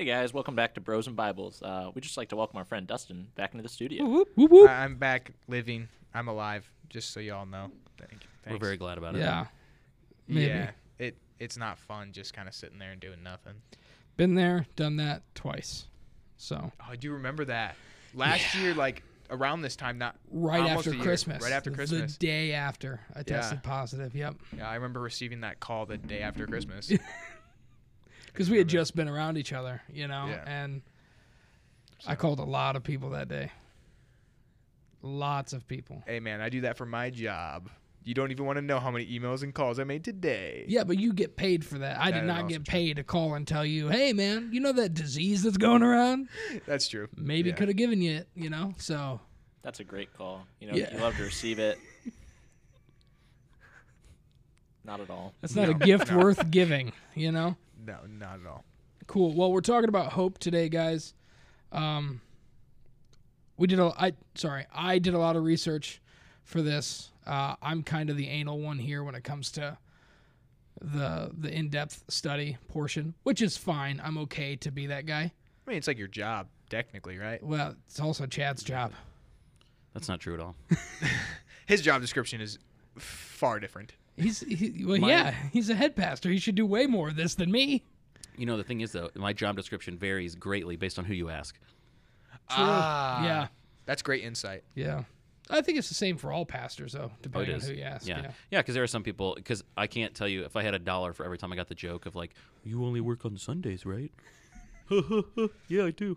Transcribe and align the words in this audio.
Hey 0.00 0.06
guys, 0.06 0.32
welcome 0.32 0.54
back 0.54 0.72
to 0.76 0.80
Bros 0.80 1.06
and 1.08 1.14
Bibles. 1.14 1.60
Uh, 1.60 1.90
we'd 1.94 2.00
just 2.00 2.16
like 2.16 2.30
to 2.30 2.36
welcome 2.36 2.56
our 2.56 2.64
friend 2.64 2.86
Dustin 2.86 3.26
back 3.34 3.52
into 3.52 3.62
the 3.62 3.68
studio. 3.68 4.06
Whoop, 4.06 4.28
whoop, 4.34 4.50
whoop. 4.50 4.70
I- 4.70 4.82
I'm 4.84 4.96
back 4.96 5.32
living. 5.46 5.88
I'm 6.14 6.26
alive. 6.26 6.66
Just 6.88 7.10
so 7.12 7.20
y'all 7.20 7.44
know. 7.44 7.70
Thank 7.98 8.12
you. 8.12 8.18
We're 8.46 8.50
Thanks. 8.52 8.64
very 8.64 8.76
glad 8.78 8.96
about 8.96 9.14
it. 9.14 9.18
Yeah. 9.18 9.44
Maybe. 10.26 10.46
Yeah. 10.46 10.70
It 10.98 11.18
it's 11.38 11.58
not 11.58 11.76
fun 11.78 12.12
just 12.12 12.32
kind 12.32 12.48
of 12.48 12.54
sitting 12.54 12.78
there 12.78 12.92
and 12.92 13.00
doing 13.02 13.22
nothing. 13.22 13.52
Been 14.16 14.34
there, 14.36 14.64
done 14.74 14.96
that 14.96 15.20
twice. 15.34 15.84
So 16.38 16.72
Oh, 16.80 16.86
I 16.92 16.96
do 16.96 17.12
remember 17.12 17.44
that. 17.44 17.76
Last 18.14 18.54
year, 18.54 18.72
like 18.72 19.02
around 19.28 19.60
this 19.60 19.76
time, 19.76 19.98
not 19.98 20.16
right 20.30 20.62
almost 20.62 20.78
after 20.86 20.90
a 20.92 20.94
year, 20.94 21.04
Christmas. 21.04 21.42
Right 21.42 21.52
after 21.52 21.70
Christmas. 21.70 22.16
The 22.16 22.26
day 22.26 22.52
after 22.54 23.00
I 23.14 23.18
Yeah. 23.18 23.22
tested 23.24 23.62
positive. 23.62 24.14
Yep. 24.14 24.36
yeah, 24.56 24.66
I 24.66 24.76
remember 24.76 25.00
receiving 25.00 25.42
that 25.42 25.60
call 25.60 25.84
the 25.84 25.98
day 25.98 26.22
after 26.22 26.46
Christmas. 26.46 26.90
Because 28.32 28.48
we 28.50 28.58
had 28.58 28.68
just 28.68 28.94
been 28.94 29.08
around 29.08 29.36
each 29.38 29.52
other, 29.52 29.82
you 29.92 30.06
know, 30.08 30.26
Yeah. 30.28 30.44
and 30.46 30.82
I 32.06 32.14
called 32.14 32.38
a 32.38 32.44
lot 32.44 32.76
of 32.76 32.82
people 32.82 33.10
that 33.10 33.28
day. 33.28 33.50
Lots 35.02 35.52
of 35.52 35.66
people. 35.66 36.02
hey 36.06 36.20
man, 36.20 36.40
I 36.40 36.48
do 36.50 36.60
that 36.62 36.76
for 36.76 36.84
my 36.86 37.10
job. 37.10 37.70
You 38.02 38.14
don't 38.14 38.30
even 38.30 38.46
want 38.46 38.56
to 38.56 38.62
know 38.62 38.80
how 38.80 38.90
many 38.90 39.06
emails 39.06 39.42
and 39.42 39.54
calls 39.54 39.78
I 39.78 39.84
made 39.84 40.04
today. 40.04 40.64
Yeah, 40.68 40.84
but 40.84 40.98
you 40.98 41.12
get 41.12 41.36
paid 41.36 41.64
for 41.66 41.78
that. 41.78 41.98
I 42.00 42.10
That 42.10 42.20
did 42.20 42.26
not 42.26 42.36
also 42.44 42.48
get 42.48 42.64
true. 42.64 42.72
paid 42.72 42.96
to 42.96 43.04
call 43.04 43.34
and 43.34 43.46
tell 43.46 43.64
you, 43.64 43.88
hey, 43.88 44.12
man, 44.14 44.48
you 44.52 44.60
know 44.60 44.72
that 44.72 44.94
disease 44.94 45.42
that's 45.42 45.58
going 45.58 45.82
around? 45.82 46.28
That's 46.66 46.88
true. 46.88 47.08
Maybe 47.16 47.50
Yeah. 47.50 47.56
could 47.56 47.68
have 47.68 47.76
given 47.76 48.00
you 48.00 48.12
it, 48.16 48.28
you 48.34 48.48
know? 48.48 48.72
So, 48.78 49.20
That's 49.62 49.80
a 49.80 49.84
great 49.84 50.14
call. 50.14 50.46
You 50.60 50.68
know, 50.68 50.74
Yeah. 50.76 50.94
you 50.94 50.98
love 51.00 51.14
to 51.18 51.22
receive 51.24 51.58
it. 51.58 51.78
Not 54.84 55.00
at 55.00 55.10
all. 55.10 55.34
that's 55.42 55.54
not 55.54 55.68
a 55.68 55.74
gift 55.74 56.10
no. 56.10 56.18
worth 56.18 56.50
giving, 56.50 56.92
you 57.14 57.30
know? 57.32 57.56
No, 57.84 57.98
not 58.08 58.40
at 58.40 58.46
all. 58.46 58.64
Cool. 59.06 59.34
Well, 59.34 59.52
we're 59.52 59.60
talking 59.60 59.88
about 59.88 60.12
hope 60.12 60.38
today, 60.38 60.68
guys. 60.68 61.14
Um, 61.72 62.20
we 63.56 63.66
did 63.66 63.78
a. 63.78 63.92
I 63.98 64.12
sorry, 64.34 64.66
I 64.72 64.98
did 64.98 65.14
a 65.14 65.18
lot 65.18 65.36
of 65.36 65.44
research 65.44 66.00
for 66.44 66.62
this. 66.62 67.10
Uh, 67.26 67.54
I'm 67.62 67.82
kind 67.82 68.10
of 68.10 68.16
the 68.16 68.28
anal 68.28 68.60
one 68.60 68.78
here 68.78 69.04
when 69.04 69.14
it 69.14 69.24
comes 69.24 69.50
to 69.52 69.78
the 70.80 71.30
the 71.36 71.52
in-depth 71.52 72.04
study 72.08 72.56
portion, 72.68 73.14
which 73.22 73.42
is 73.42 73.56
fine. 73.56 74.00
I'm 74.02 74.18
okay 74.18 74.56
to 74.56 74.70
be 74.70 74.86
that 74.86 75.06
guy. 75.06 75.32
I 75.66 75.70
mean, 75.70 75.76
it's 75.76 75.86
like 75.86 75.98
your 75.98 76.08
job, 76.08 76.48
technically, 76.68 77.18
right? 77.18 77.42
Well, 77.42 77.76
it's 77.86 78.00
also 78.00 78.26
Chad's 78.26 78.62
job. 78.62 78.92
That's 79.94 80.08
not 80.08 80.20
true 80.20 80.34
at 80.34 80.40
all. 80.40 80.56
His 81.66 81.82
job 81.82 82.00
description 82.00 82.40
is 82.40 82.58
far 82.98 83.60
different. 83.60 83.94
He's 84.16 84.40
he, 84.40 84.84
well, 84.84 84.98
My- 84.98 85.08
yeah, 85.08 85.34
he's 85.52 85.70
a 85.70 85.74
head 85.74 85.96
pastor. 85.96 86.28
He 86.30 86.38
should 86.38 86.54
do 86.54 86.66
way 86.66 86.86
more 86.86 87.08
of 87.08 87.16
this 87.16 87.34
than 87.34 87.50
me. 87.50 87.84
You 88.36 88.46
know, 88.46 88.56
the 88.56 88.64
thing 88.64 88.80
is, 88.80 88.92
though, 88.92 89.10
my 89.14 89.32
job 89.32 89.56
description 89.56 89.98
varies 89.98 90.34
greatly 90.34 90.76
based 90.76 90.98
on 90.98 91.04
who 91.04 91.14
you 91.14 91.28
ask. 91.30 91.56
True. 92.48 92.64
Ah, 92.64 93.24
yeah, 93.24 93.46
That's 93.86 94.02
great 94.02 94.24
insight. 94.24 94.64
yeah. 94.74 95.04
I 95.52 95.62
think 95.62 95.78
it's 95.78 95.88
the 95.88 95.94
same 95.96 96.16
for 96.16 96.30
all 96.32 96.46
pastors, 96.46 96.92
though, 96.92 97.10
depending 97.22 97.56
on 97.56 97.60
who 97.60 97.72
you 97.72 97.82
ask. 97.82 98.06
Yeah. 98.06 98.22
Yeah. 98.22 98.30
Yeah, 98.52 98.58
because 98.60 98.74
there 98.74 98.84
are 98.84 98.88
some 98.88 99.02
people, 99.02 99.34
because 99.34 99.64
I 99.76 99.88
can't 99.88 100.14
tell 100.14 100.28
you 100.28 100.44
if 100.44 100.54
I 100.54 100.62
had 100.62 100.74
a 100.74 100.78
dollar 100.78 101.12
for 101.12 101.24
every 101.24 101.38
time 101.38 101.52
I 101.52 101.56
got 101.56 101.66
the 101.66 101.74
joke 101.74 102.06
of, 102.06 102.14
like, 102.14 102.34
you 102.62 102.84
only 102.84 103.00
work 103.00 103.24
on 103.24 103.36
Sundays, 103.36 103.84
right? 103.84 104.12
yeah, 105.68 105.84
I 105.86 105.90
do. 105.90 106.16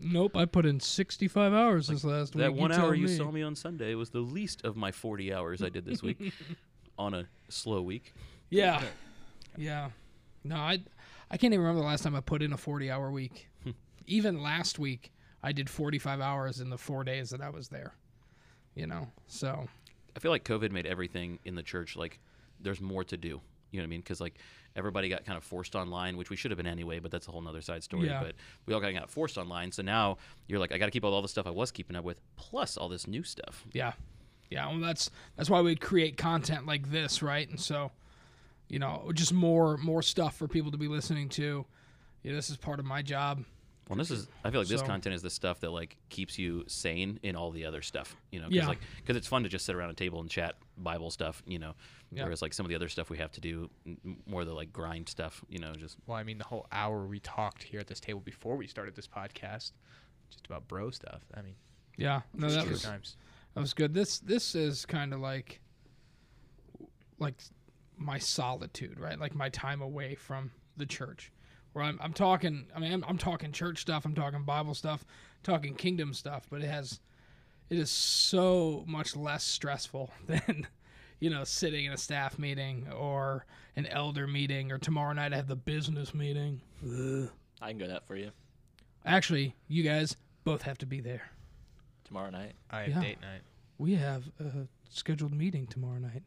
Nope, 0.00 0.36
I 0.36 0.46
put 0.46 0.64
in 0.66 0.80
65 0.80 1.52
hours 1.52 1.88
this 1.88 2.02
last 2.02 2.34
week. 2.34 2.42
That 2.44 2.54
one 2.54 2.70
tell 2.70 2.86
hour 2.86 2.94
you 2.94 3.06
me. 3.08 3.16
saw 3.16 3.30
me 3.30 3.42
on 3.42 3.54
Sunday 3.54 3.94
was 3.94 4.08
the 4.10 4.20
least 4.20 4.64
of 4.64 4.74
my 4.76 4.90
40 4.90 5.32
hours 5.34 5.62
I 5.62 5.68
did 5.68 5.84
this 5.84 6.02
week 6.02 6.32
on 7.00 7.14
a 7.14 7.26
slow 7.48 7.82
week. 7.82 8.12
Yeah. 8.50 8.82
Yeah. 9.56 9.90
No, 10.44 10.56
I 10.56 10.80
I 11.30 11.36
can't 11.36 11.52
even 11.52 11.60
remember 11.60 11.80
the 11.80 11.86
last 11.86 12.02
time 12.02 12.14
I 12.14 12.20
put 12.20 12.42
in 12.42 12.52
a 12.52 12.56
40 12.56 12.90
hour 12.90 13.10
week. 13.10 13.48
Hmm. 13.64 13.70
even 14.06 14.42
last 14.42 14.78
week, 14.78 15.12
I 15.42 15.52
did 15.52 15.68
45 15.70 16.20
hours 16.20 16.60
in 16.60 16.70
the 16.70 16.78
four 16.78 17.04
days 17.04 17.30
that 17.30 17.40
I 17.40 17.50
was 17.50 17.68
there. 17.68 17.94
You 18.74 18.86
know, 18.86 19.08
so 19.26 19.66
I 20.14 20.18
feel 20.20 20.30
like 20.30 20.44
COVID 20.44 20.70
made 20.70 20.86
everything 20.86 21.38
in 21.44 21.54
the 21.54 21.62
church 21.62 21.96
like 21.96 22.20
there's 22.60 22.80
more 22.80 23.04
to 23.04 23.16
do. 23.16 23.40
You 23.70 23.78
know 23.78 23.82
what 23.82 23.84
I 23.84 23.86
mean? 23.90 24.00
Because 24.00 24.20
like 24.20 24.38
everybody 24.76 25.08
got 25.08 25.24
kind 25.24 25.36
of 25.36 25.44
forced 25.44 25.74
online, 25.74 26.16
which 26.16 26.30
we 26.30 26.36
should 26.36 26.50
have 26.50 26.58
been 26.58 26.66
anyway, 26.66 26.98
but 26.98 27.10
that's 27.10 27.28
a 27.28 27.30
whole 27.30 27.40
nother 27.40 27.60
side 27.60 27.82
story. 27.82 28.06
Yeah. 28.06 28.22
But 28.22 28.34
we 28.66 28.74
all 28.74 28.80
kind 28.80 28.96
of 28.96 29.02
got 29.02 29.10
forced 29.10 29.38
online, 29.38 29.72
so 29.72 29.82
now 29.82 30.18
you're 30.46 30.58
like, 30.60 30.72
I 30.72 30.78
got 30.78 30.86
to 30.86 30.90
keep 30.90 31.04
all, 31.04 31.12
all 31.12 31.22
the 31.22 31.28
stuff 31.28 31.46
I 31.46 31.50
was 31.50 31.70
keeping 31.70 31.96
up 31.96 32.04
with, 32.04 32.20
plus 32.36 32.76
all 32.76 32.88
this 32.88 33.06
new 33.06 33.22
stuff. 33.22 33.64
yeah. 33.72 33.92
Yeah, 34.50 34.66
well 34.68 34.80
that's 34.80 35.10
that's 35.36 35.48
why 35.48 35.60
we 35.60 35.76
create 35.76 36.16
content 36.16 36.66
like 36.66 36.90
this, 36.90 37.22
right? 37.22 37.48
And 37.48 37.58
so, 37.60 37.92
you 38.68 38.78
know, 38.78 39.10
just 39.14 39.32
more 39.32 39.76
more 39.78 40.02
stuff 40.02 40.36
for 40.36 40.48
people 40.48 40.70
to 40.72 40.78
be 40.78 40.88
listening 40.88 41.28
to. 41.30 41.64
Yeah, 42.22 42.32
this 42.32 42.50
is 42.50 42.56
part 42.56 42.80
of 42.80 42.84
my 42.84 43.00
job. 43.02 43.44
Well, 43.88 43.96
this 43.96 44.10
is 44.10 44.28
I 44.44 44.50
feel 44.50 44.60
like 44.60 44.68
this 44.68 44.80
So- 44.80 44.86
content 44.86 45.14
is 45.14 45.22
the 45.22 45.30
stuff 45.30 45.60
that 45.60 45.70
like 45.70 45.96
keeps 46.10 46.38
you 46.38 46.64
sane 46.68 47.18
in 47.22 47.34
all 47.36 47.50
the 47.50 47.64
other 47.64 47.82
stuff. 47.82 48.14
You 48.30 48.40
know, 48.40 48.46
'cause 48.46 48.54
Yeah. 48.54 48.66
like 48.68 48.78
because 48.98 49.16
it's 49.16 49.26
fun 49.26 49.42
to 49.44 49.48
just 49.48 49.64
sit 49.66 49.74
around 49.74 49.90
a 49.90 49.94
table 49.94 50.20
and 50.20 50.28
chat 50.30 50.56
Bible 50.76 51.10
stuff. 51.10 51.42
You 51.46 51.58
know, 51.60 51.74
Yeah. 52.12 52.24
whereas 52.24 52.42
like 52.42 52.52
some 52.52 52.66
of 52.66 52.70
the 52.70 52.76
other 52.76 52.88
stuff 52.88 53.08
we 53.10 53.18
have 53.18 53.32
to 53.32 53.40
do 53.40 53.70
m- 53.86 53.98
m- 54.04 54.22
more 54.26 54.44
the 54.44 54.52
like 54.52 54.72
grind 54.72 55.08
stuff. 55.08 55.44
You 55.48 55.58
know, 55.60 55.74
just 55.74 55.96
Well, 56.06 56.16
I 56.18 56.22
mean, 56.24 56.38
the 56.38 56.44
whole 56.44 56.66
hour 56.72 57.04
we 57.06 57.20
talked 57.20 57.62
here 57.64 57.80
at 57.80 57.86
this 57.88 57.98
table 58.00 58.20
before 58.20 58.56
we 58.56 58.66
started 58.68 58.94
this 58.94 59.08
podcast, 59.08 59.72
just 60.30 60.46
about 60.46 60.66
bro 60.68 60.90
stuff. 60.90 61.22
I 61.34 61.42
mean, 61.42 61.54
Yeah. 61.96 62.22
No, 62.32 62.48
that 62.50 62.68
was 62.68 62.82
times. 62.82 63.16
That 63.54 63.60
was 63.60 63.74
good. 63.74 63.94
This 63.94 64.18
this 64.20 64.54
is 64.54 64.86
kind 64.86 65.12
of 65.12 65.20
like 65.20 65.60
like 67.18 67.34
my 67.96 68.18
solitude, 68.18 68.98
right? 68.98 69.18
Like 69.18 69.34
my 69.34 69.48
time 69.50 69.82
away 69.82 70.14
from 70.14 70.50
the 70.76 70.86
church. 70.86 71.32
Where 71.72 71.84
I'm 71.84 71.98
I'm 72.00 72.12
talking 72.12 72.66
I 72.74 72.80
mean 72.80 72.92
I'm, 72.92 73.04
I'm 73.06 73.18
talking 73.18 73.52
church 73.52 73.80
stuff, 73.80 74.04
I'm 74.04 74.14
talking 74.14 74.44
Bible 74.44 74.74
stuff, 74.74 75.04
talking 75.42 75.74
kingdom 75.74 76.14
stuff, 76.14 76.46
but 76.50 76.62
it 76.62 76.68
has 76.68 77.00
it 77.68 77.78
is 77.78 77.90
so 77.90 78.84
much 78.86 79.14
less 79.16 79.44
stressful 79.44 80.10
than 80.26 80.66
you 81.18 81.30
know 81.30 81.44
sitting 81.44 81.84
in 81.84 81.92
a 81.92 81.98
staff 81.98 82.38
meeting 82.38 82.88
or 82.96 83.46
an 83.76 83.86
elder 83.86 84.26
meeting 84.26 84.72
or 84.72 84.78
tomorrow 84.78 85.12
night 85.12 85.32
I 85.32 85.36
have 85.36 85.48
the 85.48 85.56
business 85.56 86.14
meeting. 86.14 86.60
Ugh. 86.84 87.30
I 87.62 87.68
can 87.68 87.78
go 87.78 87.88
that 87.88 88.06
for 88.06 88.16
you 88.16 88.30
Actually, 89.04 89.54
you 89.68 89.82
guys 89.82 90.16
both 90.44 90.62
have 90.62 90.78
to 90.78 90.86
be 90.86 91.00
there. 91.00 91.30
Tomorrow 92.10 92.30
night. 92.30 92.52
I 92.70 92.80
have 92.82 92.88
Yeah. 92.88 93.00
date 93.00 93.20
night. 93.20 93.42
We 93.78 93.94
have 93.94 94.24
a 94.40 94.66
scheduled 94.90 95.32
meeting 95.32 95.66
tomorrow 95.68 95.98
night. 95.98 96.22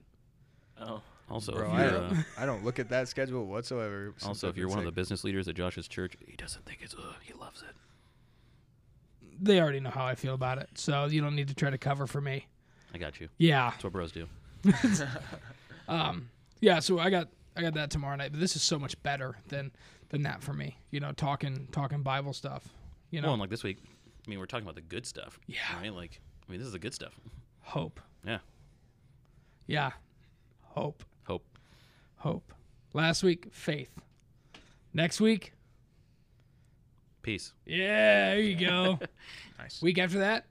Oh, 0.80 1.02
also 1.30 1.52
Bro, 1.54 1.68
if 1.68 1.74
I 1.74 1.84
you're 1.84 1.92
don't, 1.92 2.18
uh, 2.18 2.24
I 2.38 2.46
don't 2.46 2.64
look 2.64 2.80
at 2.80 2.90
that 2.90 3.08
schedule 3.10 3.46
whatsoever. 3.46 4.14
since 4.18 4.26
also 4.28 4.48
I've 4.48 4.54
if 4.54 4.58
you're 4.58 4.68
been 4.68 4.78
one 4.78 4.80
of 4.80 4.86
the 4.86 4.90
sick. 4.92 4.96
business 4.96 5.24
leaders 5.24 5.48
at 5.48 5.56
Josh's 5.56 5.88
church, 5.88 6.16
he 6.26 6.36
doesn't 6.38 6.66
think 6.66 6.80
it's 6.82 6.96
uh, 6.96 7.14
he 7.22 7.34
loves 7.34 7.62
it. 7.62 7.76
they 9.42 9.60
already 9.60 9.82
know 9.82 9.90
how 9.90 10.06
I 10.06 10.16
feel 10.16 10.34
about 10.34 10.58
it, 10.58 10.70
so 10.76 11.06
you 11.06 11.22
don't 11.22 11.36
need 11.36 11.50
to 11.50 11.56
try 11.56 11.70
to 11.70 11.78
cover 11.78 12.08
for 12.08 12.22
me. 12.22 12.48
I 12.94 12.98
got 12.98 13.20
you. 13.20 13.28
Yeah, 13.38 13.72
That's 13.72 13.84
what 13.84 13.94
bros 13.94 14.12
do. 14.12 14.28
um, 15.88 16.30
yeah. 16.62 16.80
So 16.80 16.98
I 17.00 17.10
got 17.10 17.28
I 17.56 17.62
got 17.62 17.74
that 17.76 17.90
tomorrow 17.92 18.16
night, 18.16 18.32
but 18.32 18.40
this 18.40 18.56
is 18.56 18.62
so 18.64 18.80
much 18.80 19.02
better 19.04 19.36
than 19.50 19.72
than 20.10 20.24
that 20.24 20.42
for 20.42 20.54
me. 20.54 20.78
You 20.92 21.00
know, 21.02 21.12
talking 21.12 21.68
talking 21.72 22.02
Bible 22.04 22.34
stuff. 22.34 22.68
You 23.12 23.22
know, 23.22 23.28
Well, 23.28 23.34
and 23.34 23.42
like 23.42 23.50
this 23.52 23.64
week, 23.64 23.78
I 24.26 24.30
mean, 24.30 24.40
we're 24.40 24.46
talking 24.46 24.66
about 24.66 24.76
the 24.76 24.82
good 24.82 25.06
stuff. 25.06 25.40
Yeah. 25.48 25.58
Right? 25.82 25.94
Like, 25.94 26.22
I 26.48 26.52
mean, 26.52 26.60
this 26.60 26.68
is 26.68 26.74
the 26.74 26.80
good 26.80 26.94
stuff. 26.94 27.14
hope. 27.62 28.00
Yeah. 28.26 28.40
Yeah, 29.68 29.92
hope, 30.62 31.04
Hope. 31.24 31.46
hope. 32.18 32.54
Last 32.94 33.24
week, 33.24 33.48
faith. 33.54 33.90
Next 34.94 35.22
week, 35.22 35.54
Peace. 37.22 37.54
yeah, 37.66 38.32
there 38.32 38.40
you 38.42 38.56
go. 38.58 39.00
Nice. 39.58 39.82
week 39.82 39.98
after 40.00 40.20
that, 40.20 40.46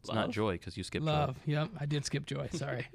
It's 0.00 0.12
not 0.12 0.30
joy 0.30 0.52
because 0.52 0.76
you 0.76 0.84
skipped 0.84 1.04
love. 1.04 1.36
Yep, 1.46 1.70
I 1.80 1.86
did 1.86 2.04
skip 2.04 2.26
joy. 2.26 2.48
Sorry. 2.52 2.86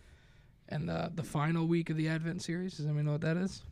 and 0.68 0.88
the 0.88 1.10
the 1.14 1.24
final 1.24 1.66
week 1.66 1.90
of 1.90 1.96
the 1.96 2.08
Advent 2.08 2.42
series. 2.42 2.76
Does 2.76 2.86
anyone 2.86 3.06
know 3.06 3.12
what 3.12 3.22
that 3.22 3.36
is? 3.36 3.62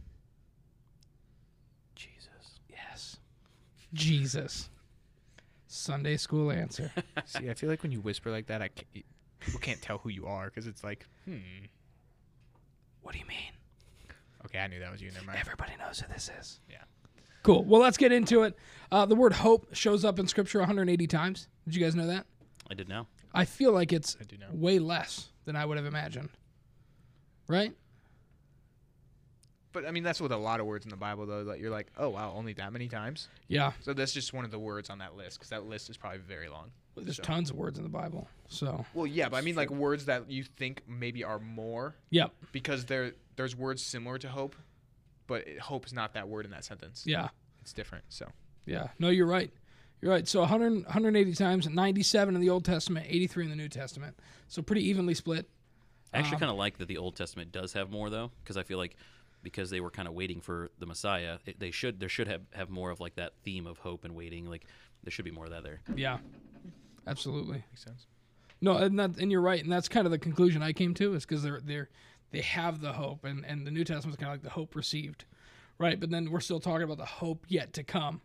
Jesus. 1.95 2.29
Yes. 3.93 4.03
Jesus. 4.03 4.71
Sunday 5.67 6.17
school 6.17 6.51
answer. 6.51 6.91
See, 7.27 7.51
I 7.51 7.55
feel 7.55 7.69
like 7.69 7.83
when 7.83 7.93
you 7.93 8.01
whisper 8.01 8.31
like 8.31 8.47
that, 8.47 8.63
I 8.63 8.69
ca- 8.69 9.05
people 9.41 9.61
can't 9.61 9.81
tell 9.83 9.99
who 9.99 10.09
you 10.09 10.27
are 10.27 10.47
because 10.47 10.67
it's 10.67 10.83
like, 10.83 11.07
hmm. 11.27 11.37
what 13.03 13.13
do 13.13 13.19
you 13.19 13.27
mean? 13.27 13.53
Okay, 14.47 14.59
I 14.59 14.67
knew 14.67 14.81
that 14.81 14.91
was 14.91 15.03
you. 15.03 15.11
Never 15.11 15.27
mind. 15.27 15.39
Everybody 15.41 15.73
knows 15.79 16.01
who 16.01 16.13
this 16.13 16.31
is. 16.39 16.61
Yeah. 16.71 16.77
Cool. 17.43 17.65
Well, 17.65 17.81
let's 17.81 17.97
get 17.97 18.13
into 18.13 18.43
it. 18.43 18.57
Uh, 18.91 19.07
the 19.07 19.15
word 19.15 19.33
hope 19.33 19.75
shows 19.75 20.05
up 20.05 20.19
in 20.19 20.27
Scripture 20.27 20.59
180 20.59 21.07
times. 21.07 21.49
Did 21.65 21.77
you 21.77 21.85
guys 21.85 21.95
know 21.95 22.07
that? 22.07 22.27
I 22.71 22.75
did 22.75 22.89
now. 22.89 23.07
I 23.35 23.45
feel 23.45 23.73
like 23.73 23.93
it's 23.93 24.17
I 24.21 24.25
do 24.25 24.37
know. 24.39 24.47
way 24.53 24.79
less 24.79 25.29
than 25.45 25.57
I 25.57 25.65
would 25.65 25.77
have 25.77 25.87
imagined. 25.87 26.31
Right? 27.47 27.73
But 29.73 29.87
I 29.87 29.91
mean, 29.91 30.03
that's 30.03 30.21
with 30.21 30.33
a 30.33 30.37
lot 30.37 30.61
of 30.61 30.67
words 30.67 30.87
in 30.87 30.91
the 30.91 30.97
Bible, 30.97 31.27
though. 31.27 31.45
That 31.45 31.61
you're 31.61 31.71
like, 31.71 31.89
oh 31.99 32.09
wow, 32.09 32.33
only 32.35 32.55
that 32.55 32.73
many 32.73 32.89
times. 32.89 33.29
Yeah. 33.49 33.73
So 33.83 33.93
that's 33.93 34.13
just 34.13 34.33
one 34.33 34.45
of 34.45 34.51
the 34.51 34.59
words 34.59 34.89
on 34.91 34.99
that 34.99 35.17
list 35.17 35.39
because 35.39 35.51
that 35.51 35.65
list 35.67 35.91
is 35.91 35.97
probably 35.97 36.19
very 36.21 36.49
long. 36.49 36.71
There's 36.97 37.17
So- 37.17 37.23
tons 37.23 37.51
of 37.51 37.57
words 37.57 37.79
in 37.79 37.85
the 37.85 37.91
Bible. 37.91 38.29
So, 38.49 38.85
Well, 38.95 39.07
yeah, 39.07 39.29
but 39.29 39.37
I 39.37 39.41
mean, 39.43 39.55
like 39.55 39.71
words 39.71 40.07
that 40.07 40.31
you 40.31 40.43
think 40.43 40.83
maybe 40.89 41.23
are 41.23 41.39
more 41.39 41.95
yep. 42.11 42.33
because 42.51 42.87
there 42.87 43.13
there's 43.37 43.55
words 43.55 43.85
similar 43.85 44.19
to 44.19 44.29
hope, 44.29 44.57
but 45.29 45.47
it, 45.47 45.61
hope 45.61 45.87
is 45.87 45.93
not 45.93 46.15
that 46.15 46.29
word 46.29 46.45
in 46.45 46.51
that 46.53 46.65
sentence. 46.65 47.05
Yeah. 47.07 47.29
It's 47.61 47.73
different. 47.73 48.05
So 48.09 48.27
Yeah. 48.67 48.89
No, 48.99 49.11
you're 49.11 49.27
right. 49.27 49.53
You're 50.01 50.11
right. 50.13 50.27
So 50.27 50.41
100, 50.41 50.85
180 50.87 51.35
times, 51.35 51.69
97 51.69 52.35
in 52.35 52.41
the 52.41 52.49
Old 52.51 52.65
Testament, 52.65 53.07
83 53.09 53.45
in 53.45 53.51
the 53.51 53.57
New 53.57 53.69
Testament. 53.69 54.19
So 54.49 54.63
pretty 54.63 54.89
evenly 54.89 55.15
split. 55.15 55.49
I 56.13 56.19
actually 56.19 56.37
Um, 56.37 56.41
kind 56.41 56.51
of 56.53 56.57
like 56.57 56.79
that 56.79 56.89
the 56.89 56.97
Old 56.99 57.17
Testament 57.17 57.53
does 57.53 57.75
have 57.75 57.91
more 57.91 58.09
though, 58.11 58.33
because 58.43 58.57
I 58.57 58.63
feel 58.65 58.79
like 58.79 58.97
because 59.43 59.71
they 59.71 59.81
were 59.81 59.91
kind 59.91 60.09
of 60.09 60.15
waiting 60.15 60.41
for 60.41 60.71
the 60.79 60.87
Messiah, 60.87 61.39
it, 61.47 61.59
they 61.59 61.71
should 61.71 62.01
there 62.01 62.09
should 62.09 62.29
have 62.29 62.43
have 62.53 62.71
more 62.71 62.91
of 62.91 63.01
like 63.01 63.17
that 63.17 63.33
theme 63.45 63.67
of 63.67 63.79
hope 63.79 64.05
and 64.05 64.15
waiting. 64.15 64.49
Like 64.49 64.67
there 65.03 65.11
should 65.11 65.25
be 65.25 65.31
more 65.31 65.45
of 65.45 65.51
that 65.51 65.63
there. 65.63 65.81
Yeah. 65.95 66.19
Absolutely. 67.07 67.65
makes 67.71 67.85
sense. 67.85 68.07
No, 68.61 68.77
and 68.77 68.99
that, 68.99 69.19
and 69.19 69.31
you're 69.31 69.41
right, 69.41 69.63
and 69.63 69.73
that's 69.73 69.89
kind 69.89 70.05
of 70.05 70.11
the 70.11 70.19
conclusion 70.19 70.63
I 70.63 70.73
came 70.73 70.93
to 70.95 71.15
is 71.15 71.25
because 71.25 71.43
they're 71.43 71.61
they're 71.65 71.89
they 72.31 72.41
have 72.41 72.81
the 72.81 72.93
hope, 72.93 73.25
and 73.25 73.45
and 73.47 73.67
the 73.67 73.71
New 73.71 73.85
Testament 73.85 74.19
is 74.19 74.23
kind 74.23 74.33
of 74.33 74.35
like 74.35 74.43
the 74.43 74.51
hope 74.51 74.75
received, 74.75 75.25
right? 75.79 75.99
But 75.99 76.11
then 76.11 76.31
we're 76.31 76.41
still 76.41 76.61
talking 76.61 76.83
about 76.83 76.99
the 76.99 77.07
hope 77.07 77.45
yet 77.49 77.73
to 77.75 77.85
come, 77.85 78.21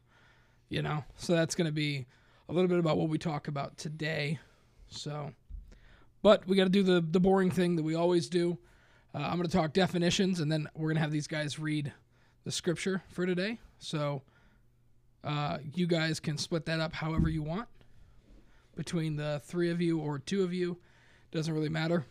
you 0.69 0.81
know. 0.81 1.03
So 1.17 1.33
that's 1.33 1.55
going 1.55 1.67
to 1.67 1.71
be 1.71 2.07
a 2.49 2.53
little 2.53 2.67
bit 2.67 2.79
about 2.79 2.97
what 2.97 3.09
we 3.09 3.17
talk 3.17 3.47
about 3.47 3.77
today. 3.77 4.39
So, 4.87 5.31
but 6.21 6.47
we 6.47 6.57
got 6.57 6.63
to 6.65 6.69
do 6.69 6.83
the 6.83 6.99
the 6.99 7.19
boring 7.19 7.51
thing 7.51 7.75
that 7.75 7.83
we 7.83 7.95
always 7.95 8.27
do. 8.27 8.57
Uh, 9.15 9.19
I'm 9.19 9.37
going 9.37 9.47
to 9.47 9.55
talk 9.55 9.73
definitions, 9.73 10.39
and 10.39 10.51
then 10.51 10.67
we're 10.73 10.87
going 10.87 10.95
to 10.95 11.01
have 11.01 11.11
these 11.11 11.27
guys 11.27 11.59
read 11.59 11.91
the 12.45 12.51
scripture 12.51 13.03
for 13.09 13.25
today. 13.27 13.59
So, 13.77 14.23
uh, 15.23 15.59
you 15.75 15.85
guys 15.85 16.19
can 16.19 16.37
split 16.37 16.65
that 16.65 16.79
up 16.79 16.93
however 16.93 17.29
you 17.29 17.43
want 17.43 17.67
between 18.75 19.15
the 19.15 19.39
three 19.45 19.69
of 19.69 19.79
you 19.79 19.99
or 19.99 20.17
two 20.17 20.43
of 20.43 20.51
you. 20.51 20.77
Doesn't 21.31 21.53
really 21.53 21.69
matter. 21.69 22.05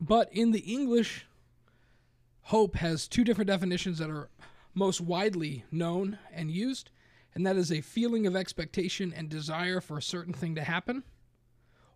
But 0.00 0.32
in 0.32 0.52
the 0.52 0.60
English, 0.60 1.26
hope 2.42 2.76
has 2.76 3.06
two 3.06 3.22
different 3.22 3.48
definitions 3.48 3.98
that 3.98 4.08
are 4.08 4.30
most 4.74 5.02
widely 5.02 5.64
known 5.70 6.18
and 6.32 6.50
used, 6.50 6.90
and 7.34 7.46
that 7.46 7.56
is 7.56 7.70
a 7.70 7.82
feeling 7.82 8.26
of 8.26 8.34
expectation 8.34 9.12
and 9.14 9.28
desire 9.28 9.82
for 9.82 9.98
a 9.98 10.02
certain 10.02 10.32
thing 10.32 10.54
to 10.54 10.64
happen, 10.64 11.04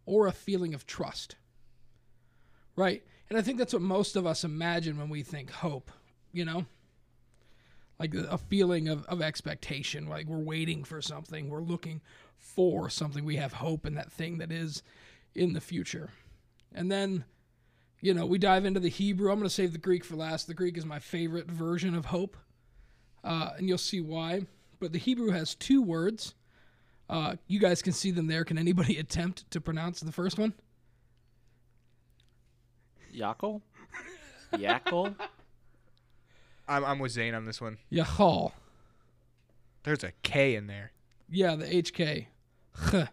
or 0.04 0.26
a 0.26 0.32
feeling 0.32 0.74
of 0.74 0.86
trust. 0.86 1.36
Right? 2.76 3.02
And 3.34 3.40
I 3.40 3.42
think 3.42 3.58
that's 3.58 3.72
what 3.72 3.82
most 3.82 4.14
of 4.14 4.28
us 4.28 4.44
imagine 4.44 4.96
when 4.96 5.08
we 5.08 5.24
think 5.24 5.50
hope, 5.50 5.90
you 6.32 6.44
know? 6.44 6.66
Like 7.98 8.14
a 8.14 8.38
feeling 8.38 8.86
of, 8.86 9.04
of 9.06 9.20
expectation, 9.20 10.06
like 10.06 10.28
we're 10.28 10.38
waiting 10.38 10.84
for 10.84 11.02
something, 11.02 11.48
we're 11.50 11.60
looking 11.60 12.00
for 12.38 12.88
something, 12.88 13.24
we 13.24 13.34
have 13.34 13.54
hope 13.54 13.86
in 13.86 13.96
that 13.96 14.12
thing 14.12 14.38
that 14.38 14.52
is 14.52 14.84
in 15.34 15.52
the 15.52 15.60
future. 15.60 16.10
And 16.76 16.92
then, 16.92 17.24
you 18.00 18.14
know, 18.14 18.24
we 18.24 18.38
dive 18.38 18.64
into 18.64 18.78
the 18.78 18.88
Hebrew. 18.88 19.32
I'm 19.32 19.38
going 19.40 19.48
to 19.48 19.52
save 19.52 19.72
the 19.72 19.78
Greek 19.78 20.04
for 20.04 20.14
last. 20.14 20.46
The 20.46 20.54
Greek 20.54 20.78
is 20.78 20.86
my 20.86 21.00
favorite 21.00 21.50
version 21.50 21.96
of 21.96 22.04
hope, 22.04 22.36
uh, 23.24 23.50
and 23.58 23.66
you'll 23.66 23.78
see 23.78 24.00
why. 24.00 24.46
But 24.78 24.92
the 24.92 25.00
Hebrew 25.00 25.32
has 25.32 25.56
two 25.56 25.82
words. 25.82 26.36
Uh, 27.10 27.34
you 27.48 27.58
guys 27.58 27.82
can 27.82 27.94
see 27.94 28.12
them 28.12 28.28
there. 28.28 28.44
Can 28.44 28.58
anybody 28.58 28.96
attempt 29.00 29.50
to 29.50 29.60
pronounce 29.60 29.98
the 29.98 30.12
first 30.12 30.38
one? 30.38 30.54
Yaakov? 33.14 33.60
Yaakov? 34.54 35.14
I'm 36.68 36.84
I'm 36.84 36.98
with 36.98 37.12
Zane 37.12 37.34
on 37.34 37.44
this 37.44 37.60
one. 37.60 37.78
Yahal. 37.92 38.52
There's 39.82 40.02
a 40.04 40.12
K 40.22 40.54
in 40.54 40.66
there. 40.66 40.92
Yeah, 41.28 41.56
the 41.56 41.66
HK. 41.66 42.26
Huh. 42.72 43.06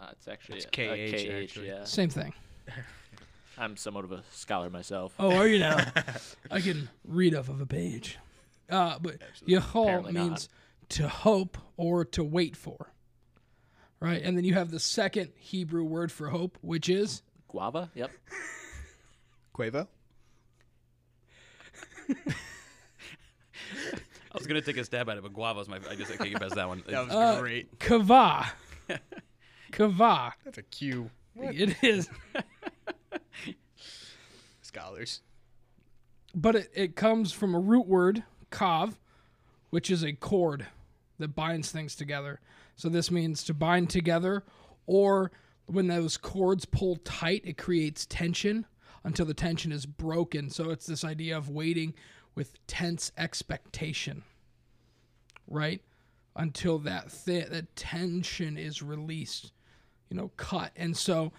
Uh, 0.00 0.06
it's 0.12 0.28
actually 0.28 0.58
It's 0.58 0.66
a- 0.66 0.68
a 0.90 1.10
KH, 1.10 1.42
actually. 1.44 1.68
yeah. 1.68 1.84
Same 1.84 2.08
thing. 2.10 2.32
I'm 3.58 3.76
somewhat 3.76 4.04
of 4.04 4.12
a 4.12 4.22
scholar 4.32 4.68
myself. 4.68 5.14
Oh, 5.18 5.34
are 5.36 5.46
you 5.46 5.58
now? 5.60 5.78
I 6.50 6.60
can 6.60 6.88
read 7.06 7.34
off 7.34 7.48
of 7.48 7.60
a 7.60 7.66
page. 7.66 8.18
Uh, 8.68 8.98
but 9.00 9.18
Yahal 9.46 9.84
Apparently 9.84 10.12
not. 10.12 10.20
means 10.24 10.48
to 10.90 11.08
hope 11.08 11.56
or 11.76 12.04
to 12.04 12.22
wait 12.24 12.56
for. 12.56 12.92
Right? 14.00 14.20
And 14.22 14.36
then 14.36 14.44
you 14.44 14.54
have 14.54 14.70
the 14.70 14.80
second 14.80 15.30
Hebrew 15.36 15.84
word 15.84 16.12
for 16.12 16.28
hope, 16.28 16.58
which 16.60 16.88
is 16.90 17.22
Guava? 17.48 17.90
Yep. 17.94 18.10
Quavo. 19.56 19.86
I 24.32 24.38
was 24.38 24.46
gonna 24.46 24.60
take 24.60 24.76
a 24.76 24.84
stab 24.84 25.08
at 25.08 25.16
it, 25.16 25.22
but 25.22 25.32
guava 25.32 25.58
was 25.60 25.68
my. 25.68 25.78
I 25.88 25.94
just 25.94 26.12
I 26.12 26.16
can't 26.16 26.30
get 26.30 26.40
past 26.42 26.54
that 26.56 26.68
one. 26.68 26.82
That 26.88 27.06
was 27.06 27.14
Uh, 27.14 27.40
great. 27.40 27.78
kava. 27.78 28.52
kava. 29.72 30.34
That's 30.44 30.58
a 30.58 30.62
Q. 30.62 31.10
It 31.36 31.82
is. 31.82 32.08
Scholars. 34.62 35.20
But 36.34 36.54
it, 36.56 36.70
it 36.74 36.96
comes 36.96 37.32
from 37.32 37.54
a 37.54 37.58
root 37.58 37.86
word, 37.86 38.22
kav, 38.50 38.94
which 39.70 39.90
is 39.90 40.02
a 40.04 40.12
cord 40.12 40.66
that 41.18 41.28
binds 41.34 41.70
things 41.70 41.94
together. 41.96 42.40
So 42.76 42.90
this 42.90 43.10
means 43.10 43.42
to 43.44 43.54
bind 43.54 43.88
together, 43.88 44.44
or 44.86 45.30
when 45.64 45.86
those 45.86 46.18
cords 46.18 46.66
pull 46.66 46.96
tight, 46.96 47.40
it 47.46 47.56
creates 47.56 48.04
tension 48.06 48.66
until 49.06 49.24
the 49.24 49.32
tension 49.32 49.70
is 49.70 49.86
broken. 49.86 50.50
So 50.50 50.70
it's 50.70 50.84
this 50.84 51.04
idea 51.04 51.38
of 51.38 51.48
waiting 51.48 51.94
with 52.34 52.54
tense 52.66 53.12
expectation, 53.16 54.24
right? 55.46 55.80
Until 56.34 56.78
that 56.80 57.14
th- 57.24 57.46
that 57.46 57.76
tension 57.76 58.58
is 58.58 58.82
released, 58.82 59.52
you 60.10 60.16
know, 60.16 60.32
cut. 60.36 60.72
And 60.74 60.94
so 60.96 61.32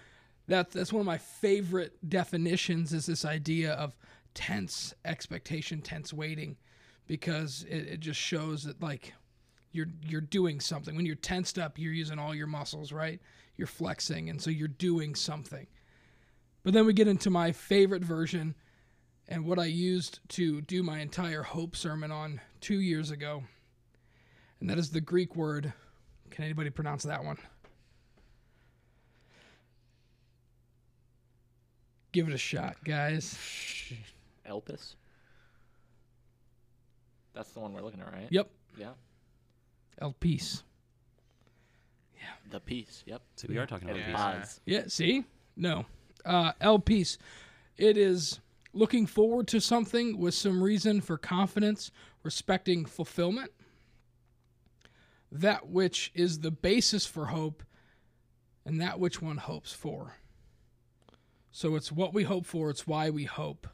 that's 0.48 0.74
that's 0.74 0.94
one 0.94 1.00
of 1.00 1.06
my 1.06 1.18
favorite 1.18 1.92
definitions 2.08 2.94
is 2.94 3.04
this 3.04 3.26
idea 3.26 3.74
of 3.74 3.94
tense 4.32 4.94
expectation, 5.04 5.82
tense 5.82 6.12
waiting, 6.12 6.56
because 7.06 7.66
it, 7.68 7.86
it 7.86 8.00
just 8.00 8.18
shows 8.18 8.64
that 8.64 8.82
like 8.82 9.12
you're 9.72 9.88
you're 10.06 10.22
doing 10.22 10.58
something. 10.58 10.96
When 10.96 11.04
you're 11.04 11.16
tensed 11.16 11.58
up, 11.58 11.78
you're 11.78 11.92
using 11.92 12.18
all 12.18 12.34
your 12.34 12.46
muscles, 12.46 12.92
right? 12.92 13.20
You're 13.58 13.66
flexing, 13.66 14.30
and 14.30 14.40
so 14.40 14.48
you're 14.48 14.68
doing 14.68 15.14
something. 15.14 15.66
But 16.68 16.74
then 16.74 16.84
we 16.84 16.92
get 16.92 17.08
into 17.08 17.30
my 17.30 17.50
favorite 17.52 18.04
version 18.04 18.54
and 19.26 19.46
what 19.46 19.58
I 19.58 19.64
used 19.64 20.20
to 20.36 20.60
do 20.60 20.82
my 20.82 20.98
entire 20.98 21.42
hope 21.42 21.74
sermon 21.74 22.12
on 22.12 22.42
two 22.60 22.80
years 22.80 23.10
ago. 23.10 23.42
And 24.60 24.68
that 24.68 24.76
is 24.76 24.90
the 24.90 25.00
Greek 25.00 25.34
word. 25.34 25.72
Can 26.28 26.44
anybody 26.44 26.68
pronounce 26.68 27.04
that 27.04 27.24
one? 27.24 27.38
Give 32.12 32.28
it 32.28 32.34
a 32.34 32.36
shot, 32.36 32.76
guys. 32.84 33.38
Elpis? 34.46 34.96
That's 37.32 37.50
the 37.52 37.60
one 37.60 37.72
we're 37.72 37.80
looking 37.80 38.02
at, 38.02 38.12
right? 38.12 38.28
Yep. 38.28 38.50
Yeah. 38.76 38.90
El 40.02 40.12
Peace. 40.12 40.64
The 42.50 42.60
piece. 42.60 43.04
Yep. 43.06 43.22
So 43.36 43.46
we 43.48 43.56
are 43.56 43.64
talking 43.64 43.88
about 43.88 44.00
And 44.02 44.12
peace. 44.12 44.20
Yeah. 44.20 44.38
pause. 44.38 44.60
Yeah, 44.66 44.82
see? 44.88 45.24
No. 45.56 45.86
Uh, 46.24 46.52
El 46.60 46.78
Peace. 46.78 47.18
It 47.76 47.96
is 47.96 48.40
looking 48.72 49.06
forward 49.06 49.48
to 49.48 49.60
something 49.60 50.18
with 50.18 50.34
some 50.34 50.62
reason 50.62 51.00
for 51.00 51.18
confidence, 51.18 51.90
respecting 52.22 52.84
fulfillment. 52.84 53.52
That 55.30 55.68
which 55.68 56.10
is 56.14 56.40
the 56.40 56.50
basis 56.50 57.06
for 57.06 57.26
hope, 57.26 57.62
and 58.64 58.80
that 58.80 58.98
which 58.98 59.20
one 59.20 59.36
hopes 59.36 59.72
for. 59.72 60.16
So 61.50 61.76
it's 61.76 61.90
what 61.90 62.14
we 62.14 62.24
hope 62.24 62.46
for, 62.46 62.70
it's 62.70 62.86
why 62.86 63.10
we 63.10 63.24
hope. 63.24 63.66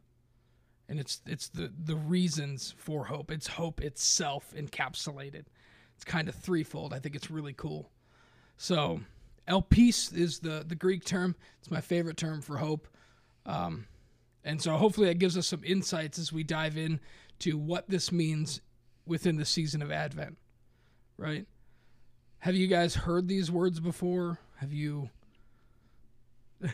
And 0.89 1.01
it's 1.01 1.21
it's 1.27 1.49
the, 1.49 1.73
the 1.77 1.97
reasons 1.97 2.75
for 2.77 3.07
hope. 3.07 3.31
It's 3.31 3.47
hope 3.47 3.81
itself 3.81 4.53
encapsulated. 4.57 5.45
It's 5.95 6.05
kind 6.05 6.29
of 6.29 6.35
threefold. 6.35 6.93
I 6.93 6.99
think 6.99 7.15
it's 7.15 7.31
really 7.31 7.55
cool. 7.55 7.91
So, 8.57 9.01
elpis 9.49 10.15
is 10.17 10.39
the 10.41 10.65
the 10.67 10.75
Greek 10.75 11.05
term. 11.05 11.35
It's 11.61 11.71
my 11.71 11.81
favorite 11.81 12.17
term 12.17 12.41
for 12.41 12.57
hope. 12.59 12.89
Um, 13.47 13.87
and 14.45 14.61
so, 14.61 14.77
hopefully, 14.77 15.07
that 15.09 15.19
gives 15.19 15.37
us 15.39 15.47
some 15.47 15.63
insights 15.65 16.19
as 16.19 16.33
we 16.33 16.45
dive 16.45 16.77
in 16.77 17.01
to 17.41 17.57
what 17.57 17.89
this 17.89 18.13
means 18.13 18.61
within 19.07 19.37
the 19.37 19.45
season 19.45 19.81
of 19.83 19.91
Advent. 19.91 20.37
Right? 21.17 21.47
Have 22.41 22.55
you 22.55 22.67
guys 22.67 22.95
heard 22.95 23.27
these 23.29 23.51
words 23.51 23.81
before? 23.81 24.39
Have 24.57 24.73
you? 24.73 25.11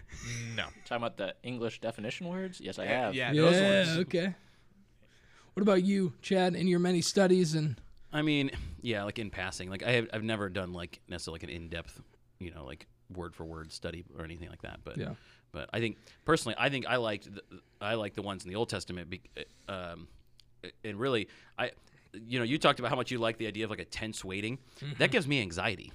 No. 0.57 0.65
Talking 0.85 0.97
about 1.05 1.17
the 1.17 1.35
English 1.43 1.81
definition 1.81 2.29
words? 2.29 2.61
Yes, 2.61 2.79
I 2.79 2.85
Yeah, 2.85 3.01
have. 3.07 3.15
yeah. 3.15 3.33
those 3.33 3.55
yeah. 3.57 3.77
ones. 3.87 3.99
Okay. 3.99 4.35
What 5.55 5.63
about 5.63 5.83
you, 5.83 6.13
Chad? 6.23 6.55
In 6.55 6.69
your 6.69 6.79
many 6.79 7.01
studies 7.01 7.55
and 7.55 7.77
I 8.13 8.23
mean, 8.23 8.51
yeah, 8.83 9.05
like 9.05 9.19
in 9.19 9.31
passing, 9.31 9.71
like 9.71 9.83
I 9.85 9.93
have, 9.93 10.09
I've 10.13 10.23
never 10.25 10.49
done 10.49 10.73
like 10.73 11.01
necessarily 11.09 11.37
like 11.37 11.43
an 11.45 11.51
in-depth, 11.51 12.01
you 12.41 12.51
know, 12.51 12.65
like 12.65 12.87
word 13.15 13.35
for 13.35 13.45
word 13.45 13.71
study 13.73 14.05
or 14.19 14.25
anything 14.25 14.49
like 14.49 14.63
that. 14.63 14.81
But 14.85 14.97
Yeah. 14.99 15.15
but 15.53 15.69
I 15.73 15.79
think 15.81 15.97
personally, 16.25 16.55
I 16.59 16.69
think 16.69 16.87
I 16.87 16.97
liked 16.97 17.33
the, 17.33 17.43
I 17.81 17.95
like 17.95 18.15
the 18.15 18.23
ones 18.23 18.45
in 18.45 18.51
the 18.51 18.57
Old 18.57 18.69
Testament. 18.69 19.09
be- 19.11 19.21
Um, 19.69 20.09
and 20.85 20.99
really, 20.99 21.29
I, 21.59 21.71
you 22.27 22.39
know, 22.39 22.45
you 22.45 22.59
talked 22.59 22.79
about 22.81 22.91
how 22.91 22.97
much 22.97 23.11
you 23.11 23.19
like 23.19 23.39
the 23.39 23.47
idea 23.47 23.65
of 23.65 23.71
like 23.71 23.79
a 23.81 23.85
tense 23.85 24.25
waiting. 24.25 24.59
That 24.99 25.11
gives 25.11 25.27
me 25.27 25.41
anxiety. 25.41 25.93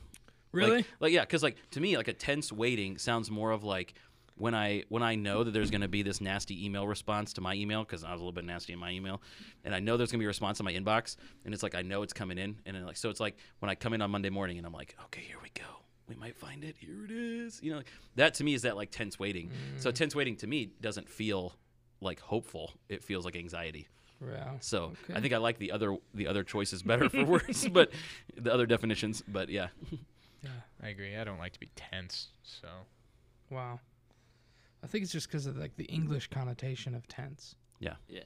really, 0.51 0.77
Like, 0.77 0.85
like 0.99 1.11
yeah, 1.13 1.21
because 1.21 1.43
like 1.43 1.57
to 1.71 1.79
me, 1.81 1.97
like 1.97 2.07
a 2.07 2.13
tense 2.13 2.51
waiting 2.51 2.97
sounds 2.97 3.29
more 3.29 3.51
of 3.51 3.63
like 3.63 3.93
when 4.37 4.53
I 4.55 4.83
when 4.89 5.03
I 5.03 5.15
know 5.15 5.43
that 5.45 5.51
there's 5.51 5.71
going 5.71 5.81
to 5.81 5.87
be 5.87 6.01
this 6.01 6.19
nasty 6.19 6.65
email 6.65 6.85
response 6.87 7.31
to 7.33 7.41
my 7.41 7.53
email 7.53 7.83
because 7.83 8.03
I 8.03 8.11
was 8.11 8.19
a 8.19 8.23
little 8.23 8.33
bit 8.33 8.43
nasty 8.45 8.73
in 8.73 8.79
my 8.79 8.91
email, 8.91 9.21
and 9.63 9.73
I 9.75 9.79
know 9.79 9.95
there's 9.97 10.11
going 10.11 10.19
to 10.19 10.23
be 10.23 10.25
a 10.25 10.27
response 10.27 10.59
in 10.59 10.65
my 10.65 10.73
inbox, 10.73 11.15
and 11.45 11.53
it's 11.53 11.63
like 11.63 11.75
I 11.75 11.81
know 11.83 12.01
it's 12.03 12.11
coming 12.13 12.37
in, 12.37 12.57
and 12.65 12.75
then 12.75 12.85
like 12.85 12.97
so 12.97 13.09
it's 13.09 13.19
like 13.21 13.37
when 13.59 13.69
I 13.69 13.75
come 13.75 13.93
in 13.93 14.01
on 14.01 14.11
Monday 14.11 14.29
morning 14.29 14.57
and 14.57 14.65
I'm 14.67 14.73
like, 14.73 14.95
okay, 15.05 15.21
here 15.21 15.37
we 15.43 15.49
go, 15.53 15.63
we 16.07 16.15
might 16.15 16.35
find 16.35 16.63
it, 16.63 16.75
here 16.77 17.05
it 17.05 17.11
is, 17.11 17.61
you 17.63 17.73
know, 17.73 17.81
that 18.15 18.35
to 18.35 18.43
me 18.43 18.53
is 18.53 18.61
that 18.63 18.75
like 18.75 18.91
tense 18.91 19.19
waiting. 19.19 19.51
So 19.77 19.89
mm. 19.89 19.95
tense 19.95 20.15
waiting 20.15 20.35
to 20.37 20.47
me 20.47 20.69
doesn't 20.81 21.09
feel 21.09 21.53
like 22.01 22.19
hopeful; 22.19 22.73
it 22.89 23.03
feels 23.03 23.25
like 23.25 23.35
anxiety. 23.35 23.87
Yeah. 24.25 24.51
So 24.59 24.93
I 25.13 25.19
think 25.19 25.33
I 25.33 25.37
like 25.37 25.57
the 25.57 25.71
other 25.71 25.97
the 26.13 26.27
other 26.27 26.43
choices 26.43 26.83
better 26.83 27.09
for 27.09 27.25
words, 27.25 27.67
but 27.67 27.91
the 28.35 28.53
other 28.53 28.65
definitions. 28.65 29.23
But 29.27 29.49
yeah, 29.49 29.67
Yeah. 30.43 30.49
I 30.83 30.89
agree. 30.89 31.15
I 31.15 31.23
don't 31.23 31.39
like 31.39 31.53
to 31.53 31.59
be 31.59 31.71
tense, 31.75 32.27
so 32.43 32.67
Wow. 33.49 33.79
I 34.83 34.87
think 34.87 35.03
it's 35.03 35.11
just 35.11 35.27
because 35.27 35.45
of 35.47 35.57
like 35.57 35.75
the 35.77 35.85
English 35.85 36.29
connotation 36.29 36.93
of 36.93 37.07
tense. 37.07 37.55
Yeah. 37.79 37.95
Yeah. 38.07 38.21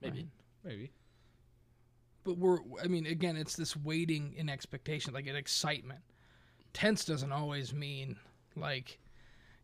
Maybe. 0.00 0.18
right? 0.18 0.28
maybe. 0.64 0.92
But 2.24 2.38
we're, 2.38 2.58
I 2.82 2.86
mean, 2.86 3.06
again, 3.06 3.36
it's 3.36 3.56
this 3.56 3.76
waiting 3.76 4.34
in 4.36 4.48
expectation, 4.48 5.14
like 5.14 5.26
an 5.26 5.36
excitement. 5.36 6.00
Tense 6.76 7.06
doesn't 7.06 7.32
always 7.32 7.72
mean 7.72 8.16
like 8.54 8.98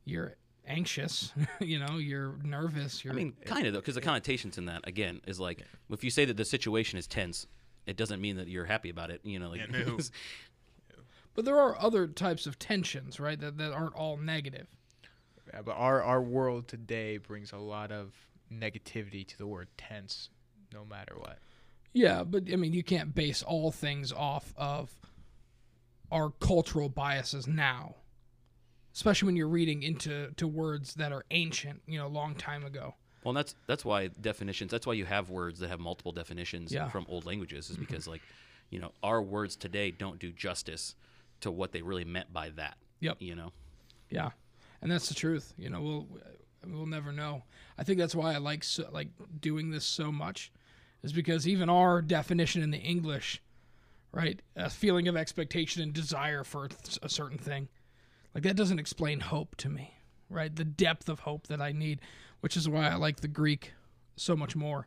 you're 0.07 0.37
anxious, 0.66 1.31
you 1.61 1.78
know, 1.78 1.99
you're 1.99 2.37
nervous. 2.42 3.04
You're, 3.04 3.12
I 3.12 3.16
mean, 3.16 3.35
kind 3.45 3.66
of 3.66 3.75
though, 3.75 3.81
because 3.81 3.97
the 3.97 4.00
connotations 4.00 4.57
in 4.57 4.64
that 4.64 4.88
again 4.88 5.21
is 5.26 5.38
like 5.38 5.62
if 5.90 6.02
you 6.02 6.09
say 6.09 6.25
that 6.25 6.38
the 6.38 6.45
situation 6.47 6.99
is 6.99 7.07
tense, 7.07 7.47
it 7.85 7.99
doesn't 7.99 8.19
mean 8.19 8.37
that 8.37 8.49
you're 8.49 8.64
happy 8.64 8.88
about 8.88 9.11
it. 9.11 9.21
You 9.25 9.38
know, 9.38 9.50
like 9.50 9.61
Yeah, 9.61 9.85
no. 9.85 9.99
but 11.35 11.45
there 11.45 11.59
are 11.59 11.78
other 11.78 12.07
types 12.07 12.47
of 12.47 12.59
tensions, 12.59 13.21
right? 13.21 13.38
That 13.38 13.59
that 13.59 13.75
aren't 13.75 13.95
all 13.95 14.16
negative. 14.16 14.69
Yeah, 15.52 15.61
but 15.61 15.73
our 15.73 16.02
our 16.02 16.23
world 16.23 16.66
today 16.66 17.19
brings 17.19 17.52
a 17.52 17.59
lot 17.59 17.92
of 17.92 18.14
negativity 18.50 19.26
to 19.26 19.37
the 19.37 19.47
word 19.47 19.69
tense, 19.76 20.31
no 20.73 20.87
matter 20.87 21.14
what. 21.19 21.40
Yeah, 21.92 22.25
but 22.25 22.45
I 22.50 22.57
mean, 22.57 22.73
you 22.73 22.83
can't 22.83 23.14
base 23.14 23.42
all 23.42 23.71
things 23.71 24.12
off 24.12 24.54
of 24.57 24.97
our 26.12 26.31
cultural 26.40 26.88
biases 26.88 27.47
now, 27.49 27.95
especially 28.95 29.26
when 29.26 29.37
you're 29.37 29.49
reading 29.49 29.83
into 29.83 30.31
to 30.37 30.47
words 30.47 30.95
that 30.95 31.11
are 31.12 31.25
ancient, 31.31 31.81
you 31.87 31.99
know, 31.99 32.07
a 32.07 32.14
long 32.21 32.35
time 32.35 32.64
ago. 32.64 32.95
well, 33.25 33.35
that's 33.35 33.54
that's 33.66 33.85
why 33.85 34.09
definitions. 34.21 34.71
That's 34.71 34.87
why 34.87 34.92
you 34.95 35.04
have 35.07 35.31
words 35.31 35.59
that 35.61 35.69
have 35.69 35.81
multiple 35.81 36.12
definitions 36.12 36.73
Yeah. 36.73 36.88
from 36.90 37.07
old 37.09 37.25
languages, 37.26 37.71
is 37.71 37.76
mm-hmm. 37.76 37.85
because 37.87 38.07
like, 38.07 38.23
you 38.71 38.78
know, 38.78 38.92
our 39.02 39.23
words 39.23 39.57
today 39.57 39.90
don't 39.90 40.19
do 40.19 40.31
justice 40.33 40.95
to 41.40 41.50
what 41.50 41.73
they 41.73 41.83
really 41.83 42.04
meant 42.04 42.33
by 42.33 42.50
that. 42.50 42.76
Yep. 43.00 43.16
You 43.21 43.35
know. 43.35 43.52
Yeah, 44.11 44.31
and 44.83 44.90
that's 44.90 45.09
the 45.09 45.14
truth. 45.14 45.54
You 45.57 45.71
know, 45.71 45.81
we'll 45.81 46.07
we'll 46.66 46.87
never 46.87 47.12
know. 47.12 47.42
I 47.78 47.85
think 47.85 47.99
that's 47.99 48.14
why 48.14 48.35
I 48.35 48.38
like 48.38 48.62
so, 48.64 48.88
like 48.92 49.09
doing 49.40 49.71
this 49.71 49.85
so 49.87 50.12
much, 50.12 50.52
is 51.02 51.12
because 51.12 51.49
even 51.49 51.69
our 51.71 52.02
definition 52.02 52.62
in 52.62 52.71
the 52.71 52.78
English, 52.78 53.40
right, 54.12 54.40
a 54.57 54.71
feeling 54.71 55.09
of 55.09 55.16
expectation 55.16 55.83
and 55.83 55.92
desire 55.92 56.45
for 56.45 56.69
a 57.02 57.09
certain 57.09 57.38
thing, 57.38 57.69
like 58.35 58.45
that 58.45 58.57
doesn't 58.57 58.78
explain 58.78 59.21
hope 59.21 59.57
to 59.57 59.69
me, 59.69 59.95
right? 60.28 60.54
The 60.54 60.64
depth 60.64 61.09
of 61.09 61.21
hope 61.21 61.47
that 61.49 61.61
I 61.61 61.73
need, 61.73 62.00
which 62.40 62.57
is 62.57 62.69
why 62.69 62.88
I 62.88 62.97
like 62.97 63.21
the 63.21 63.28
Greek 63.28 63.73
so 64.16 64.37
much 64.37 64.54
more, 64.54 64.87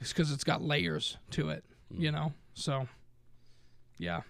is 0.00 0.08
because 0.08 0.30
it's 0.30 0.44
got 0.44 0.62
layers 0.62 1.16
to 1.30 1.50
it. 1.50 1.64
You 1.90 2.10
know, 2.10 2.32
so 2.54 2.88
yeah. 3.98 4.22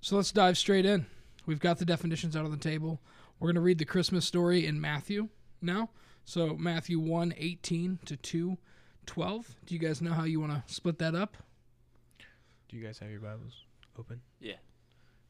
So 0.00 0.16
let's 0.16 0.32
dive 0.32 0.58
straight 0.58 0.84
in. 0.84 1.06
We've 1.46 1.60
got 1.60 1.78
the 1.78 1.84
definitions 1.84 2.36
out 2.36 2.44
on 2.44 2.50
the 2.50 2.56
table. 2.56 3.00
We're 3.38 3.46
going 3.46 3.54
to 3.56 3.60
read 3.60 3.78
the 3.78 3.84
Christmas 3.84 4.24
story 4.24 4.66
in 4.66 4.80
Matthew 4.80 5.28
now. 5.60 5.90
So 6.24 6.56
Matthew 6.56 6.98
1 6.98 7.34
18 7.36 8.00
to 8.06 8.16
2 8.16 8.58
12. 9.06 9.54
Do 9.66 9.74
you 9.74 9.80
guys 9.80 10.00
know 10.00 10.12
how 10.12 10.24
you 10.24 10.40
want 10.40 10.52
to 10.52 10.72
split 10.72 10.98
that 10.98 11.14
up? 11.14 11.36
Do 12.72 12.78
you 12.78 12.86
guys 12.86 12.98
have 13.00 13.10
your 13.10 13.20
Bibles 13.20 13.66
open? 13.98 14.22
Yeah. 14.40 14.54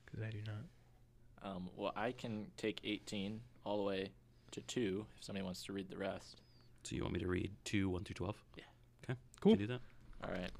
Because 0.04 0.22
I 0.22 0.30
do 0.30 0.38
not. 0.46 1.50
Um, 1.50 1.70
well, 1.75 1.92
I 1.96 2.12
can 2.12 2.46
take 2.56 2.80
18 2.84 3.40
all 3.64 3.78
the 3.78 3.82
way 3.82 4.12
to 4.52 4.61
2 4.61 5.04
if 5.18 5.25
somebody 5.25 5.44
wants 5.44 5.64
to 5.64 5.72
read 5.72 5.90
the 5.90 5.99
rest. 5.99 6.40
So 6.84 6.94
you 6.94 7.02
want 7.02 7.14
me 7.14 7.18
to 7.18 7.26
read 7.26 7.50
two 7.64 7.88
one 7.88 8.04
through 8.04 8.14
twelve? 8.14 8.37
Yeah. 8.56 8.62
Okay. 9.04 9.18
Cool. 9.40 9.54
Can 9.54 9.61
you 9.61 9.66
do 9.66 9.72
that? 9.72 9.80
All 10.25 10.32
right. 10.32 10.50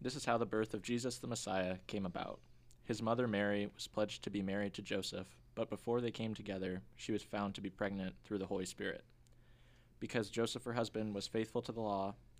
This 0.00 0.16
is 0.16 0.24
how 0.24 0.38
the 0.38 0.46
birth 0.46 0.72
of 0.72 0.80
Jesus 0.80 1.18
the 1.18 1.26
Messiah 1.26 1.76
came 1.86 2.06
about. 2.06 2.40
His 2.84 3.02
mother 3.02 3.28
Mary 3.28 3.70
was 3.74 3.88
pledged 3.88 4.22
to 4.24 4.30
be 4.30 4.40
married 4.40 4.72
to 4.74 4.82
Joseph, 4.82 5.26
but 5.54 5.68
before 5.68 6.00
they 6.00 6.10
came 6.10 6.34
together, 6.34 6.80
she 6.96 7.12
was 7.12 7.22
found 7.22 7.54
to 7.54 7.60
be 7.60 7.68
pregnant 7.68 8.14
through 8.24 8.38
the 8.38 8.46
Holy 8.46 8.64
Spirit. 8.64 9.04
Because 9.98 10.30
Joseph, 10.30 10.64
her 10.64 10.72
husband, 10.72 11.14
was 11.14 11.26
faithful 11.26 11.60
to 11.60 11.72
the 11.72 11.82
law 11.82 12.14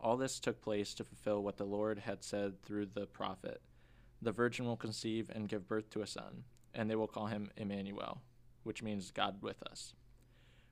All 0.00 0.16
this 0.16 0.38
took 0.38 0.62
place 0.62 0.94
to 0.94 1.04
fulfill 1.04 1.42
what 1.42 1.56
the 1.56 1.64
Lord 1.64 2.00
had 2.00 2.22
said 2.22 2.62
through 2.62 2.86
the 2.86 3.06
prophet 3.06 3.60
The 4.22 4.32
virgin 4.32 4.64
will 4.64 4.76
conceive 4.76 5.30
and 5.34 5.48
give 5.48 5.68
birth 5.68 5.90
to 5.90 6.02
a 6.02 6.06
son, 6.06 6.44
and 6.74 6.88
they 6.88 6.96
will 6.96 7.08
call 7.08 7.26
him 7.26 7.50
Emmanuel, 7.56 8.20
which 8.62 8.82
means 8.82 9.10
God 9.10 9.42
with 9.42 9.62
us. 9.62 9.94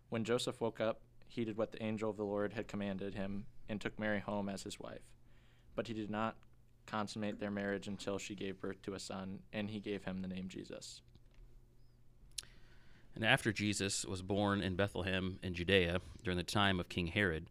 When 0.08 0.24
Joseph 0.24 0.60
woke 0.60 0.80
up, 0.80 1.00
he 1.26 1.44
did 1.44 1.56
what 1.56 1.72
the 1.72 1.82
angel 1.82 2.10
of 2.10 2.16
the 2.16 2.24
Lord 2.24 2.52
had 2.52 2.68
commanded 2.68 3.14
him 3.14 3.46
and 3.68 3.80
took 3.80 3.98
Mary 3.98 4.20
home 4.20 4.48
as 4.48 4.62
his 4.62 4.78
wife. 4.78 5.02
But 5.74 5.88
he 5.88 5.94
did 5.94 6.10
not 6.10 6.36
consummate 6.86 7.40
their 7.40 7.50
marriage 7.50 7.88
until 7.88 8.18
she 8.18 8.34
gave 8.34 8.60
birth 8.60 8.80
to 8.82 8.94
a 8.94 9.00
son, 9.00 9.40
and 9.52 9.70
he 9.70 9.80
gave 9.80 10.04
him 10.04 10.22
the 10.22 10.28
name 10.28 10.48
Jesus. 10.48 11.02
And 13.16 13.24
after 13.24 13.52
Jesus 13.52 14.04
was 14.04 14.22
born 14.22 14.60
in 14.60 14.76
Bethlehem 14.76 15.38
in 15.42 15.54
Judea 15.54 16.00
during 16.22 16.36
the 16.36 16.44
time 16.44 16.78
of 16.78 16.88
King 16.88 17.08
Herod, 17.08 17.50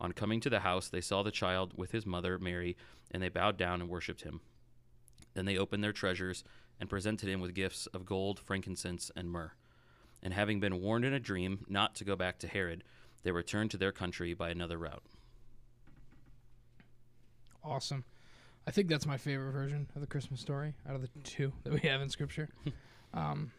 On 0.00 0.12
coming 0.12 0.40
to 0.40 0.50
the 0.50 0.60
house, 0.60 0.88
they 0.88 1.00
saw 1.00 1.22
the 1.22 1.30
child 1.30 1.72
with 1.76 1.90
his 1.90 2.06
mother, 2.06 2.38
Mary, 2.38 2.76
and 3.10 3.22
they 3.22 3.28
bowed 3.28 3.56
down 3.56 3.80
and 3.80 3.90
worshipped 3.90 4.22
him. 4.22 4.40
Then 5.34 5.44
they 5.44 5.58
opened 5.58 5.82
their 5.82 5.92
treasures 5.92 6.44
and 6.80 6.88
presented 6.88 7.28
him 7.28 7.40
with 7.40 7.54
gifts 7.54 7.86
of 7.88 8.06
gold, 8.06 8.38
frankincense, 8.38 9.10
and 9.16 9.30
myrrh. 9.30 9.52
And 10.22 10.32
having 10.34 10.60
been 10.60 10.80
warned 10.80 11.04
in 11.04 11.12
a 11.12 11.20
dream 11.20 11.64
not 11.68 11.94
to 11.96 12.04
go 12.04 12.16
back 12.16 12.38
to 12.40 12.48
Herod, 12.48 12.84
they 13.22 13.32
returned 13.32 13.70
to 13.72 13.76
their 13.76 13.92
country 13.92 14.34
by 14.34 14.50
another 14.50 14.78
route. 14.78 15.02
Awesome. 17.64 18.04
I 18.66 18.70
think 18.70 18.88
that's 18.88 19.06
my 19.06 19.16
favorite 19.16 19.52
version 19.52 19.88
of 19.94 20.00
the 20.00 20.06
Christmas 20.06 20.40
story 20.40 20.74
out 20.88 20.94
of 20.94 21.02
the 21.02 21.08
two 21.24 21.52
that 21.64 21.72
we 21.72 21.80
have 21.88 22.00
in 22.00 22.08
Scripture. 22.08 22.48
um, 23.14 23.50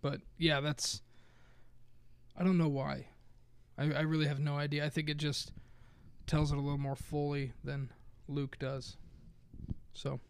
but 0.00 0.20
yeah, 0.38 0.60
that's. 0.60 1.02
I 2.36 2.42
don't 2.42 2.58
know 2.58 2.68
why. 2.68 3.06
I, 3.78 3.84
I 3.92 4.00
really 4.02 4.26
have 4.26 4.38
no 4.40 4.56
idea. 4.56 4.84
I 4.84 4.88
think 4.88 5.08
it 5.08 5.16
just 5.16 5.52
tells 6.26 6.52
it 6.52 6.56
a 6.58 6.60
little 6.60 6.78
more 6.78 6.96
fully 6.96 7.52
than 7.64 7.90
Luke 8.28 8.56
does. 8.58 8.96
So 9.94 10.20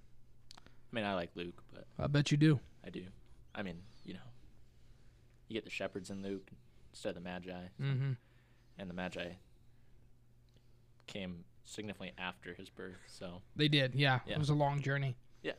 I 0.59 0.61
mean, 0.95 1.05
I 1.05 1.15
like 1.15 1.31
Luke, 1.35 1.63
but 1.73 1.87
I 1.99 2.07
bet 2.07 2.31
you 2.31 2.37
do. 2.37 2.61
I 2.85 2.91
do. 2.91 3.05
I 3.55 3.63
mean, 3.63 3.77
you 4.05 4.15
know, 4.15 4.21
you 5.49 5.55
get 5.55 5.65
the 5.65 5.71
shepherds 5.71 6.11
in 6.11 6.23
Luke 6.23 6.51
instead 6.93 7.11
of 7.11 7.15
the 7.17 7.21
Magi, 7.21 7.51
Mm-hmm. 7.81 8.13
and 8.79 8.91
the 8.91 8.95
Magi 8.95 9.33
came 11.07 11.45
significantly 11.65 12.13
after 12.19 12.55
his 12.55 12.69
birth. 12.71 12.97
So 13.07 13.43
They 13.57 13.69
did, 13.69 13.95
yeah. 13.95 14.21
Yeah. 14.27 14.35
It 14.35 14.39
was 14.39 14.49
a 14.51 14.55
long 14.55 14.81
journey. 14.83 15.17
Yeah. 15.43 15.53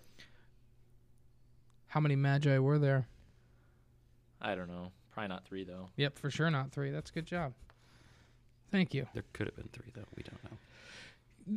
How 1.87 1.99
many 1.99 2.15
magi 2.15 2.57
were 2.57 2.79
there? 2.79 3.07
I 4.41 4.55
don't 4.55 4.67
know. 4.67 4.91
Probably 5.11 5.29
not 5.29 5.45
three 5.45 5.63
though. 5.63 5.89
Yep, 5.95 6.17
for 6.19 6.29
sure 6.31 6.49
not 6.49 6.71
three. 6.71 6.89
That's 6.91 7.11
a 7.11 7.13
good 7.13 7.25
job. 7.25 7.53
Thank 8.73 8.93
you. 8.95 9.05
There 9.13 9.23
could 9.33 9.45
have 9.45 9.55
been 9.55 9.69
three 9.71 9.91
though. 9.93 10.03
We 10.17 10.23
don't 10.23 10.43
know. 10.43 10.57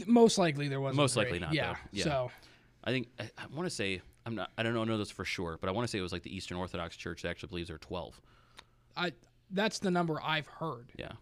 Most 0.06 0.36
likely 0.36 0.68
there 0.68 0.82
wasn't. 0.82 0.98
Most 0.98 1.14
three. 1.14 1.22
likely 1.24 1.38
not, 1.38 1.54
Yeah. 1.54 1.72
though. 1.72 1.78
Yeah. 1.92 2.04
So 2.04 2.30
I 2.84 2.90
think 2.90 3.08
I, 3.18 3.22
I 3.38 3.46
want 3.54 3.66
to 3.66 3.74
say 3.74 4.02
I'm 4.26 4.34
not. 4.34 4.50
I 4.58 4.62
don't 4.62 4.74
know, 4.74 4.84
know 4.84 4.98
this 4.98 5.10
for 5.10 5.24
sure, 5.24 5.56
but 5.58 5.68
I 5.70 5.72
want 5.72 5.86
to 5.86 5.90
say 5.90 5.98
it 5.98 6.02
was 6.02 6.12
like 6.12 6.22
the 6.24 6.36
Eastern 6.36 6.58
Orthodox 6.58 6.94
Church 6.94 7.22
that 7.22 7.30
actually 7.30 7.48
believes 7.48 7.68
there 7.68 7.76
are 7.76 7.78
twelve. 7.78 8.20
I 8.98 9.12
that's 9.50 9.78
the 9.78 9.90
number 9.90 10.20
I've 10.22 10.46
heard 10.46 10.90
Yeah. 10.98 11.12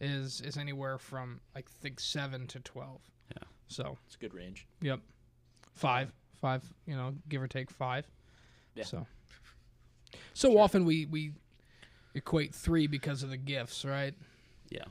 is 0.00 0.40
is 0.40 0.56
anywhere 0.56 0.96
from 0.96 1.40
like 1.54 1.68
think 1.70 2.00
seven 2.00 2.46
to 2.48 2.60
twelve. 2.60 3.02
Yeah. 3.36 3.42
So 3.68 3.98
It's 4.06 4.14
a 4.16 4.18
good 4.18 4.32
range. 4.32 4.66
yep, 4.80 5.00
five, 5.74 6.10
five. 6.40 6.64
You 6.86 6.96
know, 6.96 7.14
give 7.28 7.42
or 7.42 7.48
take 7.48 7.70
five. 7.70 8.06
Yeah. 8.74 8.84
So 8.84 9.06
so 10.32 10.56
often 10.58 10.86
we 10.86 11.04
we 11.04 11.32
equate 12.14 12.54
three 12.54 12.86
because 12.86 13.22
of 13.22 13.28
the 13.28 13.36
gifts, 13.36 13.84
right? 13.84 14.14
Yeah. 14.70 14.84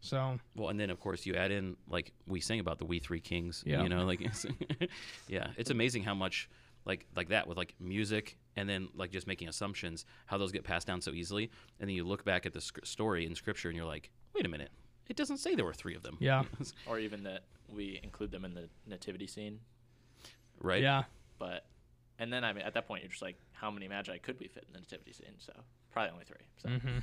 So 0.00 0.38
Well, 0.54 0.68
and 0.68 0.78
then 0.78 0.90
of 0.90 1.00
course 1.00 1.26
you 1.26 1.34
add 1.34 1.50
in 1.50 1.76
like 1.88 2.12
we 2.26 2.40
sing 2.40 2.60
about 2.60 2.78
the 2.78 2.84
we 2.84 2.98
three 2.98 3.20
kings. 3.20 3.62
Yeah. 3.66 3.82
You 3.82 3.88
know, 3.88 4.04
like 4.04 4.20
it's, 4.20 4.46
yeah, 5.28 5.48
it's 5.56 5.70
amazing 5.70 6.02
how 6.04 6.14
much 6.14 6.48
like 6.84 7.06
like 7.16 7.28
that 7.30 7.46
with 7.48 7.56
like 7.58 7.74
music 7.80 8.38
and 8.56 8.68
then 8.68 8.88
like 8.94 9.10
just 9.10 9.26
making 9.26 9.48
assumptions 9.48 10.04
how 10.26 10.38
those 10.38 10.52
get 10.52 10.64
passed 10.64 10.86
down 10.86 11.00
so 11.00 11.10
easily, 11.12 11.50
and 11.80 11.88
then 11.88 11.94
you 11.96 12.04
look 12.04 12.24
back 12.24 12.46
at 12.46 12.52
the 12.52 12.60
sc- 12.60 12.84
story 12.86 13.26
in 13.26 13.34
scripture 13.34 13.68
and 13.68 13.76
you're 13.76 13.86
like, 13.86 14.10
wait 14.34 14.46
a 14.46 14.48
minute, 14.48 14.70
it 15.08 15.16
doesn't 15.16 15.38
say 15.38 15.54
there 15.54 15.64
were 15.64 15.72
three 15.74 15.94
of 15.96 16.02
them. 16.02 16.16
yeah, 16.20 16.44
Or 16.86 16.98
even 16.98 17.24
that 17.24 17.42
we 17.74 18.00
include 18.02 18.30
them 18.30 18.44
in 18.44 18.54
the 18.54 18.68
nativity 18.86 19.26
scene. 19.26 19.58
right. 20.60 20.80
yeah, 20.82 21.02
But 21.38 21.66
and 22.20 22.32
then 22.32 22.44
I 22.44 22.52
mean 22.52 22.64
at 22.64 22.74
that 22.74 22.86
point 22.86 23.02
you're 23.02 23.10
just 23.10 23.22
like, 23.22 23.36
how 23.52 23.70
many 23.70 23.88
magi 23.88 24.16
could 24.18 24.38
we 24.40 24.46
fit 24.48 24.64
in 24.68 24.72
the 24.72 24.78
nativity 24.80 25.12
scene? 25.12 25.34
So 25.38 25.52
probably 25.90 26.12
only 26.12 26.24
three. 26.24 26.46
So 26.62 26.68
hmm 26.68 26.98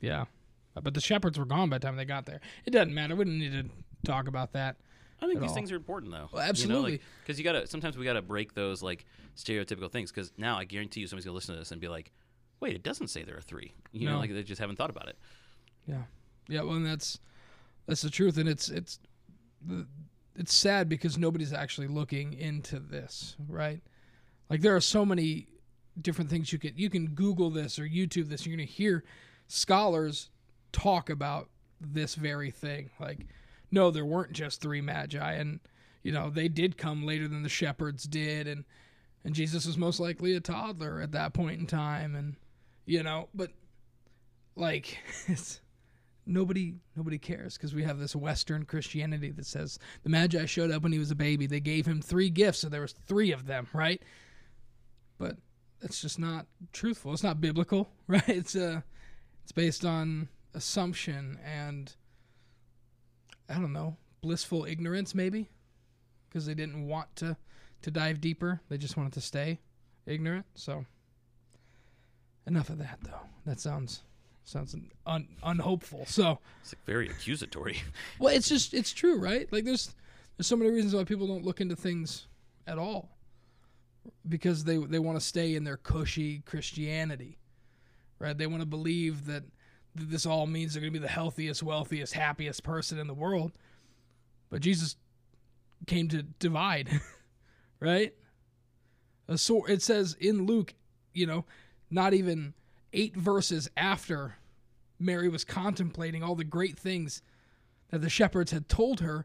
yeah. 0.00 0.24
Uh, 0.76 0.80
but 0.80 0.94
the 0.94 1.00
shepherds 1.00 1.38
were 1.38 1.44
gone 1.44 1.70
by 1.70 1.78
the 1.78 1.86
time 1.86 1.96
they 1.96 2.04
got 2.04 2.26
there. 2.26 2.40
It 2.64 2.70
doesn't 2.70 2.94
matter. 2.94 3.14
We 3.16 3.24
don't 3.24 3.38
need 3.38 3.52
to 3.52 3.70
talk 4.04 4.28
about 4.28 4.52
that. 4.52 4.76
I 5.22 5.26
think 5.26 5.40
these 5.40 5.50
all. 5.50 5.54
things 5.54 5.72
are 5.72 5.76
important 5.76 6.12
though. 6.12 6.28
Well, 6.32 6.42
absolutely. 6.42 7.00
Because 7.22 7.38
you, 7.38 7.44
know, 7.44 7.48
like, 7.48 7.56
you 7.56 7.62
gotta 7.62 7.66
sometimes 7.66 7.96
we 7.96 8.04
gotta 8.04 8.22
break 8.22 8.54
those 8.54 8.82
like 8.82 9.06
stereotypical 9.36 9.90
things. 9.90 10.10
Because 10.10 10.32
now 10.36 10.58
I 10.58 10.64
guarantee 10.64 11.00
you 11.00 11.06
somebody's 11.06 11.24
gonna 11.24 11.34
listen 11.34 11.54
to 11.54 11.60
this 11.60 11.72
and 11.72 11.80
be 11.80 11.88
like, 11.88 12.12
wait, 12.60 12.74
it 12.74 12.82
doesn't 12.82 13.08
say 13.08 13.22
there 13.22 13.36
are 13.36 13.42
three. 13.42 13.74
You 13.92 14.08
know, 14.08 14.18
like 14.18 14.32
they 14.32 14.42
just 14.42 14.60
haven't 14.60 14.76
thought 14.76 14.90
about 14.90 15.08
it. 15.08 15.18
Yeah, 15.86 16.02
yeah. 16.48 16.62
Well, 16.62 16.74
and 16.74 16.86
that's 16.86 17.20
that's 17.86 18.02
the 18.02 18.10
truth, 18.10 18.36
and 18.38 18.48
it's 18.48 18.68
it's 18.68 18.98
it's 20.36 20.54
sad 20.54 20.88
because 20.88 21.16
nobody's 21.16 21.52
actually 21.52 21.86
looking 21.86 22.34
into 22.34 22.78
this, 22.78 23.36
right? 23.48 23.80
Like 24.50 24.60
there 24.60 24.74
are 24.74 24.80
so 24.80 25.06
many 25.06 25.46
different 26.00 26.28
things 26.28 26.52
you 26.52 26.58
can 26.58 26.72
you 26.76 26.90
can 26.90 27.08
Google 27.08 27.50
this 27.50 27.78
or 27.78 27.84
YouTube 27.84 28.28
this. 28.28 28.44
You're 28.44 28.56
gonna 28.56 28.66
hear 28.66 29.04
scholars 29.46 30.30
talk 30.74 31.08
about 31.08 31.48
this 31.80 32.14
very 32.14 32.50
thing. 32.50 32.90
Like, 33.00 33.26
no, 33.70 33.90
there 33.90 34.04
weren't 34.04 34.32
just 34.32 34.60
three 34.60 34.80
magi, 34.80 35.32
and 35.32 35.60
you 36.02 36.12
know 36.12 36.28
they 36.28 36.48
did 36.48 36.76
come 36.76 37.06
later 37.06 37.28
than 37.28 37.42
the 37.42 37.48
shepherds 37.48 38.04
did, 38.04 38.46
and 38.46 38.64
and 39.24 39.34
Jesus 39.34 39.66
was 39.66 39.78
most 39.78 40.00
likely 40.00 40.34
a 40.34 40.40
toddler 40.40 41.00
at 41.00 41.12
that 41.12 41.32
point 41.32 41.60
in 41.60 41.66
time, 41.66 42.14
and 42.14 42.36
you 42.84 43.02
know, 43.02 43.28
but 43.34 43.50
like 44.56 44.98
it's 45.26 45.60
nobody 46.26 46.74
nobody 46.96 47.18
cares 47.18 47.56
because 47.56 47.74
we 47.74 47.82
have 47.82 47.98
this 47.98 48.16
western 48.16 48.64
christianity 48.64 49.30
that 49.30 49.44
says 49.44 49.78
the 50.04 50.08
magi 50.08 50.46
showed 50.46 50.70
up 50.70 50.82
when 50.82 50.92
he 50.92 50.98
was 50.98 51.10
a 51.10 51.16
baby. 51.16 51.46
They 51.46 51.60
gave 51.60 51.86
him 51.86 52.00
three 52.00 52.30
gifts 52.30 52.60
so 52.60 52.68
there 52.68 52.80
was 52.80 52.92
three 53.06 53.32
of 53.32 53.46
them 53.46 53.66
right? 53.72 54.02
But 55.18 55.36
that's 55.80 56.00
just 56.00 56.18
not 56.18 56.46
truthful. 56.72 57.12
It's 57.12 57.22
not 57.22 57.40
biblical 57.40 57.90
right? 58.06 58.28
It's 58.28 58.56
uh 58.56 58.80
it's 59.42 59.52
based 59.52 59.84
on 59.84 60.28
assumption 60.54 61.38
and 61.44 61.94
i 63.48 63.54
don't 63.54 63.72
know 63.72 63.96
blissful 64.20 64.64
ignorance 64.64 65.14
maybe 65.14 65.48
because 66.28 66.46
they 66.46 66.54
didn't 66.54 66.86
want 66.86 67.14
to 67.16 67.36
to 67.82 67.90
dive 67.90 68.20
deeper 68.20 68.60
they 68.68 68.78
just 68.78 68.96
wanted 68.96 69.12
to 69.12 69.20
stay 69.20 69.58
ignorant 70.06 70.46
so 70.54 70.84
enough 72.46 72.70
of 72.70 72.78
that 72.78 72.98
though 73.02 73.20
that 73.46 73.60
sounds 73.60 74.02
sounds 74.44 74.76
un, 75.06 75.28
unhopeful 75.42 76.04
so 76.06 76.38
It's 76.62 76.72
like 76.74 76.84
very 76.84 77.08
accusatory. 77.08 77.78
well, 78.18 78.34
it's 78.34 78.48
just 78.48 78.74
it's 78.74 78.92
true, 78.92 79.18
right? 79.18 79.50
Like 79.52 79.64
there's 79.64 79.94
there's 80.36 80.46
so 80.46 80.56
many 80.56 80.70
reasons 80.70 80.94
why 80.94 81.04
people 81.04 81.26
don't 81.26 81.44
look 81.44 81.60
into 81.60 81.76
things 81.76 82.26
at 82.66 82.78
all 82.78 83.08
because 84.28 84.64
they 84.64 84.76
they 84.76 84.98
want 84.98 85.18
to 85.18 85.24
stay 85.24 85.54
in 85.54 85.64
their 85.64 85.76
cushy 85.76 86.40
Christianity, 86.40 87.38
right? 88.18 88.36
They 88.36 88.46
want 88.46 88.60
to 88.60 88.66
believe 88.66 89.26
that, 89.26 89.44
that 89.94 90.10
this 90.10 90.26
all 90.26 90.46
means 90.46 90.74
they're 90.74 90.80
going 90.80 90.92
to 90.92 90.98
be 90.98 91.04
the 91.04 91.12
healthiest, 91.12 91.62
wealthiest, 91.62 92.14
happiest 92.14 92.62
person 92.62 92.98
in 92.98 93.06
the 93.06 93.14
world. 93.14 93.52
But 94.50 94.60
Jesus 94.60 94.96
came 95.86 96.08
to 96.08 96.22
divide, 96.22 96.88
right? 97.80 98.14
A 99.28 99.38
sword. 99.38 99.70
It 99.70 99.82
says 99.82 100.16
in 100.20 100.46
Luke, 100.46 100.74
you 101.12 101.26
know, 101.26 101.44
not 101.90 102.14
even 102.14 102.54
eight 102.92 103.16
verses 103.16 103.68
after 103.76 104.36
Mary 104.98 105.28
was 105.28 105.44
contemplating 105.44 106.22
all 106.22 106.34
the 106.34 106.44
great 106.44 106.78
things 106.78 107.22
that 107.90 108.00
the 108.00 108.10
shepherds 108.10 108.50
had 108.50 108.68
told 108.68 109.00
her, 109.00 109.24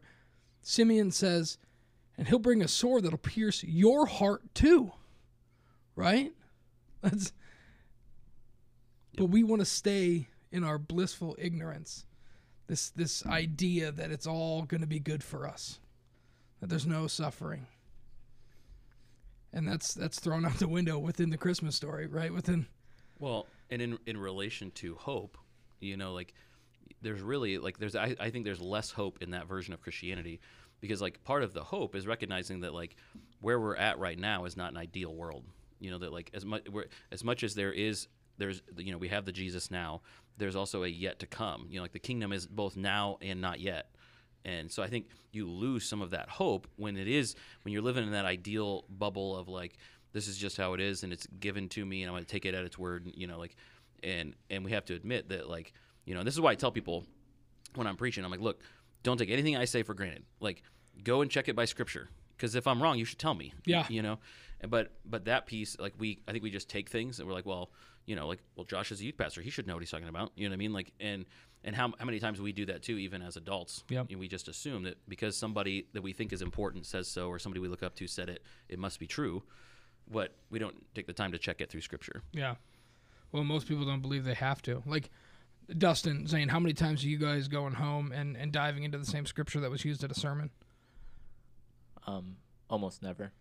Simeon 0.62 1.10
says, 1.10 1.58
and 2.16 2.28
he'll 2.28 2.38
bring 2.38 2.62
a 2.62 2.68
sword 2.68 3.04
that'll 3.04 3.18
pierce 3.18 3.64
your 3.64 4.06
heart 4.06 4.54
too. 4.54 4.92
Right? 5.96 6.32
That's 7.02 7.32
But 9.16 9.26
we 9.26 9.42
want 9.42 9.60
to 9.60 9.66
stay 9.66 10.28
in 10.52 10.64
our 10.64 10.78
blissful 10.78 11.36
ignorance. 11.38 12.04
This 12.66 12.90
this 12.90 13.26
idea 13.26 13.90
that 13.92 14.10
it's 14.10 14.26
all 14.26 14.62
going 14.62 14.80
to 14.80 14.86
be 14.86 15.00
good 15.00 15.24
for 15.24 15.46
us. 15.46 15.78
That 16.60 16.68
there's 16.68 16.86
no 16.86 17.06
suffering. 17.06 17.66
And 19.52 19.66
that's 19.66 19.94
that's 19.94 20.20
thrown 20.20 20.44
out 20.44 20.58
the 20.58 20.68
window 20.68 20.98
within 20.98 21.30
the 21.30 21.36
Christmas 21.36 21.74
story, 21.74 22.06
right? 22.06 22.32
Within 22.32 22.66
Well, 23.18 23.46
and 23.70 23.82
in 23.82 23.98
in 24.06 24.16
relation 24.16 24.70
to 24.72 24.94
hope, 24.94 25.36
you 25.80 25.96
know, 25.96 26.12
like 26.12 26.34
there's 27.02 27.20
really 27.20 27.58
like 27.58 27.78
there's 27.78 27.96
I, 27.96 28.14
I 28.20 28.30
think 28.30 28.44
there's 28.44 28.60
less 28.60 28.90
hope 28.90 29.18
in 29.20 29.30
that 29.30 29.48
version 29.48 29.74
of 29.74 29.80
Christianity 29.80 30.40
because 30.80 31.00
like 31.00 31.22
part 31.24 31.42
of 31.42 31.52
the 31.52 31.62
hope 31.64 31.94
is 31.94 32.06
recognizing 32.06 32.60
that 32.60 32.74
like 32.74 32.96
where 33.40 33.58
we're 33.58 33.76
at 33.76 33.98
right 33.98 34.18
now 34.18 34.44
is 34.44 34.56
not 34.56 34.70
an 34.70 34.76
ideal 34.76 35.14
world. 35.14 35.44
You 35.80 35.90
know 35.90 35.98
that 35.98 36.12
like 36.12 36.30
as 36.34 36.44
much 36.44 36.66
as 37.10 37.24
much 37.24 37.42
as 37.42 37.54
there 37.54 37.72
is 37.72 38.06
there's 38.38 38.62
you 38.76 38.92
know 38.92 38.98
we 38.98 39.08
have 39.08 39.24
the 39.24 39.32
Jesus 39.32 39.70
now, 39.70 40.02
there's 40.40 40.56
also 40.56 40.82
a 40.82 40.88
yet 40.88 41.20
to 41.20 41.26
come. 41.26 41.66
You 41.70 41.76
know 41.76 41.82
like 41.82 41.92
the 41.92 41.98
kingdom 42.00 42.32
is 42.32 42.46
both 42.46 42.76
now 42.76 43.18
and 43.22 43.40
not 43.40 43.60
yet. 43.60 43.90
And 44.44 44.70
so 44.72 44.82
I 44.82 44.88
think 44.88 45.06
you 45.32 45.48
lose 45.48 45.86
some 45.86 46.00
of 46.02 46.10
that 46.10 46.28
hope 46.28 46.66
when 46.76 46.96
it 46.96 47.06
is 47.06 47.34
when 47.62 47.72
you're 47.72 47.82
living 47.82 48.04
in 48.04 48.12
that 48.12 48.24
ideal 48.24 48.84
bubble 48.88 49.36
of 49.36 49.48
like 49.48 49.76
this 50.12 50.26
is 50.26 50.36
just 50.36 50.56
how 50.56 50.74
it 50.74 50.80
is 50.80 51.02
and 51.04 51.12
it's 51.12 51.26
given 51.38 51.68
to 51.68 51.84
me 51.84 52.02
and 52.02 52.10
I'm 52.10 52.14
going 52.14 52.24
to 52.24 52.30
take 52.30 52.46
it 52.46 52.54
at 52.54 52.64
its 52.64 52.78
word, 52.78 53.10
you 53.14 53.26
know, 53.26 53.38
like 53.38 53.56
and 54.02 54.34
and 54.48 54.64
we 54.64 54.72
have 54.72 54.84
to 54.86 54.94
admit 54.94 55.28
that 55.28 55.48
like, 55.48 55.72
you 56.04 56.14
know, 56.14 56.22
this 56.22 56.34
is 56.34 56.40
why 56.40 56.52
I 56.52 56.54
tell 56.54 56.72
people 56.72 57.04
when 57.74 57.86
I'm 57.86 57.96
preaching, 57.96 58.24
I'm 58.24 58.30
like, 58.30 58.40
look, 58.40 58.62
don't 59.02 59.18
take 59.18 59.30
anything 59.30 59.56
I 59.56 59.66
say 59.66 59.82
for 59.82 59.94
granted. 59.94 60.24
Like 60.40 60.62
go 61.04 61.20
and 61.20 61.30
check 61.30 61.48
it 61.48 61.56
by 61.56 61.66
scripture 61.66 62.08
because 62.36 62.54
if 62.54 62.66
I'm 62.66 62.82
wrong, 62.82 62.98
you 62.98 63.04
should 63.04 63.18
tell 63.18 63.34
me. 63.34 63.52
Yeah. 63.64 63.86
You 63.88 64.02
know. 64.02 64.18
And 64.60 64.70
but 64.70 64.92
but 65.04 65.26
that 65.26 65.46
piece 65.46 65.78
like 65.78 65.94
we 65.98 66.20
I 66.26 66.32
think 66.32 66.42
we 66.42 66.50
just 66.50 66.68
take 66.68 66.88
things 66.88 67.18
and 67.18 67.28
we're 67.28 67.34
like, 67.34 67.46
well, 67.46 67.70
you 68.06 68.16
know, 68.16 68.26
like 68.26 68.40
well 68.56 68.64
Josh 68.64 68.92
is 68.92 69.00
a 69.00 69.04
youth 69.04 69.16
pastor, 69.16 69.40
he 69.40 69.50
should 69.50 69.66
know 69.66 69.74
what 69.74 69.80
he's 69.80 69.90
talking 69.90 70.08
about. 70.08 70.32
You 70.36 70.48
know 70.48 70.52
what 70.52 70.54
I 70.54 70.58
mean? 70.58 70.72
Like 70.72 70.92
and 71.00 71.24
and 71.62 71.76
how, 71.76 71.92
how 71.98 72.06
many 72.06 72.18
times 72.18 72.40
we 72.40 72.52
do 72.52 72.64
that 72.66 72.82
too, 72.82 72.96
even 72.96 73.20
as 73.20 73.36
adults. 73.36 73.84
Yep. 73.90 74.06
And 74.10 74.18
we 74.18 74.28
just 74.28 74.48
assume 74.48 74.84
that 74.84 74.96
because 75.08 75.36
somebody 75.36 75.86
that 75.92 76.00
we 76.02 76.12
think 76.14 76.32
is 76.32 76.40
important 76.40 76.86
says 76.86 77.06
so, 77.06 77.28
or 77.28 77.38
somebody 77.38 77.60
we 77.60 77.68
look 77.68 77.82
up 77.82 77.94
to 77.96 78.06
said 78.06 78.30
it, 78.30 78.42
it 78.68 78.78
must 78.78 78.98
be 78.98 79.06
true. 79.06 79.42
But 80.10 80.34
we 80.48 80.58
don't 80.58 80.74
take 80.94 81.06
the 81.06 81.12
time 81.12 81.32
to 81.32 81.38
check 81.38 81.60
it 81.60 81.70
through 81.70 81.82
Scripture. 81.82 82.22
Yeah. 82.32 82.54
Well, 83.30 83.44
most 83.44 83.68
people 83.68 83.84
don't 83.84 84.00
believe 84.00 84.24
they 84.24 84.34
have 84.34 84.62
to. 84.62 84.82
Like 84.86 85.10
Dustin 85.76 86.26
saying, 86.26 86.48
how 86.48 86.58
many 86.58 86.72
times 86.72 87.04
are 87.04 87.08
you 87.08 87.18
guys 87.18 87.46
going 87.46 87.74
home 87.74 88.10
and, 88.10 88.36
and 88.36 88.50
diving 88.50 88.82
into 88.82 88.98
the 88.98 89.04
same 89.04 89.24
scripture 89.26 89.60
that 89.60 89.70
was 89.70 89.84
used 89.84 90.02
at 90.02 90.10
a 90.10 90.14
sermon? 90.14 90.50
Um, 92.06 92.36
almost 92.68 93.02
never. 93.02 93.32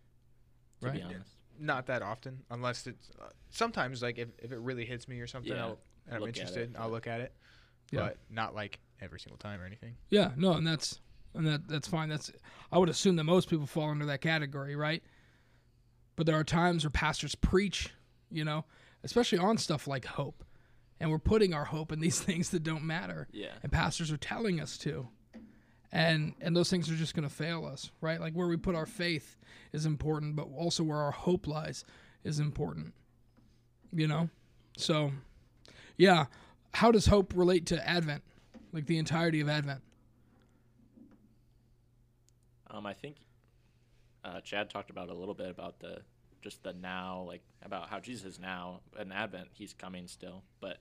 To 0.81 0.87
Right. 0.87 0.95
be 0.95 1.01
honest. 1.01 1.31
Not 1.59 1.87
that 1.87 2.01
often, 2.01 2.43
unless 2.49 2.87
it's 2.87 3.11
uh, 3.21 3.25
sometimes 3.49 4.01
like 4.01 4.17
if, 4.17 4.29
if 4.39 4.51
it 4.51 4.59
really 4.59 4.85
hits 4.85 5.07
me 5.07 5.19
or 5.19 5.27
something, 5.27 5.51
Yeah, 5.51 5.65
I'll, 5.65 5.79
and 6.07 6.15
I'm 6.15 6.21
look 6.21 6.29
at 6.29 6.35
it, 6.37 6.39
interested, 6.39 6.75
I'll 6.77 6.87
yeah. 6.87 6.91
look 6.93 7.07
at 7.07 7.21
it. 7.21 7.33
Yeah. 7.91 7.99
but 8.01 8.17
not 8.29 8.53
like 8.53 8.79
every 9.01 9.19
single 9.19 9.37
time 9.37 9.59
or 9.59 9.65
anything. 9.65 9.95
Yeah, 10.09 10.31
no, 10.37 10.53
and 10.53 10.65
that's 10.65 10.99
and 11.33 11.45
that 11.47 11.67
that's 11.67 11.87
fine. 11.87 12.07
That's 12.09 12.31
I 12.71 12.77
would 12.77 12.89
assume 12.89 13.15
that 13.17 13.23
most 13.23 13.49
people 13.49 13.65
fall 13.65 13.89
under 13.89 14.05
that 14.05 14.21
category, 14.21 14.75
right? 14.75 15.03
But 16.15 16.25
there 16.25 16.37
are 16.37 16.43
times 16.43 16.83
where 16.83 16.91
pastors 16.91 17.33
preach, 17.35 17.89
you 18.29 18.43
know, 18.45 18.65
especially 19.03 19.37
on 19.39 19.57
stuff 19.57 19.87
like 19.87 20.05
hope. 20.05 20.43
And 20.99 21.09
we're 21.09 21.17
putting 21.17 21.53
our 21.53 21.63
hope 21.65 21.91
in 21.93 21.99
these 22.01 22.19
things 22.21 22.49
that 22.49 22.61
don't 22.63 22.83
matter. 22.83 23.27
Yeah. 23.31 23.53
And 23.63 23.71
pastors 23.71 24.11
are 24.11 24.17
telling 24.17 24.59
us 24.59 24.77
to. 24.79 25.07
And 25.91 26.33
and 26.41 26.55
those 26.55 26.69
things 26.69 26.89
are 26.91 26.95
just 26.95 27.15
going 27.15 27.27
to 27.27 27.33
fail 27.33 27.65
us, 27.65 27.91
right? 28.01 28.19
Like 28.19 28.33
where 28.33 28.47
we 28.47 28.57
put 28.57 28.75
our 28.75 28.85
faith 28.85 29.37
is 29.73 29.85
important, 29.85 30.35
but 30.35 30.47
also 30.55 30.83
where 30.83 30.99
our 30.99 31.11
hope 31.11 31.47
lies 31.47 31.83
is 32.23 32.39
important. 32.39 32.93
You 33.91 34.07
know? 34.07 34.29
So 34.77 35.11
yeah, 35.97 36.25
how 36.73 36.91
does 36.91 37.07
hope 37.07 37.33
relate 37.35 37.65
to 37.67 37.87
Advent? 37.87 38.23
Like 38.71 38.85
the 38.85 38.97
entirety 38.97 39.41
of 39.41 39.49
Advent? 39.49 39.81
Um, 42.69 42.85
I 42.85 42.93
think 42.93 43.15
uh, 44.23 44.41
Chad 44.41 44.69
talked 44.69 44.89
about 44.89 45.09
a 45.09 45.13
little 45.13 45.33
bit 45.33 45.49
about 45.49 45.79
the 45.79 46.01
just 46.41 46.63
the 46.63 46.73
now, 46.73 47.25
like 47.27 47.41
about 47.63 47.89
how 47.89 47.99
Jesus 47.99 48.33
is 48.33 48.39
now 48.39 48.81
in 48.99 49.11
Advent, 49.11 49.49
he's 49.51 49.73
coming 49.73 50.07
still. 50.07 50.43
But 50.61 50.77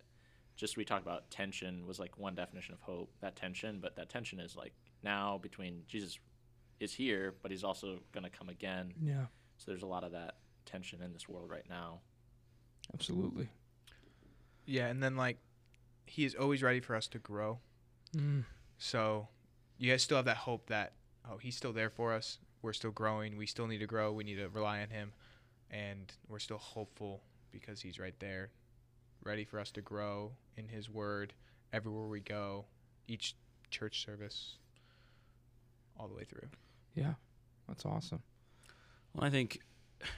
just 0.56 0.76
we 0.76 0.84
talked 0.84 1.02
about 1.02 1.30
tension 1.30 1.86
was 1.86 1.98
like 1.98 2.18
one 2.18 2.34
definition 2.34 2.74
of 2.74 2.80
hope. 2.80 3.10
That 3.20 3.36
tension, 3.36 3.78
but 3.80 3.96
that 3.96 4.08
tension 4.08 4.38
is 4.40 4.56
like 4.56 4.72
now 5.02 5.38
between 5.38 5.82
Jesus 5.88 6.18
is 6.80 6.92
here, 6.92 7.34
but 7.42 7.50
he's 7.50 7.64
also 7.64 8.00
going 8.12 8.24
to 8.24 8.30
come 8.30 8.48
again. 8.48 8.92
Yeah, 9.02 9.26
So 9.56 9.70
there's 9.70 9.82
a 9.82 9.86
lot 9.86 10.04
of 10.04 10.12
that 10.12 10.36
tension 10.66 11.02
in 11.02 11.12
this 11.12 11.28
world 11.28 11.50
right 11.50 11.68
now. 11.68 12.00
absolutely. 12.94 13.48
Yeah, 14.66 14.86
and 14.88 15.02
then 15.02 15.16
like 15.16 15.38
he 16.06 16.24
is 16.24 16.34
always 16.34 16.62
ready 16.62 16.80
for 16.80 16.94
us 16.94 17.06
to 17.08 17.18
grow. 17.18 17.58
Mm. 18.16 18.44
So 18.78 19.28
you 19.78 19.90
guys 19.90 20.02
still 20.02 20.16
have 20.18 20.26
that 20.26 20.36
hope 20.38 20.66
that 20.68 20.92
oh 21.30 21.38
he's 21.38 21.56
still 21.56 21.72
there 21.72 21.90
for 21.90 22.12
us. 22.14 22.38
We're 22.62 22.72
still 22.72 22.90
growing. 22.90 23.36
We 23.36 23.46
still 23.46 23.66
need 23.66 23.78
to 23.78 23.86
grow. 23.86 24.12
We 24.12 24.24
need 24.24 24.36
to 24.36 24.48
rely 24.48 24.80
on 24.82 24.90
him, 24.90 25.12
and 25.70 26.12
we're 26.28 26.38
still 26.40 26.58
hopeful 26.58 27.22
because 27.50 27.80
he's 27.80 27.98
right 27.98 28.18
there, 28.18 28.50
ready 29.24 29.44
for 29.44 29.58
us 29.58 29.70
to 29.72 29.80
grow 29.80 30.32
in 30.56 30.68
his 30.68 30.90
word 30.90 31.32
everywhere 31.72 32.06
we 32.08 32.20
go, 32.20 32.66
each 33.06 33.36
church 33.70 34.04
service, 34.04 34.56
all 35.98 36.08
the 36.08 36.14
way 36.14 36.24
through. 36.24 36.48
Yeah, 36.94 37.14
that's 37.66 37.84
awesome. 37.84 38.22
Well, 39.14 39.24
I 39.24 39.30
think 39.30 39.60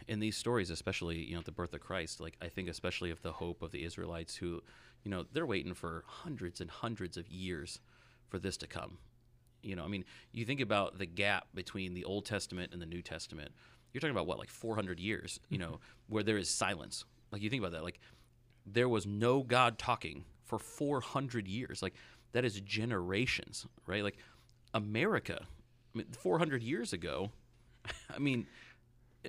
in 0.08 0.20
these 0.20 0.36
stories, 0.36 0.70
especially 0.70 1.18
you 1.18 1.34
know 1.34 1.42
the 1.42 1.52
birth 1.52 1.74
of 1.74 1.80
Christ, 1.80 2.20
like 2.20 2.36
I 2.42 2.48
think 2.48 2.68
especially 2.68 3.10
of 3.10 3.22
the 3.22 3.32
hope 3.32 3.62
of 3.62 3.70
the 3.70 3.84
Israelites 3.84 4.36
who, 4.36 4.62
you 5.04 5.10
know, 5.10 5.24
they're 5.32 5.46
waiting 5.46 5.74
for 5.74 6.04
hundreds 6.06 6.60
and 6.60 6.70
hundreds 6.70 7.16
of 7.16 7.28
years 7.28 7.80
for 8.28 8.38
this 8.38 8.56
to 8.58 8.66
come. 8.66 8.98
You 9.62 9.76
know, 9.76 9.84
I 9.84 9.88
mean, 9.88 10.04
you 10.32 10.44
think 10.44 10.60
about 10.60 10.98
the 10.98 11.06
gap 11.06 11.48
between 11.54 11.94
the 11.94 12.04
Old 12.04 12.24
Testament 12.24 12.72
and 12.72 12.80
the 12.80 12.86
New 12.86 13.02
Testament. 13.02 13.52
You're 13.92 14.00
talking 14.00 14.14
about 14.14 14.26
what, 14.26 14.38
like 14.38 14.48
400 14.48 15.00
years, 15.00 15.40
you 15.48 15.58
know, 15.58 15.66
mm-hmm. 15.66 16.14
where 16.14 16.22
there 16.22 16.38
is 16.38 16.48
silence. 16.48 17.04
Like 17.32 17.42
you 17.42 17.50
think 17.50 17.60
about 17.60 17.72
that, 17.72 17.82
like 17.82 18.00
there 18.64 18.88
was 18.88 19.06
no 19.06 19.42
God 19.42 19.78
talking 19.78 20.24
for 20.44 20.58
400 20.58 21.46
years. 21.46 21.82
Like 21.82 21.94
that 22.32 22.44
is 22.44 22.60
generations, 22.60 23.66
right? 23.86 24.02
Like 24.02 24.18
America, 24.74 25.46
I 25.94 25.98
mean, 25.98 26.06
400 26.12 26.62
years 26.62 26.92
ago, 26.92 27.30
I 28.14 28.18
mean, 28.18 28.46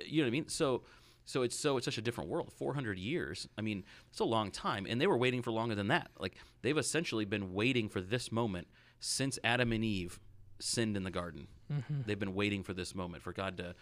you 0.04 0.18
know 0.18 0.24
what 0.24 0.28
I 0.28 0.30
mean? 0.30 0.48
So, 0.48 0.82
so 1.24 1.42
it's 1.42 1.56
so 1.56 1.76
it's 1.76 1.84
such 1.84 1.98
a 1.98 2.02
different 2.02 2.30
world. 2.30 2.52
400 2.52 2.98
years. 2.98 3.48
I 3.56 3.62
mean, 3.62 3.84
it's 4.10 4.20
a 4.20 4.24
long 4.24 4.50
time, 4.50 4.86
and 4.88 5.00
they 5.00 5.06
were 5.06 5.16
waiting 5.16 5.42
for 5.42 5.50
longer 5.50 5.74
than 5.74 5.88
that. 5.88 6.10
Like 6.18 6.36
they've 6.62 6.76
essentially 6.76 7.24
been 7.24 7.54
waiting 7.54 7.88
for 7.88 8.00
this 8.00 8.32
moment 8.32 8.68
since 9.00 9.38
Adam 9.44 9.72
and 9.72 9.84
Eve 9.84 10.18
sinned 10.58 10.96
in 10.96 11.04
the 11.04 11.10
garden. 11.10 11.48
Mm-hmm. 11.72 12.02
They've 12.06 12.18
been 12.18 12.34
waiting 12.34 12.62
for 12.62 12.72
this 12.72 12.94
moment 12.94 13.22
for 13.22 13.32
God 13.32 13.56
to 13.58 13.74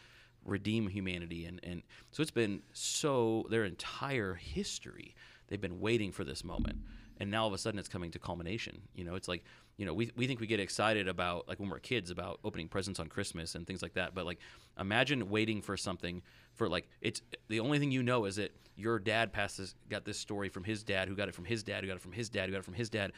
redeem 0.45 0.89
humanity, 0.89 1.47
and 1.47 1.61
and 1.63 1.83
so 2.11 2.23
it's 2.23 2.31
been 2.31 2.63
so 2.73 3.47
their 3.51 3.65
entire 3.65 4.35
history. 4.35 5.15
They've 5.49 5.61
been 5.61 5.81
waiting 5.81 6.13
for 6.13 6.25
this 6.25 6.45
moment, 6.45 6.79
and 7.19 7.31
now 7.31 7.43
all 7.43 7.49
of 7.49 7.55
a 7.55 7.59
sudden 7.59 7.79
it's 7.79 7.89
coming 7.89 8.11
to 8.13 8.19
culmination. 8.19 8.83
You 8.95 9.05
know, 9.05 9.15
it's 9.15 9.29
like 9.29 9.45
you 9.81 9.87
know 9.87 9.95
we 9.95 10.11
we 10.15 10.27
think 10.27 10.41
we 10.41 10.47
get 10.47 10.61
excited 10.61 11.09
about 11.09 11.49
like 11.49 11.59
when 11.59 11.71
we're 11.71 11.79
kids 11.79 12.11
about 12.11 12.39
opening 12.45 12.69
presents 12.69 13.01
on 13.01 13.07
Christmas 13.09 13.55
and 13.55 13.67
things 13.67 13.81
like 13.81 13.95
that, 13.95 14.15
but 14.15 14.27
like 14.27 14.39
imagine 14.79 15.31
waiting 15.31 15.63
for 15.63 15.75
something 15.75 16.21
for 16.53 16.69
like 16.69 16.87
it's 17.01 17.23
the 17.49 17.61
only 17.61 17.79
thing 17.79 17.91
you 17.91 18.03
know 18.03 18.27
is 18.27 18.37
that 18.37 18.55
your 18.77 18.99
dad 18.99 19.33
passes 19.33 19.75
got 19.89 20.05
this 20.05 20.19
story 20.19 20.51
from 20.51 20.65
his 20.65 20.83
dad 20.83 21.09
who 21.09 21.17
got 21.17 21.29
it 21.29 21.35
from 21.35 21.47
his 21.47 21.63
dad 21.63 21.83
who 21.83 21.89
got 21.89 21.97
it 21.97 22.03
from 22.03 22.13
his 22.13 22.29
dad 22.29 22.45
who 22.45 22.53
got 22.53 22.59
it 22.59 22.65
from 22.65 22.75
his 22.75 22.91
dad 22.91 23.13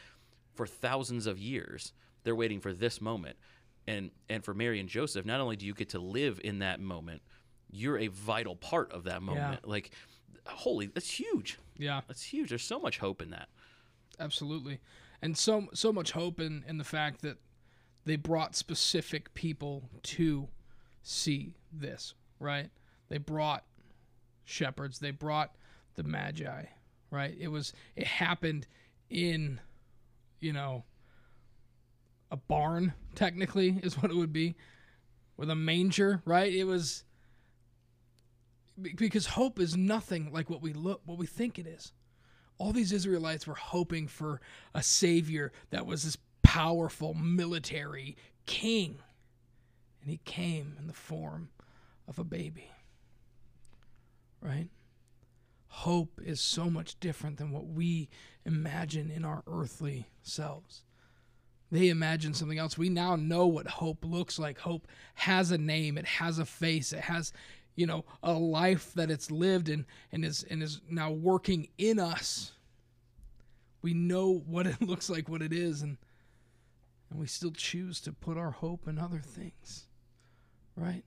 for 0.55 0.65
thousands 0.65 1.27
of 1.27 1.37
years. 1.37 1.93
They're 2.23 2.37
waiting 2.37 2.61
for 2.61 2.73
this 2.73 3.01
moment. 3.01 3.37
And 3.89 4.13
and 4.29 4.45
for 4.45 4.55
mary 4.55 4.79
and 4.79 4.89
joseph 4.89 5.27
not 5.27 5.41
only 5.41 5.57
do 5.57 5.67
you 5.67 5.75
get 5.75 5.89
to 5.89 5.99
live 5.99 6.41
in 6.45 6.61
that 6.61 6.79
moment 6.79 7.23
you're 7.73 7.99
a 7.99 8.07
vital 8.07 8.55
part 8.55 8.93
of 8.93 9.03
that 9.05 9.21
moment. 9.21 9.59
Yeah. 9.65 9.69
like 9.69 9.91
holy 10.47 10.87
that's 10.87 11.11
huge. 11.11 11.59
Yeah, 11.77 12.03
that's 12.07 12.23
huge. 12.23 12.51
There's 12.51 12.63
so 12.63 12.79
much 12.79 12.99
hope 12.99 13.21
in 13.21 13.31
that. 13.31 13.49
Absolutely. 14.21 14.79
And 15.23 15.39
so 15.39 15.69
so 15.73 15.93
much 15.93 16.11
hope 16.13 16.41
in 16.41 16.65
in 16.67 16.79
the 16.79 16.85
fact 16.85 17.23
that 17.23 17.39
they 18.05 18.17
brought 18.17 18.57
specific 18.57 19.33
people 19.35 19.89
to 20.03 20.49
see 21.03 21.55
this, 21.73 22.15
right? 22.41 22.71
They 23.09 23.19
brought 23.19 23.65
shepherds, 24.45 24.99
they 24.99 25.13
brought 25.13 25.55
the 25.95 26.03
magi, 26.03 26.65
right? 27.11 27.37
It 27.39 27.49
was 27.49 27.73
it 27.95 28.07
happened 28.07 28.67
in 29.09 29.61
you 30.41 30.53
know 30.53 30.85
a 32.31 32.37
barn 32.37 32.95
technically 33.15 33.79
is 33.83 33.95
what 33.95 34.11
it 34.11 34.17
would 34.17 34.33
be 34.33 34.57
with 35.37 35.51
a 35.51 35.55
manger, 35.55 36.23
right? 36.25 36.53
It 36.53 36.65
was 36.65 37.05
because 38.81 39.27
hope 39.27 39.61
is 39.61 39.77
nothing 39.77 40.33
like 40.33 40.51
what 40.51 40.63
we 40.63 40.73
look 40.73 41.03
what 41.05 41.19
we 41.19 41.27
think 41.27 41.59
it 41.61 41.67
is. 41.67 41.93
All 42.63 42.71
these 42.71 42.93
Israelites 42.93 43.45
were 43.45 43.57
hoping 43.57 44.07
for 44.07 44.41
a 44.73 44.85
savior 44.85 45.51
that 45.71 45.85
was 45.85 46.05
this 46.05 46.17
powerful 46.45 47.13
military 47.13 48.17
king. 48.47 49.01
And 50.01 50.09
he 50.09 50.21
came 50.25 50.77
in 50.79 50.87
the 50.87 50.93
form 50.93 51.49
of 52.07 52.21
a 52.21 52.25
baby. 52.25 52.71
Right? 54.41 54.69
Hope 55.67 56.21
is 56.25 56.41
so 56.41 56.71
much 56.71 57.01
different 57.01 57.39
than 57.39 57.51
what 57.51 57.67
we 57.67 58.09
imagine 58.47 59.11
in 59.11 59.25
our 59.25 59.43
earthly 59.49 60.07
selves. 60.23 60.85
They 61.73 61.89
imagine 61.89 62.33
something 62.33 62.59
else. 62.59 62.79
We 62.79 62.91
now 62.91 63.17
know 63.17 63.49
what 63.49 63.67
hope 63.67 64.05
looks 64.05 64.39
like. 64.39 64.61
Hope 64.61 64.87
has 65.15 65.51
a 65.51 65.59
name, 65.59 65.99
it 65.99 66.07
has 66.07 66.39
a 66.39 66.45
face, 66.45 66.93
it 66.93 67.01
has, 67.01 67.33
you 67.75 67.87
know, 67.87 68.05
a 68.23 68.33
life 68.33 68.93
that 68.95 69.11
it's 69.11 69.31
lived 69.31 69.69
and, 69.69 69.85
and 70.11 70.25
is 70.25 70.45
and 70.45 70.63
is 70.63 70.81
now 70.89 71.11
working 71.11 71.69
in 71.79 71.99
us. 71.99 72.53
We 73.81 73.95
know 73.95 74.43
what 74.47 74.67
it 74.67 74.81
looks 74.83 75.09
like, 75.09 75.29
what 75.29 75.43
it 75.43 75.53
is, 75.53 75.83
and 75.83 75.97
and 77.11 77.19
we 77.21 77.27
still 77.27 77.51
choose 77.51 78.01
to 78.03 78.13
put 78.13 78.39
our 78.39 78.51
hope 78.51 78.89
in 78.89 78.99
other 78.99 79.21
things. 79.21 79.87
Right? 80.77 81.05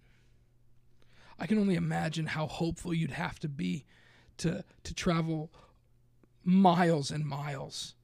I 1.40 1.48
can 1.48 1.58
only 1.58 1.76
imagine 1.76 2.28
how 2.28 2.48
hopeful 2.48 2.94
you'd 2.94 3.12
have 3.12 3.40
to 3.40 3.50
be 3.50 3.86
to 4.38 4.64
to 4.84 4.94
travel 4.94 5.52
miles 6.44 7.12
and 7.12 7.26
miles 7.26 7.96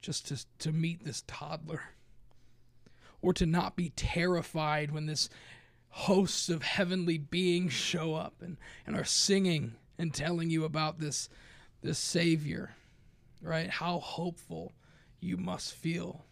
just 0.00 0.28
to 0.28 0.44
to 0.58 0.72
meet 0.72 1.04
this 1.04 1.24
toddler 1.26 1.82
or 3.20 3.32
to 3.32 3.46
not 3.46 3.76
be 3.76 3.90
terrified 3.90 4.92
when 4.92 5.06
this 5.06 5.28
hosts 6.02 6.48
of 6.48 6.62
heavenly 6.62 7.18
beings 7.18 7.72
show 7.72 8.14
up 8.14 8.34
and, 8.40 8.56
and 8.86 8.96
are 8.96 9.04
singing 9.04 9.74
and 9.98 10.14
telling 10.14 10.50
you 10.50 10.64
about 10.64 11.00
this 11.00 11.28
this 11.82 11.98
savior 11.98 12.74
right 13.42 13.70
how 13.70 13.98
hopeful 13.98 14.72
you 15.20 15.36
must 15.36 15.74
feel 15.74 16.24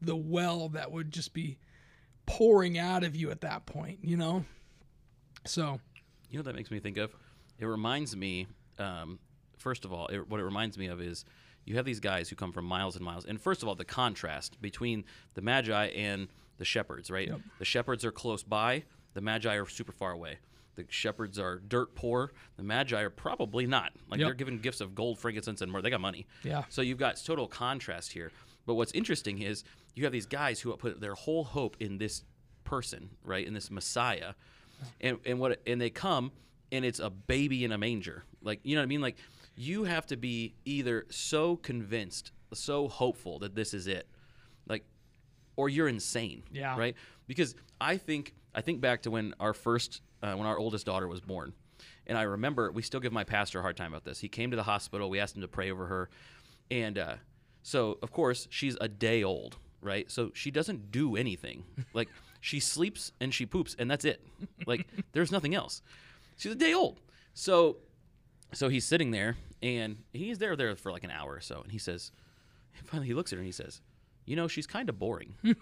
the 0.00 0.16
well 0.16 0.68
that 0.68 0.90
would 0.90 1.10
just 1.10 1.32
be 1.34 1.58
pouring 2.26 2.78
out 2.78 3.04
of 3.04 3.14
you 3.14 3.30
at 3.30 3.42
that 3.42 3.66
point 3.66 3.98
you 4.02 4.16
know 4.16 4.44
so 5.44 5.80
You 6.30 6.38
know 6.38 6.40
what 6.40 6.46
that 6.46 6.56
makes 6.56 6.70
me 6.70 6.80
think 6.80 6.96
of? 6.96 7.14
It 7.58 7.66
reminds 7.66 8.16
me, 8.16 8.46
um, 8.78 9.18
first 9.58 9.84
of 9.84 9.92
all, 9.92 10.06
it, 10.06 10.28
what 10.28 10.40
it 10.40 10.44
reminds 10.44 10.78
me 10.78 10.86
of 10.86 11.00
is 11.00 11.24
you 11.66 11.76
have 11.76 11.84
these 11.84 12.00
guys 12.00 12.30
who 12.30 12.36
come 12.36 12.52
from 12.52 12.64
miles 12.64 12.96
and 12.96 13.04
miles. 13.04 13.26
And 13.26 13.40
first 13.40 13.62
of 13.62 13.68
all, 13.68 13.74
the 13.74 13.84
contrast 13.84 14.60
between 14.62 15.04
the 15.34 15.42
Magi 15.42 15.86
and 15.88 16.28
the 16.62 16.66
shepherds, 16.66 17.10
right? 17.10 17.26
Yep. 17.26 17.40
The 17.58 17.64
shepherds 17.64 18.04
are 18.04 18.12
close 18.12 18.44
by, 18.44 18.84
the 19.14 19.20
Magi 19.20 19.52
are 19.56 19.66
super 19.66 19.90
far 19.90 20.12
away. 20.12 20.38
The 20.76 20.86
shepherds 20.88 21.36
are 21.40 21.58
dirt 21.58 21.96
poor. 21.96 22.32
The 22.56 22.62
Magi 22.62 23.00
are 23.00 23.10
probably 23.10 23.66
not. 23.66 23.90
Like 24.08 24.20
Yep. 24.20 24.26
they're 24.28 24.34
given 24.34 24.58
gifts 24.60 24.80
of 24.80 24.94
gold, 24.94 25.18
frankincense, 25.18 25.60
and 25.60 25.72
myrrh. 25.72 25.82
They 25.82 25.90
got 25.90 26.00
money. 26.00 26.26
Yeah. 26.44 26.62
So 26.68 26.82
you've 26.82 26.98
got 26.98 27.16
total 27.24 27.48
contrast 27.48 28.12
here. 28.12 28.30
But 28.64 28.74
what's 28.74 28.92
interesting 28.92 29.42
is 29.42 29.64
you 29.96 30.04
have 30.04 30.12
these 30.12 30.24
guys 30.26 30.60
who 30.60 30.74
put 30.76 31.00
their 31.00 31.14
whole 31.14 31.42
hope 31.42 31.76
in 31.80 31.98
this 31.98 32.22
person, 32.62 33.10
right? 33.24 33.44
In 33.44 33.54
this 33.54 33.70
Messiah. 33.70 34.34
And 35.00 35.18
and 35.26 35.38
what 35.40 35.60
and 35.66 35.80
they 35.80 35.90
come 35.90 36.30
and 36.70 36.84
it's 36.84 37.00
a 37.00 37.10
baby 37.10 37.64
in 37.64 37.72
a 37.72 37.78
manger. 37.78 38.24
Like 38.40 38.60
you 38.62 38.76
know 38.76 38.80
what 38.82 38.86
I 38.86 38.94
mean? 38.94 39.00
Like 39.00 39.16
you 39.56 39.84
have 39.84 40.06
to 40.06 40.16
be 40.16 40.54
either 40.64 41.06
so 41.10 41.56
convinced 41.56 42.30
so 42.54 42.88
hopeful 42.88 43.38
that 43.40 43.54
this 43.54 43.74
is 43.74 43.86
it, 43.86 44.06
or 45.56 45.68
you're 45.68 45.88
insane. 45.88 46.42
Yeah. 46.52 46.76
Right. 46.76 46.96
Because 47.26 47.54
I 47.80 47.96
think 47.96 48.34
I 48.54 48.60
think 48.60 48.80
back 48.80 49.02
to 49.02 49.10
when 49.10 49.34
our 49.40 49.54
first 49.54 50.00
uh, 50.22 50.34
when 50.34 50.46
our 50.46 50.58
oldest 50.58 50.86
daughter 50.86 51.08
was 51.08 51.20
born, 51.20 51.52
and 52.06 52.16
I 52.16 52.22
remember 52.22 52.70
we 52.70 52.82
still 52.82 53.00
give 53.00 53.12
my 53.12 53.24
pastor 53.24 53.58
a 53.58 53.62
hard 53.62 53.76
time 53.76 53.92
about 53.92 54.04
this. 54.04 54.20
He 54.20 54.28
came 54.28 54.50
to 54.50 54.56
the 54.56 54.62
hospital. 54.62 55.10
We 55.10 55.20
asked 55.20 55.36
him 55.36 55.42
to 55.42 55.48
pray 55.48 55.70
over 55.70 55.86
her, 55.86 56.10
and 56.70 56.98
uh, 56.98 57.14
so 57.62 57.98
of 58.02 58.12
course 58.12 58.48
she's 58.50 58.76
a 58.80 58.88
day 58.88 59.22
old, 59.22 59.56
right? 59.80 60.10
So 60.10 60.30
she 60.34 60.50
doesn't 60.50 60.90
do 60.90 61.16
anything. 61.16 61.64
like 61.94 62.08
she 62.40 62.60
sleeps 62.60 63.12
and 63.20 63.32
she 63.32 63.46
poops, 63.46 63.76
and 63.78 63.90
that's 63.90 64.04
it. 64.04 64.26
Like 64.66 64.86
there's 65.12 65.32
nothing 65.32 65.54
else. 65.54 65.82
She's 66.36 66.52
a 66.52 66.56
day 66.56 66.74
old. 66.74 67.00
So 67.34 67.76
so 68.52 68.68
he's 68.68 68.84
sitting 68.84 69.10
there 69.10 69.36
and 69.62 69.96
he's 70.12 70.38
there 70.38 70.56
there 70.56 70.74
for 70.76 70.92
like 70.92 71.04
an 71.04 71.10
hour 71.10 71.32
or 71.32 71.40
so 71.40 71.60
and 71.62 71.72
he 71.72 71.78
says 71.78 72.12
finally 72.84 73.06
he 73.06 73.14
looks 73.14 73.32
at 73.32 73.36
her 73.36 73.40
and 73.40 73.46
he 73.46 73.52
says 73.52 73.80
you 74.26 74.36
know 74.36 74.48
she's 74.48 74.66
kind 74.66 74.88
of 74.88 74.98
boring. 74.98 75.34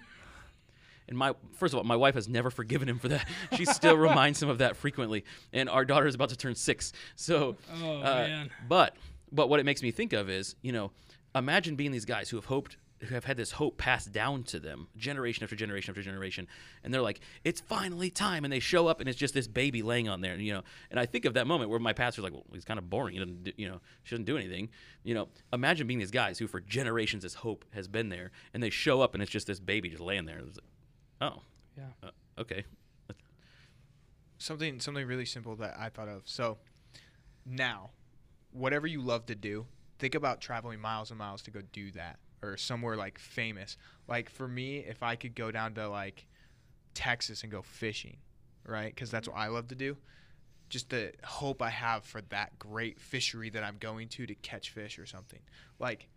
And 1.08 1.18
my 1.18 1.34
first 1.54 1.74
of 1.74 1.78
all 1.78 1.84
my 1.84 1.96
wife 1.96 2.14
has 2.14 2.28
never 2.28 2.50
forgiven 2.50 2.88
him 2.88 3.00
for 3.00 3.08
that. 3.08 3.26
She 3.56 3.64
still 3.64 3.96
reminds 4.08 4.40
him 4.40 4.48
of 4.48 4.58
that 4.58 4.76
frequently. 4.76 5.24
And 5.52 5.68
our 5.68 5.84
daughter 5.84 6.06
is 6.06 6.14
about 6.14 6.28
to 6.28 6.36
turn 6.36 6.54
six. 6.54 6.92
So 7.16 7.56
Oh, 7.82 7.98
uh, 7.98 8.02
man. 8.28 8.50
but 8.68 8.96
but 9.32 9.48
what 9.48 9.58
it 9.58 9.66
makes 9.66 9.82
me 9.82 9.90
think 9.90 10.12
of 10.12 10.30
is 10.30 10.54
you 10.62 10.70
know 10.70 10.92
imagine 11.34 11.74
being 11.74 11.90
these 11.90 12.04
guys 12.04 12.28
who 12.30 12.36
have 12.36 12.44
hoped 12.44 12.76
who 13.02 13.14
have 13.14 13.24
had 13.24 13.36
this 13.36 13.52
hope 13.52 13.78
passed 13.78 14.12
down 14.12 14.42
to 14.42 14.60
them 14.60 14.88
generation 14.96 15.42
after 15.42 15.56
generation 15.56 15.90
after 15.90 16.02
generation 16.02 16.46
and 16.84 16.92
they're 16.92 17.00
like 17.00 17.20
it's 17.44 17.60
finally 17.60 18.10
time 18.10 18.44
and 18.44 18.52
they 18.52 18.60
show 18.60 18.86
up 18.88 19.00
and 19.00 19.08
it's 19.08 19.18
just 19.18 19.32
this 19.32 19.48
baby 19.48 19.82
laying 19.82 20.08
on 20.08 20.20
there 20.20 20.36
you 20.36 20.52
know. 20.52 20.62
And 20.90 21.00
i 21.00 21.06
think 21.06 21.24
of 21.24 21.34
that 21.34 21.46
moment 21.46 21.70
where 21.70 21.80
my 21.80 21.92
pastor's 21.92 22.24
like 22.24 22.32
well 22.32 22.44
he's 22.52 22.64
kind 22.64 22.78
of 22.78 22.90
boring 22.90 23.14
he 23.14 23.20
doesn't 23.20 23.44
do, 23.44 23.52
you 23.56 23.68
know 23.68 23.80
she 24.02 24.14
doesn't 24.14 24.26
do 24.26 24.36
anything 24.36 24.68
you 25.02 25.14
know. 25.14 25.28
Imagine 25.52 25.86
being 25.86 25.98
these 25.98 26.10
guys 26.10 26.38
who 26.38 26.46
for 26.46 26.60
generations 26.60 27.22
this 27.22 27.34
hope 27.34 27.64
has 27.72 27.88
been 27.88 28.10
there 28.10 28.30
and 28.52 28.62
they 28.62 28.70
show 28.70 29.00
up 29.00 29.14
and 29.14 29.22
it's 29.22 29.32
just 29.32 29.46
this 29.46 29.58
baby 29.60 29.88
just 29.88 30.02
laying 30.02 30.26
there. 30.26 30.38
It's 30.38 30.58
like, 30.58 31.32
oh 31.32 31.42
Yeah. 31.78 31.84
uh, 32.02 32.40
okay. 32.40 32.64
Something 34.38 34.80
something 34.80 35.06
really 35.06 35.24
simple 35.24 35.56
that 35.56 35.76
I 35.78 35.88
thought 35.88 36.08
of. 36.08 36.22
So 36.26 36.58
now, 37.44 37.90
whatever 38.52 38.86
you 38.86 39.00
love 39.00 39.26
to 39.26 39.34
do, 39.34 39.66
think 39.98 40.14
about 40.14 40.40
traveling 40.40 40.80
miles 40.80 41.10
and 41.10 41.18
miles 41.18 41.42
to 41.42 41.50
go 41.50 41.60
do 41.72 41.90
that 41.92 42.18
or 42.42 42.56
somewhere 42.56 42.96
like 42.96 43.18
famous. 43.18 43.76
Like 44.08 44.30
for 44.30 44.48
me, 44.48 44.78
if 44.78 45.02
I 45.02 45.16
could 45.16 45.34
go 45.34 45.50
down 45.50 45.74
to 45.74 45.88
like 45.88 46.26
Texas 46.94 47.42
and 47.42 47.52
go 47.52 47.62
fishing, 47.62 48.18
right? 48.66 48.94
Cuz 48.96 49.10
that's 49.10 49.28
what 49.28 49.36
I 49.36 49.46
love 49.48 49.68
to 49.68 49.74
do. 49.74 49.96
Just 50.68 50.90
the 50.90 51.12
hope 51.24 51.62
I 51.62 51.70
have 51.70 52.04
for 52.04 52.20
that 52.22 52.58
great 52.58 53.00
fishery 53.00 53.50
that 53.50 53.64
I'm 53.64 53.78
going 53.78 54.08
to 54.10 54.26
to 54.26 54.34
catch 54.36 54.70
fish 54.70 54.98
or 54.98 55.06
something. 55.06 55.40
Like 55.78 56.08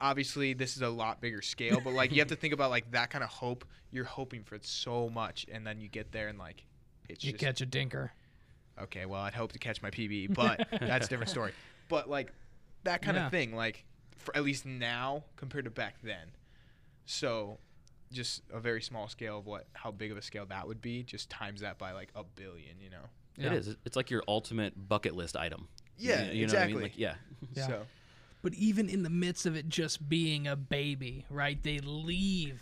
obviously 0.00 0.52
this 0.52 0.76
is 0.76 0.82
a 0.82 0.88
lot 0.90 1.20
bigger 1.20 1.40
scale, 1.42 1.80
but 1.80 1.92
like 1.94 2.12
you 2.12 2.18
have 2.20 2.28
to 2.28 2.36
think 2.36 2.52
about 2.52 2.70
like 2.70 2.90
that 2.92 3.10
kind 3.10 3.24
of 3.24 3.30
hope. 3.30 3.64
You're 3.90 4.04
hoping 4.04 4.42
for 4.44 4.54
it 4.54 4.64
so 4.66 5.08
much 5.08 5.46
and 5.50 5.66
then 5.66 5.80
you 5.80 5.88
get 5.88 6.12
there 6.12 6.28
and 6.28 6.38
like 6.38 6.66
it's 7.08 7.24
You 7.24 7.32
just 7.32 7.42
catch 7.42 7.60
a 7.60 7.66
dinker. 7.66 8.10
okay, 8.82 9.06
well, 9.06 9.22
I'd 9.22 9.34
hope 9.34 9.52
to 9.52 9.58
catch 9.58 9.80
my 9.80 9.90
PB, 9.90 10.34
but 10.34 10.66
that's 10.80 11.06
a 11.06 11.08
different 11.08 11.30
story. 11.30 11.52
But 11.88 12.10
like 12.10 12.32
that 12.82 13.00
kind 13.00 13.16
Yeah. 13.16 13.26
of 13.26 13.30
thing, 13.30 13.54
like 13.54 13.84
for 14.16 14.36
at 14.36 14.44
least 14.44 14.66
now 14.66 15.24
compared 15.36 15.64
to 15.64 15.70
back 15.70 15.96
then. 16.02 16.28
So 17.04 17.58
just 18.12 18.42
a 18.52 18.60
very 18.60 18.80
small 18.82 19.08
scale 19.08 19.38
of 19.38 19.46
what 19.46 19.66
how 19.74 19.90
big 19.90 20.10
of 20.12 20.16
a 20.18 20.22
scale 20.22 20.46
that 20.46 20.66
would 20.66 20.80
be, 20.80 21.02
just 21.02 21.28
times 21.30 21.60
that 21.60 21.78
by 21.78 21.92
like 21.92 22.08
a 22.14 22.24
billion, 22.24 22.80
you 22.80 22.90
know. 22.90 23.04
Yeah. 23.38 23.48
it 23.52 23.58
is 23.58 23.76
it's 23.84 23.96
like 23.96 24.10
your 24.10 24.22
ultimate 24.26 24.88
bucket 24.88 25.14
list 25.14 25.36
item 25.36 25.68
Yeah, 25.98 26.24
you, 26.24 26.32
you 26.32 26.38
know 26.38 26.44
exactly. 26.44 26.72
what 26.72 26.78
I 26.78 26.82
mean? 26.82 26.82
like 26.84 26.98
yeah 26.98 27.14
Yeah. 27.54 27.66
So 27.66 27.82
But 28.40 28.54
even 28.54 28.88
in 28.88 29.02
the 29.02 29.10
midst 29.10 29.44
of 29.44 29.54
it 29.56 29.68
just 29.68 30.08
being 30.08 30.46
a 30.46 30.56
baby, 30.56 31.26
right? 31.28 31.62
They 31.62 31.78
leave 31.80 32.60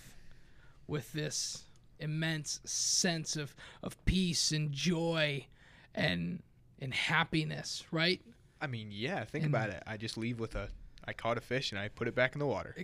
with 0.88 1.12
this 1.12 1.64
immense 2.00 2.58
sense 2.64 3.36
of, 3.36 3.54
of 3.84 4.02
peace 4.04 4.50
and 4.50 4.72
joy 4.72 5.46
and 5.94 6.42
and 6.80 6.92
happiness, 6.92 7.84
right? 7.92 8.20
I 8.60 8.66
mean, 8.66 8.88
yeah, 8.90 9.22
think 9.24 9.44
And- 9.44 9.54
about 9.54 9.70
it. 9.70 9.80
I 9.86 9.96
just 9.96 10.18
leave 10.18 10.40
with 10.40 10.56
a 10.56 10.68
I 11.06 11.12
caught 11.12 11.36
a 11.38 11.40
fish 11.40 11.72
and 11.72 11.78
I 11.80 11.88
put 11.88 12.08
it 12.08 12.14
back 12.14 12.34
in 12.34 12.38
the 12.38 12.46
water. 12.46 12.74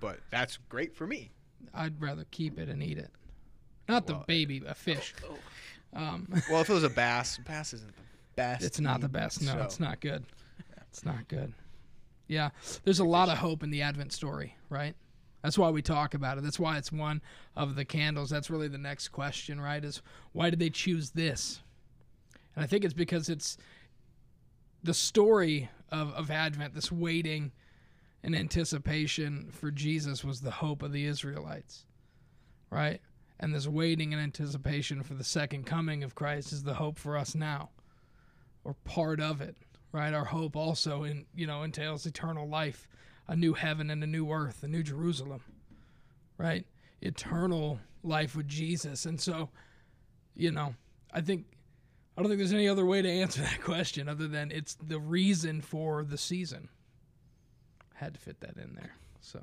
But 0.00 0.20
that's 0.30 0.58
great 0.68 0.94
for 0.94 1.06
me. 1.06 1.30
I'd 1.74 2.00
rather 2.00 2.24
keep 2.30 2.58
it 2.58 2.68
and 2.68 2.82
eat 2.82 2.98
it. 2.98 3.10
Not 3.88 4.06
the 4.06 4.14
Well, 4.14 4.24
baby, 4.26 4.62
a 4.66 4.74
fish. 4.74 5.14
Um, 5.94 6.28
Well, 6.50 6.60
if 6.60 6.70
it 6.70 6.74
was 6.74 6.84
a 6.84 6.90
bass, 6.90 7.38
bass 7.46 7.72
isn't 7.72 7.94
the 7.96 8.02
best. 8.36 8.64
it's 8.64 8.80
not 8.80 9.00
the 9.00 9.06
eat, 9.06 9.12
best. 9.12 9.42
No, 9.42 9.52
so- 9.54 9.62
it's 9.62 9.80
not 9.80 10.00
good. 10.00 10.24
It's 10.90 11.04
not 11.04 11.26
good. 11.28 11.52
Yeah, 12.28 12.50
there's 12.84 12.98
a 12.98 13.04
lot 13.04 13.28
of 13.30 13.38
hope 13.38 13.62
in 13.62 13.70
the 13.70 13.80
Advent 13.82 14.12
story, 14.12 14.54
right? 14.68 14.94
That's 15.42 15.56
why 15.56 15.70
we 15.70 15.80
talk 15.80 16.12
about 16.14 16.36
it. 16.36 16.44
That's 16.44 16.58
why 16.58 16.76
it's 16.76 16.92
one 16.92 17.22
of 17.56 17.74
the 17.74 17.84
candles. 17.84 18.28
That's 18.28 18.50
really 18.50 18.68
the 18.68 18.76
next 18.78 19.08
question, 19.08 19.60
right? 19.60 19.82
Is 19.82 20.02
why 20.32 20.50
did 20.50 20.58
they 20.58 20.68
choose 20.68 21.10
this? 21.10 21.62
And 22.54 22.62
I 22.62 22.66
think 22.66 22.84
it's 22.84 22.92
because 22.92 23.28
it's 23.30 23.56
the 24.82 24.92
story 24.92 25.70
of, 25.90 26.12
of 26.14 26.30
Advent, 26.30 26.74
this 26.74 26.92
waiting 26.92 27.52
and 28.22 28.34
anticipation 28.34 29.48
for 29.50 29.70
Jesus 29.70 30.24
was 30.24 30.40
the 30.40 30.50
hope 30.50 30.82
of 30.82 30.92
the 30.92 31.04
Israelites, 31.04 31.84
right? 32.70 33.00
And 33.40 33.54
this 33.54 33.68
waiting 33.68 34.12
and 34.12 34.22
anticipation 34.22 35.02
for 35.02 35.14
the 35.14 35.24
second 35.24 35.64
coming 35.64 36.02
of 36.02 36.14
Christ 36.14 36.52
is 36.52 36.64
the 36.64 36.74
hope 36.74 36.98
for 36.98 37.16
us 37.16 37.34
now, 37.34 37.70
or 38.64 38.74
part 38.84 39.20
of 39.20 39.40
it, 39.40 39.56
right? 39.92 40.12
Our 40.12 40.24
hope 40.24 40.56
also 40.56 41.04
in 41.04 41.26
you 41.34 41.46
know 41.46 41.62
entails 41.62 42.04
eternal 42.06 42.48
life, 42.48 42.88
a 43.28 43.36
new 43.36 43.54
heaven 43.54 43.90
and 43.90 44.02
a 44.02 44.06
new 44.06 44.30
earth, 44.30 44.62
a 44.62 44.68
new 44.68 44.82
Jerusalem, 44.82 45.42
right? 46.36 46.66
Eternal 47.00 47.78
life 48.02 48.34
with 48.34 48.48
Jesus, 48.48 49.06
and 49.06 49.20
so, 49.20 49.50
you 50.34 50.50
know, 50.50 50.74
I 51.12 51.20
think 51.20 51.46
I 52.18 52.20
don't 52.20 52.30
think 52.30 52.38
there's 52.38 52.52
any 52.52 52.68
other 52.68 52.84
way 52.84 53.00
to 53.00 53.08
answer 53.08 53.42
that 53.42 53.62
question 53.62 54.08
other 54.08 54.26
than 54.26 54.50
it's 54.50 54.74
the 54.74 54.98
reason 54.98 55.60
for 55.60 56.02
the 56.02 56.18
season. 56.18 56.68
Had 57.94 58.14
to 58.14 58.20
fit 58.20 58.40
that 58.40 58.56
in 58.56 58.74
there, 58.74 58.94
so. 59.20 59.40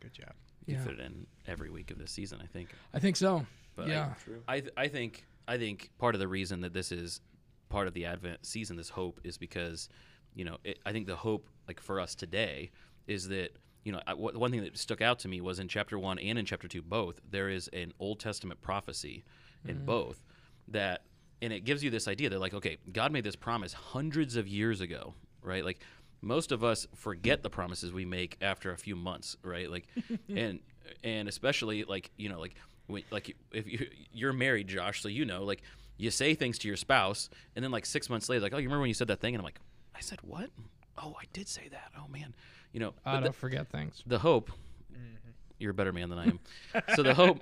Good 0.00 0.12
job. 0.12 0.32
you 0.66 0.74
yeah, 0.74 0.82
fit 0.82 0.94
it 0.94 1.00
in 1.00 1.26
every 1.46 1.70
week 1.70 1.90
of 1.90 1.98
this 1.98 2.12
season 2.12 2.40
i 2.42 2.46
think. 2.46 2.68
I 2.94 2.98
think 2.98 3.16
so. 3.16 3.46
But 3.74 3.88
yeah, 3.88 4.14
I, 4.48 4.60
th- 4.60 4.72
I 4.76 4.88
think 4.88 5.24
I 5.46 5.56
think 5.56 5.90
part 5.98 6.16
of 6.16 6.18
the 6.20 6.26
reason 6.26 6.62
that 6.62 6.72
this 6.72 6.90
is 6.90 7.20
part 7.68 7.86
of 7.86 7.94
the 7.94 8.06
Advent 8.06 8.44
season, 8.44 8.76
this 8.76 8.88
hope, 8.88 9.20
is 9.22 9.38
because 9.38 9.88
you 10.34 10.44
know 10.44 10.56
it, 10.64 10.80
I 10.84 10.92
think 10.92 11.06
the 11.06 11.16
hope 11.16 11.48
like 11.68 11.80
for 11.80 12.00
us 12.00 12.16
today 12.16 12.70
is 13.06 13.28
that 13.28 13.56
you 13.84 13.92
know 13.92 14.00
I, 14.06 14.14
wh- 14.14 14.36
one 14.36 14.50
thing 14.50 14.62
that 14.62 14.76
stuck 14.76 15.00
out 15.00 15.20
to 15.20 15.28
me 15.28 15.40
was 15.40 15.60
in 15.60 15.68
chapter 15.68 15.96
one 15.96 16.18
and 16.18 16.38
in 16.38 16.44
chapter 16.44 16.66
two 16.66 16.82
both 16.82 17.20
there 17.28 17.48
is 17.48 17.68
an 17.68 17.92
Old 18.00 18.18
Testament 18.18 18.60
prophecy 18.60 19.24
in 19.66 19.76
mm. 19.76 19.86
both 19.86 20.24
that 20.68 21.02
and 21.40 21.52
it 21.52 21.60
gives 21.60 21.84
you 21.84 21.90
this 21.90 22.08
idea 22.08 22.30
that 22.30 22.40
like 22.40 22.54
okay 22.54 22.78
God 22.92 23.12
made 23.12 23.24
this 23.24 23.36
promise 23.36 23.72
hundreds 23.72 24.36
of 24.36 24.48
years 24.48 24.80
ago 24.80 25.14
right? 25.42 25.64
Like 25.64 25.80
most 26.20 26.52
of 26.52 26.64
us 26.64 26.86
forget 26.94 27.42
the 27.42 27.50
promises 27.50 27.92
we 27.92 28.04
make 28.04 28.36
after 28.40 28.70
a 28.72 28.76
few 28.76 28.96
months 28.96 29.36
right? 29.42 29.70
Like 29.70 29.86
and 30.28 30.60
and 31.04 31.28
especially 31.28 31.84
like 31.84 32.10
you 32.16 32.28
know 32.28 32.40
like 32.40 32.54
when, 32.86 33.02
like 33.10 33.36
if 33.52 33.66
you 33.66 33.88
you're 34.12 34.32
married 34.32 34.68
Josh 34.68 35.02
so 35.02 35.08
you 35.08 35.24
know 35.24 35.44
like 35.44 35.62
you 35.96 36.10
say 36.10 36.34
things 36.34 36.58
to 36.58 36.68
your 36.68 36.76
spouse 36.76 37.28
and 37.56 37.64
then 37.64 37.72
like 37.72 37.84
6 37.84 38.08
months 38.08 38.28
later 38.28 38.40
like 38.40 38.54
oh 38.54 38.58
you 38.58 38.68
remember 38.68 38.82
when 38.82 38.88
you 38.88 38.94
said 38.94 39.08
that 39.08 39.20
thing? 39.20 39.34
And 39.34 39.40
I'm 39.40 39.44
like 39.44 39.60
I 39.94 40.00
said 40.00 40.18
what? 40.22 40.50
Oh 40.96 41.16
I 41.20 41.24
did 41.32 41.48
say 41.48 41.68
that. 41.70 41.92
Oh 41.96 42.08
man. 42.08 42.34
You 42.72 42.80
know 42.80 42.94
ah, 43.06 43.12
I 43.12 43.14
don't 43.14 43.24
the, 43.24 43.32
forget 43.32 43.68
things. 43.68 44.02
the 44.06 44.18
hope 44.18 44.50
mm-hmm. 44.92 45.30
you're 45.58 45.70
a 45.70 45.74
better 45.74 45.92
man 45.92 46.10
than 46.10 46.18
I 46.18 46.24
am. 46.24 46.40
So 46.96 47.02
the 47.02 47.14
hope 47.14 47.40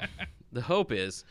the 0.53 0.63
hope 0.63 0.93
is 0.93 1.25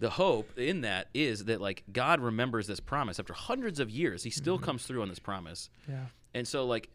the 0.00 0.10
hope 0.10 0.58
in 0.58 0.80
that 0.80 1.08
is 1.14 1.44
that 1.44 1.60
like 1.60 1.84
God 1.92 2.20
remembers 2.20 2.66
this 2.66 2.80
promise 2.80 3.20
after 3.20 3.32
hundreds 3.32 3.78
of 3.78 3.88
years 3.88 4.24
he 4.24 4.30
still 4.30 4.56
mm-hmm. 4.56 4.64
comes 4.64 4.86
through 4.86 5.02
on 5.02 5.08
this 5.08 5.18
promise 5.18 5.70
Yeah, 5.88 6.06
and 6.34 6.48
so 6.48 6.66
like 6.66 6.90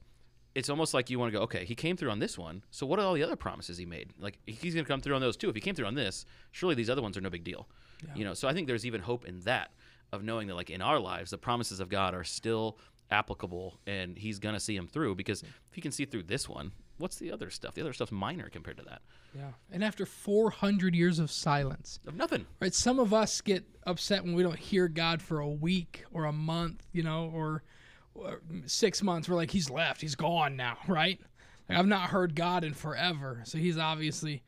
it's 0.55 0.69
almost 0.69 0.93
like 0.93 1.09
you 1.09 1.19
want 1.19 1.31
to 1.33 1.37
go, 1.37 1.43
okay, 1.43 1.65
he 1.65 1.75
came 1.75 1.97
through 1.97 2.09
on 2.09 2.19
this 2.19 2.37
one. 2.37 2.63
So 2.71 2.85
what 2.85 2.97
are 2.97 3.05
all 3.05 3.13
the 3.13 3.23
other 3.23 3.35
promises 3.35 3.77
he 3.77 3.85
made? 3.85 4.13
Like 4.17 4.39
he's 4.45 4.73
going 4.73 4.85
to 4.85 4.89
come 4.89 5.01
through 5.01 5.13
on 5.13 5.21
those 5.21 5.35
too. 5.35 5.49
If 5.49 5.55
he 5.55 5.59
came 5.59 5.75
through 5.75 5.85
on 5.85 5.95
this, 5.95 6.25
surely 6.51 6.75
these 6.75 6.89
other 6.89 7.01
ones 7.01 7.17
are 7.17 7.21
no 7.21 7.29
big 7.29 7.43
deal. 7.43 7.67
You 8.15 8.23
know, 8.23 8.33
so 8.33 8.47
I 8.47 8.53
think 8.53 8.67
there's 8.67 8.85
even 8.85 9.01
hope 9.01 9.25
in 9.25 9.41
that 9.41 9.71
of 10.13 10.23
knowing 10.23 10.47
that 10.47 10.55
like 10.55 10.69
in 10.69 10.81
our 10.81 10.99
lives 10.99 11.31
the 11.31 11.37
promises 11.37 11.79
of 11.79 11.89
God 11.89 12.13
are 12.13 12.23
still 12.23 12.77
applicable 13.11 13.79
and 13.85 14.17
he's 14.17 14.39
going 14.39 14.55
to 14.55 14.59
see 14.59 14.75
them 14.75 14.87
through 14.87 15.15
because 15.15 15.43
if 15.43 15.73
he 15.73 15.81
can 15.81 15.91
see 15.91 16.05
through 16.05 16.23
this 16.23 16.47
one, 16.47 16.71
what's 16.97 17.17
the 17.17 17.31
other 17.31 17.49
stuff? 17.49 17.73
The 17.75 17.81
other 17.81 17.93
stuff's 17.93 18.11
minor 18.11 18.49
compared 18.49 18.77
to 18.77 18.83
that. 18.83 19.01
yeah. 19.35 19.51
And 19.71 19.83
after 19.83 20.05
400 20.05 20.95
years 20.95 21.19
of 21.19 21.29
silence, 21.31 21.99
Of 22.07 22.15
nothing. 22.15 22.45
right? 22.59 22.73
Some 22.73 22.99
of 22.99 23.13
us 23.13 23.41
get 23.41 23.63
upset 23.85 24.23
when 24.23 24.33
we 24.33 24.43
don't 24.43 24.57
hear 24.57 24.87
God 24.87 25.21
for 25.21 25.39
a 25.39 25.49
week 25.49 26.05
or 26.13 26.25
a 26.25 26.31
month, 26.31 26.85
you 26.93 27.03
know, 27.03 27.31
or, 27.33 27.63
or 28.13 28.41
six 28.65 29.01
months. 29.03 29.27
We're 29.29 29.35
like, 29.35 29.51
He's 29.51 29.69
left, 29.69 30.01
He's 30.01 30.15
gone 30.15 30.55
now, 30.55 30.77
right? 30.87 31.19
Like, 31.67 31.77
I've 31.79 31.87
not 31.87 32.09
heard 32.09 32.35
God 32.35 32.63
in 32.63 32.73
forever, 32.73 33.41
so 33.45 33.57
He's 33.57 33.77
obviously 33.77 34.43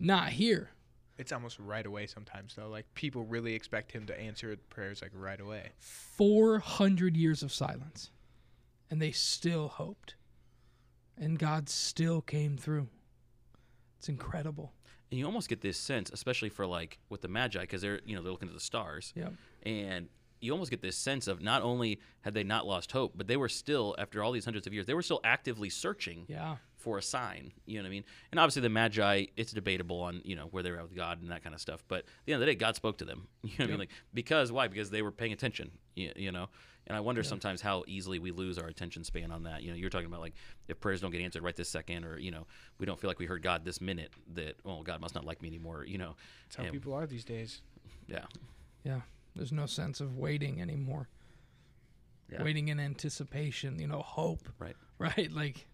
not 0.00 0.30
here. 0.30 0.70
It's 1.18 1.30
almost 1.30 1.58
right 1.60 1.84
away 1.86 2.06
sometimes 2.06 2.54
though. 2.56 2.68
Like 2.68 2.86
people 2.94 3.22
really 3.24 3.54
expect 3.54 3.92
him 3.92 4.06
to 4.06 4.18
answer 4.18 4.56
prayers 4.70 5.02
like 5.02 5.12
right 5.14 5.38
away. 5.40 5.70
400 5.78 7.16
years 7.16 7.42
of 7.42 7.52
silence, 7.52 8.10
and 8.90 9.00
they 9.00 9.12
still 9.12 9.68
hoped. 9.68 10.14
And 11.18 11.38
God 11.38 11.68
still 11.68 12.20
came 12.20 12.56
through. 12.56 12.88
It's 13.98 14.08
incredible. 14.08 14.72
And 15.10 15.18
you 15.18 15.26
almost 15.26 15.48
get 15.48 15.60
this 15.60 15.76
sense, 15.78 16.10
especially 16.10 16.48
for 16.48 16.66
like 16.66 16.98
with 17.10 17.20
the 17.20 17.28
Magi, 17.28 17.60
because 17.60 17.82
they're 17.82 18.00
you 18.04 18.16
know 18.16 18.22
they're 18.22 18.32
looking 18.32 18.48
at 18.48 18.54
the 18.54 18.60
stars, 18.60 19.12
Yep. 19.14 19.34
and 19.64 20.08
you 20.40 20.50
almost 20.52 20.70
get 20.70 20.82
this 20.82 20.96
sense 20.96 21.28
of 21.28 21.40
not 21.40 21.62
only 21.62 22.00
had 22.22 22.34
they 22.34 22.42
not 22.42 22.66
lost 22.66 22.90
hope, 22.92 23.12
but 23.14 23.28
they 23.28 23.36
were 23.36 23.48
still 23.48 23.94
after 23.98 24.22
all 24.24 24.32
these 24.32 24.44
hundreds 24.44 24.66
of 24.66 24.72
years, 24.72 24.86
they 24.86 24.94
were 24.94 25.02
still 25.02 25.20
actively 25.22 25.68
searching 25.70 26.24
Yeah. 26.28 26.56
For 26.82 26.98
a 26.98 27.02
sign. 27.02 27.52
You 27.66 27.78
know 27.78 27.84
what 27.84 27.88
I 27.88 27.90
mean? 27.90 28.04
And 28.30 28.38
obviously 28.40 28.62
the 28.62 28.68
Magi, 28.68 29.26
it's 29.36 29.52
debatable 29.52 30.00
on 30.00 30.20
you 30.24 30.36
know 30.36 30.46
where 30.50 30.62
they're 30.62 30.76
at 30.76 30.82
with 30.82 30.94
God 30.96 31.22
and 31.22 31.30
that 31.30 31.42
kind 31.42 31.54
of 31.54 31.60
stuff. 31.60 31.82
But 31.88 32.00
at 32.00 32.04
the 32.26 32.32
end 32.32 32.42
of 32.42 32.46
the 32.46 32.52
day, 32.52 32.56
God 32.58 32.76
spoke 32.76 32.98
to 32.98 33.04
them. 33.04 33.28
You 33.42 33.50
know 33.50 33.64
what 33.64 33.64
I 33.64 33.70
mean? 33.70 33.78
Like 33.80 33.90
because 34.14 34.52
why? 34.52 34.68
Because 34.68 34.90
they 34.90 35.02
were 35.02 35.12
paying 35.12 35.32
attention. 35.32 35.70
You, 35.94 36.12
you 36.16 36.32
know. 36.32 36.48
And 36.88 36.96
I 36.96 37.00
wonder 37.00 37.22
sometimes 37.22 37.60
how 37.60 37.84
easily 37.86 38.18
we 38.18 38.32
lose 38.32 38.58
our 38.58 38.66
attention 38.66 39.04
span 39.04 39.30
on 39.30 39.44
that. 39.44 39.62
You 39.62 39.70
know, 39.70 39.76
you're 39.76 39.88
talking 39.88 40.08
about 40.08 40.20
like 40.20 40.34
if 40.66 40.80
prayers 40.80 41.00
don't 41.00 41.12
get 41.12 41.20
answered 41.22 41.44
right 41.44 41.54
this 41.54 41.68
second, 41.68 42.04
or 42.04 42.18
you 42.18 42.32
know, 42.32 42.46
we 42.78 42.86
don't 42.86 42.98
feel 43.00 43.08
like 43.08 43.20
we 43.20 43.26
heard 43.26 43.40
God 43.42 43.64
this 43.64 43.80
minute. 43.80 44.12
That 44.34 44.56
oh, 44.64 44.82
God 44.82 45.00
must 45.00 45.14
not 45.14 45.24
like 45.24 45.40
me 45.42 45.48
anymore. 45.48 45.84
You 45.86 45.98
know, 45.98 46.16
That's 46.46 46.56
how 46.56 46.64
Yeah. 46.64 46.70
people 46.70 46.92
are 46.94 47.06
these 47.06 47.24
days. 47.24 47.62
yeah, 48.08 48.24
Yeah. 48.84 49.02
There's 49.36 49.52
no 49.52 49.64
sense 49.66 50.00
of 50.00 50.18
waiting 50.18 50.60
anymore. 50.60 51.08
Yeah. 52.30 52.42
Waiting 52.42 52.68
in 52.68 52.80
anticipation, 52.80 53.78
you 53.78 53.86
know, 53.86 54.02
hope. 54.02 54.48
Right. 54.58 54.76
Right? 54.98 55.32
Like 55.32 55.66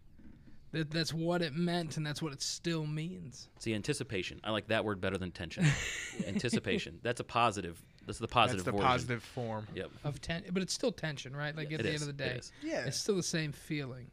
that 0.72 0.90
that's 0.90 1.14
what 1.14 1.42
it 1.42 1.54
meant 1.54 1.96
and 1.96 2.06
that's 2.06 2.20
what 2.20 2.32
it 2.32 2.42
still 2.42 2.86
means. 2.86 3.48
See, 3.58 3.74
anticipation. 3.74 4.40
I 4.44 4.50
like 4.50 4.68
that 4.68 4.84
word 4.84 5.00
better 5.00 5.18
than 5.18 5.30
tension. 5.30 5.64
anticipation. 6.26 6.98
That's 7.02 7.20
a 7.20 7.24
positive. 7.24 7.82
That's 8.06 8.18
the 8.18 8.28
positive. 8.28 8.64
That's 8.64 8.64
the 8.66 8.72
version. 8.72 8.86
positive 8.86 9.22
form. 9.22 9.66
Yep. 9.74 9.90
Of 10.04 10.20
ten 10.20 10.44
but 10.52 10.62
it's 10.62 10.72
still 10.72 10.92
tension, 10.92 11.34
right? 11.36 11.54
Like 11.56 11.72
at 11.72 11.80
It 11.80 11.82
the 11.84 11.88
is, 11.92 12.02
end 12.02 12.10
of 12.10 12.16
the 12.16 12.24
day. 12.24 12.36
is. 12.36 12.52
Yeah. 12.62 12.84
It's 12.86 12.98
still 12.98 13.16
the 13.16 13.22
same 13.22 13.52
feeling. 13.52 14.10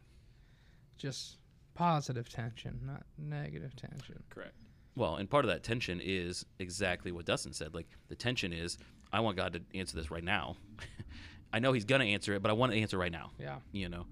Just 0.98 1.38
positive 1.74 2.28
tension, 2.28 2.80
not 2.84 3.02
negative 3.18 3.74
tension. 3.76 4.22
Correct. 4.30 4.54
Well, 4.96 5.16
and 5.16 5.28
part 5.28 5.44
of 5.44 5.50
that 5.50 5.62
tension 5.62 6.00
is 6.02 6.46
exactly 6.58 7.12
what 7.12 7.26
Dustin 7.26 7.52
said. 7.52 7.74
Like 7.74 7.86
the 8.08 8.14
tension 8.14 8.52
is, 8.52 8.78
I 9.12 9.20
want 9.20 9.36
God 9.36 9.52
to 9.52 9.78
answer 9.78 9.94
this 9.96 10.10
right 10.10 10.24
now. 10.24 10.56
I 11.52 11.58
know 11.58 11.72
He's 11.72 11.84
gonna 11.84 12.04
answer 12.04 12.34
it, 12.34 12.42
but 12.42 12.50
I 12.50 12.54
want 12.54 12.72
to 12.72 12.78
answer 12.80 12.96
right 12.98 13.12
now. 13.12 13.30
Yeah. 13.38 13.56
You 13.72 13.88
know. 13.90 14.06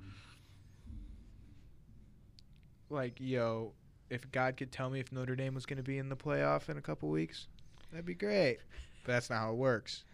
Like, 2.95 3.15
yo, 3.19 3.73
if 4.11 4.31
God 4.33 4.57
could 4.57 4.71
tell 4.73 4.89
me 4.91 5.01
if 5.01 5.11
Notre 5.13 5.35
Dame 5.37 5.55
was 5.55 5.67
going 5.67 5.77
to 5.79 5.83
be 5.83 5.99
in 5.99 6.09
the 6.09 6.17
playoff 6.17 6.69
in 6.69 6.77
a 6.79 6.81
couple 6.81 7.09
weeks, 7.11 7.49
that'd 7.91 8.07
be 8.07 8.15
great. 8.15 8.59
But 9.05 9.13
that's 9.13 9.29
not 9.31 9.41
how 9.41 9.51
it 9.51 9.57
works. 9.57 10.05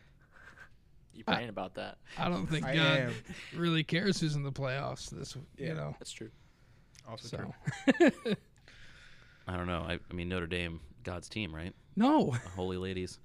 You 1.14 1.25
I- 1.27 1.35
praying 1.35 1.49
about 1.51 1.75
that? 1.75 1.99
I 2.19 2.29
don't 2.29 2.47
think 2.47 2.64
I 2.64 2.75
God 2.75 2.99
am. 2.99 3.12
really 3.57 3.85
cares 3.85 4.21
who's 4.21 4.35
in 4.37 4.43
the 4.43 4.53
playoffs 4.53 5.11
this 5.11 5.37
Yeah. 5.59 5.69
you 5.69 5.75
know. 5.75 5.95
That's 5.99 6.12
true. 6.12 6.31
Also 7.09 7.37
true. 7.37 7.53
I 9.49 9.57
don't 9.57 9.66
know. 9.66 9.85
I, 9.87 9.99
I 10.11 10.14
mean 10.14 10.29
Notre 10.29 10.47
Dame, 10.47 10.81
God's 11.03 11.29
team, 11.29 11.55
right? 11.55 11.75
No. 11.97 12.31
Holy 12.55 12.77
ladies. 12.77 13.19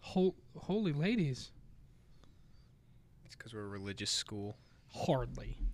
Hol- 0.00 0.36
holy 0.56 0.92
ladies. 0.92 1.50
It's 3.24 3.34
because 3.34 3.52
we're 3.52 3.64
a 3.64 3.68
religious 3.68 4.10
school. 4.10 4.56
Hardly. 4.94 5.58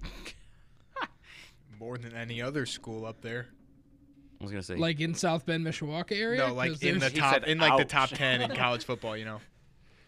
More 1.79 1.99
than 1.99 2.15
any 2.15 2.41
other 2.43 2.67
school 2.67 3.05
up 3.07 3.21
there. 3.21 3.47
I 4.41 4.45
was 4.45 4.51
gonna 4.51 4.63
say. 4.63 4.77
Like 4.77 5.01
in 5.01 5.15
South 5.15 5.47
Bend, 5.47 5.67
Mishawaka 5.67 6.13
area. 6.13 6.47
No, 6.49 6.55
like 6.55 6.73
'Cause 6.73 6.83
in 6.83 6.99
the 6.99 7.11
top, 7.11 7.35
said, 7.35 7.45
in 7.45 7.59
like 7.59 7.79
the 7.79 7.85
top 7.85 8.11
ten 8.11 8.43
in 8.43 8.51
college 8.57 8.85
football. 8.85 9.17
You 9.17 9.25
know, 9.25 9.41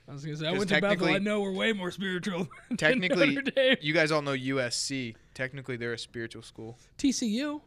I 0.09 0.13
was 0.13 0.25
gonna 0.25 0.37
say 0.37 0.47
I 0.47 0.51
'cause 0.51 0.59
went 0.59 0.71
to 0.71 0.81
Bethel. 0.81 1.09
I 1.09 1.19
know 1.19 1.41
we're 1.41 1.53
way 1.53 1.73
more 1.73 1.91
spiritual. 1.91 2.49
than 2.69 2.77
technically, 2.77 3.35
Notre 3.37 3.51
Dame. 3.51 3.77
you 3.81 3.93
guys 3.93 4.11
all 4.13 4.23
know 4.23 4.33
USC. 4.33 5.15
Technically, 5.35 5.77
they're 5.77 5.93
a 5.95 5.99
spiritual 5.99 6.43
school. 6.43 6.79
TCU. 6.99 7.61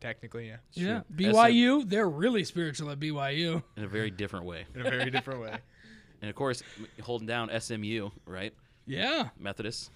Technically, 0.00 0.48
yeah, 0.48 0.56
It's 0.70 0.78
true. 0.78 0.86
Yeah. 0.88 1.00
SM 1.30 1.36
BYU. 1.36 1.88
They're 1.88 2.08
really 2.10 2.42
spiritual 2.42 2.90
at 2.90 2.98
BYU. 2.98 3.62
in 3.76 3.84
a 3.84 3.88
very 3.88 4.10
different 4.10 4.46
way. 4.46 4.64
in 4.74 4.80
a 4.80 4.90
very 4.90 5.10
different 5.10 5.40
way. 5.40 5.56
And 6.22 6.28
of 6.28 6.36
course, 6.36 6.62
holding 7.02 7.26
down 7.26 7.50
SMU, 7.60 8.10
right? 8.26 8.54
Yeah. 8.86 9.30
Methodists 9.40 9.90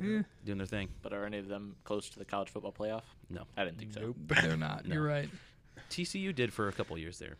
Eh, 0.00 0.22
doing 0.44 0.58
their 0.58 0.66
thing. 0.66 0.88
But 1.02 1.12
are 1.12 1.24
any 1.24 1.38
of 1.38 1.48
them 1.48 1.76
close 1.84 2.08
to 2.10 2.18
the 2.18 2.24
college 2.24 2.48
football 2.48 2.72
playoff? 2.72 3.02
No. 3.30 3.44
I 3.56 3.64
didn't 3.64 3.78
think 3.78 3.92
so. 3.92 4.00
Nope. 4.00 4.16
they're 4.42 4.56
not. 4.56 4.86
No. 4.86 4.94
You're 4.94 5.04
right. 5.04 5.28
TCU 5.90 6.34
did 6.34 6.52
for 6.52 6.68
a 6.68 6.72
couple 6.72 6.96
years 6.98 7.18
there. 7.18 7.36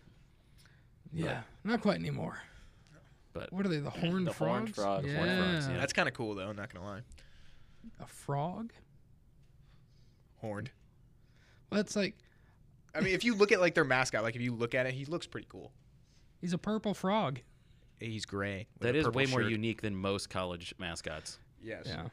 Yeah. 1.12 1.42
Not 1.64 1.80
quite 1.82 1.98
anymore. 1.98 2.38
But 3.32 3.52
What 3.52 3.64
are 3.66 3.68
they? 3.68 3.78
The 3.78 3.90
horned 3.90 4.26
The 4.26 4.32
frogs. 4.32 4.74
horned 4.74 4.74
frogs. 4.74 5.06
Yeah. 5.06 5.16
Horned 5.16 5.38
frogs, 5.38 5.68
yeah. 5.68 5.76
That's 5.78 5.92
kind 5.92 6.08
of 6.08 6.14
cool 6.14 6.34
though. 6.34 6.50
Not 6.52 6.72
gonna 6.72 6.84
lie. 6.86 7.00
A 8.00 8.06
frog. 8.06 8.72
Horned. 10.40 10.70
Well, 11.70 11.76
that's 11.82 11.94
like 11.96 12.16
I 12.94 13.00
mean, 13.00 13.14
if 13.14 13.22
you 13.24 13.34
look 13.34 13.52
at 13.52 13.60
like 13.60 13.74
their 13.74 13.84
mascot, 13.84 14.22
like 14.22 14.34
if 14.34 14.40
you 14.42 14.52
look 14.54 14.74
at 14.74 14.86
it, 14.86 14.94
he 14.94 15.04
looks 15.04 15.26
pretty 15.26 15.46
cool. 15.50 15.72
he's 16.40 16.52
a 16.52 16.58
purple 16.58 16.94
frog. 16.94 17.40
He's 18.00 18.24
gray. 18.24 18.66
That 18.80 18.88
is 18.88 18.92
that 18.92 18.96
a 18.96 18.98
is 18.98 19.04
purple 19.06 19.18
way 19.18 19.26
more 19.26 19.42
unique 19.42 19.82
than 19.82 19.94
most 19.94 20.30
college 20.30 20.74
mascots. 20.78 21.38
Yes. 21.62 21.84
Yeah. 21.86 22.08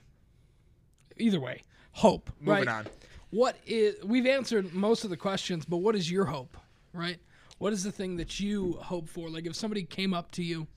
Either 1.17 1.39
way, 1.39 1.61
hope. 1.91 2.29
Moving 2.39 2.65
right? 2.65 2.67
on. 2.67 2.87
What 3.29 3.57
is? 3.65 4.03
We've 4.03 4.25
answered 4.25 4.73
most 4.73 5.03
of 5.03 5.09
the 5.09 5.17
questions, 5.17 5.65
but 5.65 5.77
what 5.77 5.95
is 5.95 6.09
your 6.09 6.25
hope? 6.25 6.57
Right? 6.93 7.19
What 7.57 7.73
is 7.73 7.83
the 7.83 7.91
thing 7.91 8.17
that 8.17 8.39
you 8.39 8.73
hope 8.73 9.09
for? 9.09 9.29
Like 9.29 9.45
if 9.45 9.55
somebody 9.55 9.83
came 9.83 10.13
up 10.13 10.31
to 10.31 10.43
you, 10.43 10.67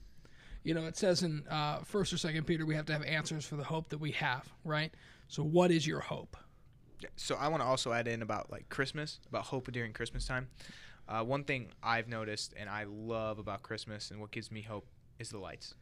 you 0.63 0.73
know, 0.73 0.85
it 0.85 0.97
says 0.97 1.23
in 1.23 1.45
uh, 1.49 1.79
First 1.79 2.13
or 2.13 2.17
Second 2.17 2.45
Peter, 2.45 2.65
we 2.65 2.75
have 2.75 2.85
to 2.85 2.93
have 2.93 3.03
answers 3.03 3.45
for 3.45 3.55
the 3.55 3.63
hope 3.63 3.89
that 3.89 3.99
we 3.99 4.11
have. 4.11 4.51
Right? 4.63 4.93
So, 5.27 5.43
what 5.43 5.71
is 5.71 5.85
your 5.85 5.99
hope? 5.99 6.35
So 7.15 7.35
I 7.35 7.47
want 7.47 7.61
to 7.61 7.67
also 7.67 7.93
add 7.93 8.07
in 8.07 8.21
about 8.21 8.51
like 8.51 8.67
Christmas, 8.69 9.19
about 9.29 9.45
hope 9.45 9.71
during 9.71 9.93
Christmas 9.93 10.25
time. 10.25 10.49
Uh, 11.07 11.23
one 11.23 11.43
thing 11.43 11.69
I've 11.81 12.07
noticed 12.07 12.53
and 12.57 12.69
I 12.69 12.85
love 12.87 13.39
about 13.39 13.63
Christmas 13.63 14.11
and 14.11 14.19
what 14.19 14.31
gives 14.31 14.51
me 14.51 14.61
hope 14.61 14.87
is 15.17 15.29
the 15.29 15.39
lights. 15.39 15.75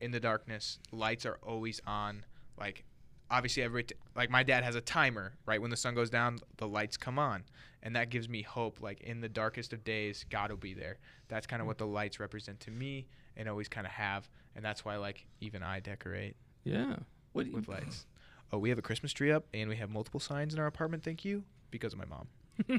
In 0.00 0.10
the 0.10 0.20
darkness, 0.20 0.78
lights 0.92 1.24
are 1.24 1.38
always 1.42 1.80
on. 1.86 2.24
Like 2.58 2.84
obviously 3.30 3.62
every 3.62 3.84
t- 3.84 3.94
like 4.14 4.30
my 4.30 4.42
dad 4.42 4.64
has 4.64 4.74
a 4.74 4.80
timer, 4.80 5.34
right? 5.46 5.60
When 5.60 5.70
the 5.70 5.76
sun 5.76 5.94
goes 5.94 6.10
down, 6.10 6.38
the 6.58 6.68
lights 6.68 6.96
come 6.96 7.18
on, 7.18 7.44
and 7.82 7.96
that 7.96 8.10
gives 8.10 8.28
me 8.28 8.42
hope. 8.42 8.80
Like 8.80 9.00
in 9.02 9.20
the 9.20 9.28
darkest 9.28 9.72
of 9.72 9.84
days, 9.84 10.24
God 10.30 10.50
will 10.50 10.56
be 10.58 10.74
there. 10.74 10.98
That's 11.28 11.46
kind 11.46 11.60
of 11.60 11.66
what 11.66 11.78
the 11.78 11.86
lights 11.86 12.20
represent 12.20 12.60
to 12.60 12.70
me, 12.70 13.06
and 13.36 13.48
always 13.48 13.68
kind 13.68 13.86
of 13.86 13.92
have, 13.92 14.28
and 14.56 14.64
that's 14.64 14.84
why 14.84 14.96
like 14.96 15.26
even 15.40 15.62
I 15.62 15.80
decorate 15.80 16.36
Yeah. 16.64 16.96
What? 17.32 17.50
with 17.52 17.66
lights. 17.68 18.06
Oh, 18.52 18.58
we 18.58 18.68
have 18.68 18.78
a 18.78 18.82
Christmas 18.82 19.12
tree 19.12 19.32
up, 19.32 19.46
and 19.52 19.68
we 19.68 19.76
have 19.76 19.90
multiple 19.90 20.20
signs 20.20 20.54
in 20.54 20.60
our 20.60 20.66
apartment. 20.66 21.02
Thank 21.02 21.24
you, 21.24 21.42
because 21.70 21.92
of 21.92 21.98
my 21.98 22.04
mom. 22.04 22.28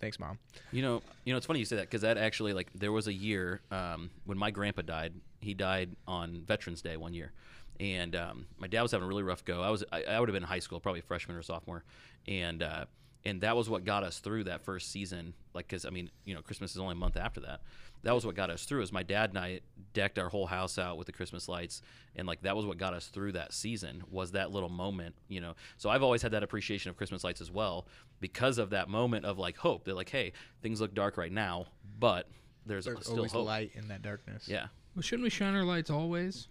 Thanks, 0.00 0.18
mom. 0.18 0.38
You 0.72 0.82
know, 0.82 1.02
you 1.24 1.32
know, 1.32 1.36
it's 1.36 1.46
funny 1.46 1.60
you 1.60 1.64
say 1.64 1.76
that 1.76 1.82
because 1.82 2.00
that 2.02 2.18
actually, 2.18 2.52
like, 2.52 2.68
there 2.74 2.90
was 2.90 3.06
a 3.06 3.12
year 3.12 3.60
um, 3.70 4.10
when 4.24 4.36
my 4.36 4.50
grandpa 4.50 4.82
died. 4.82 5.14
He 5.40 5.54
died 5.54 5.94
on 6.08 6.42
Veterans 6.44 6.82
Day 6.82 6.96
one 6.96 7.14
year, 7.14 7.30
and 7.80 8.14
um, 8.16 8.46
my 8.58 8.66
dad 8.66 8.82
was 8.82 8.92
having 8.92 9.04
a 9.04 9.08
really 9.08 9.22
rough 9.22 9.44
go. 9.44 9.62
I 9.62 9.70
was, 9.70 9.84
I, 9.92 10.04
I 10.04 10.20
would 10.20 10.28
have 10.28 10.34
been 10.34 10.42
in 10.42 10.48
high 10.48 10.58
school, 10.60 10.80
probably 10.80 11.00
freshman 11.00 11.36
or 11.36 11.42
sophomore, 11.42 11.84
and 12.28 12.62
uh, 12.62 12.84
and 13.24 13.40
that 13.42 13.56
was 13.56 13.68
what 13.70 13.84
got 13.84 14.02
us 14.02 14.18
through 14.18 14.44
that 14.44 14.62
first 14.62 14.90
season. 14.90 15.34
Like, 15.54 15.68
because 15.68 15.84
I 15.84 15.90
mean, 15.90 16.10
you 16.24 16.34
know, 16.34 16.42
Christmas 16.42 16.72
is 16.72 16.78
only 16.78 16.92
a 16.92 16.96
month 16.96 17.16
after 17.16 17.40
that. 17.40 17.60
That 18.04 18.14
was 18.16 18.26
what 18.26 18.34
got 18.34 18.50
us 18.50 18.64
through. 18.64 18.82
Is 18.82 18.92
my 18.92 19.04
dad 19.04 19.30
and 19.30 19.38
I 19.38 19.60
decked 19.94 20.18
our 20.18 20.28
whole 20.28 20.46
house 20.46 20.76
out 20.76 20.98
with 20.98 21.06
the 21.06 21.12
Christmas 21.12 21.48
lights, 21.48 21.82
and 22.16 22.26
like 22.26 22.42
that 22.42 22.56
was 22.56 22.66
what 22.66 22.78
got 22.78 22.94
us 22.94 23.06
through 23.06 23.32
that 23.32 23.52
season. 23.52 24.02
Was 24.10 24.32
that 24.32 24.50
little 24.50 24.68
moment, 24.68 25.14
you 25.28 25.40
know? 25.40 25.54
So 25.78 25.88
I've 25.88 26.02
always 26.02 26.20
had 26.22 26.32
that 26.32 26.42
appreciation 26.42 26.90
of 26.90 26.96
Christmas 26.96 27.22
lights 27.22 27.40
as 27.40 27.50
well 27.50 27.86
because 28.18 28.58
of 28.58 28.70
that 28.70 28.88
moment 28.88 29.24
of 29.24 29.38
like 29.38 29.56
hope. 29.56 29.84
They're 29.84 29.94
like, 29.94 30.10
hey, 30.10 30.32
things 30.62 30.80
look 30.80 30.94
dark 30.94 31.16
right 31.16 31.30
now, 31.30 31.66
but 32.00 32.28
there's, 32.66 32.86
There's 32.86 33.00
still 33.02 33.16
always 33.16 33.32
hope. 33.32 33.46
light 33.46 33.70
in 33.74 33.86
that 33.88 34.02
darkness. 34.02 34.48
Yeah. 34.48 34.66
Well, 34.96 35.02
shouldn't 35.02 35.24
we 35.24 35.30
shine 35.30 35.54
our 35.54 35.64
lights 35.64 35.90
always? 35.90 36.48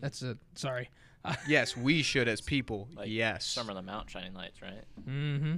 That's 0.00 0.22
a 0.22 0.36
sorry. 0.54 0.90
Yes, 1.48 1.74
we 1.74 2.02
should 2.02 2.28
as 2.28 2.42
people. 2.42 2.86
Like 2.94 3.08
yes. 3.08 3.46
Sermon 3.46 3.78
on 3.78 3.86
the 3.86 3.90
Mount 3.90 4.10
shining 4.10 4.34
lights, 4.34 4.60
right? 4.60 4.84
Mm-hmm. 5.08 5.54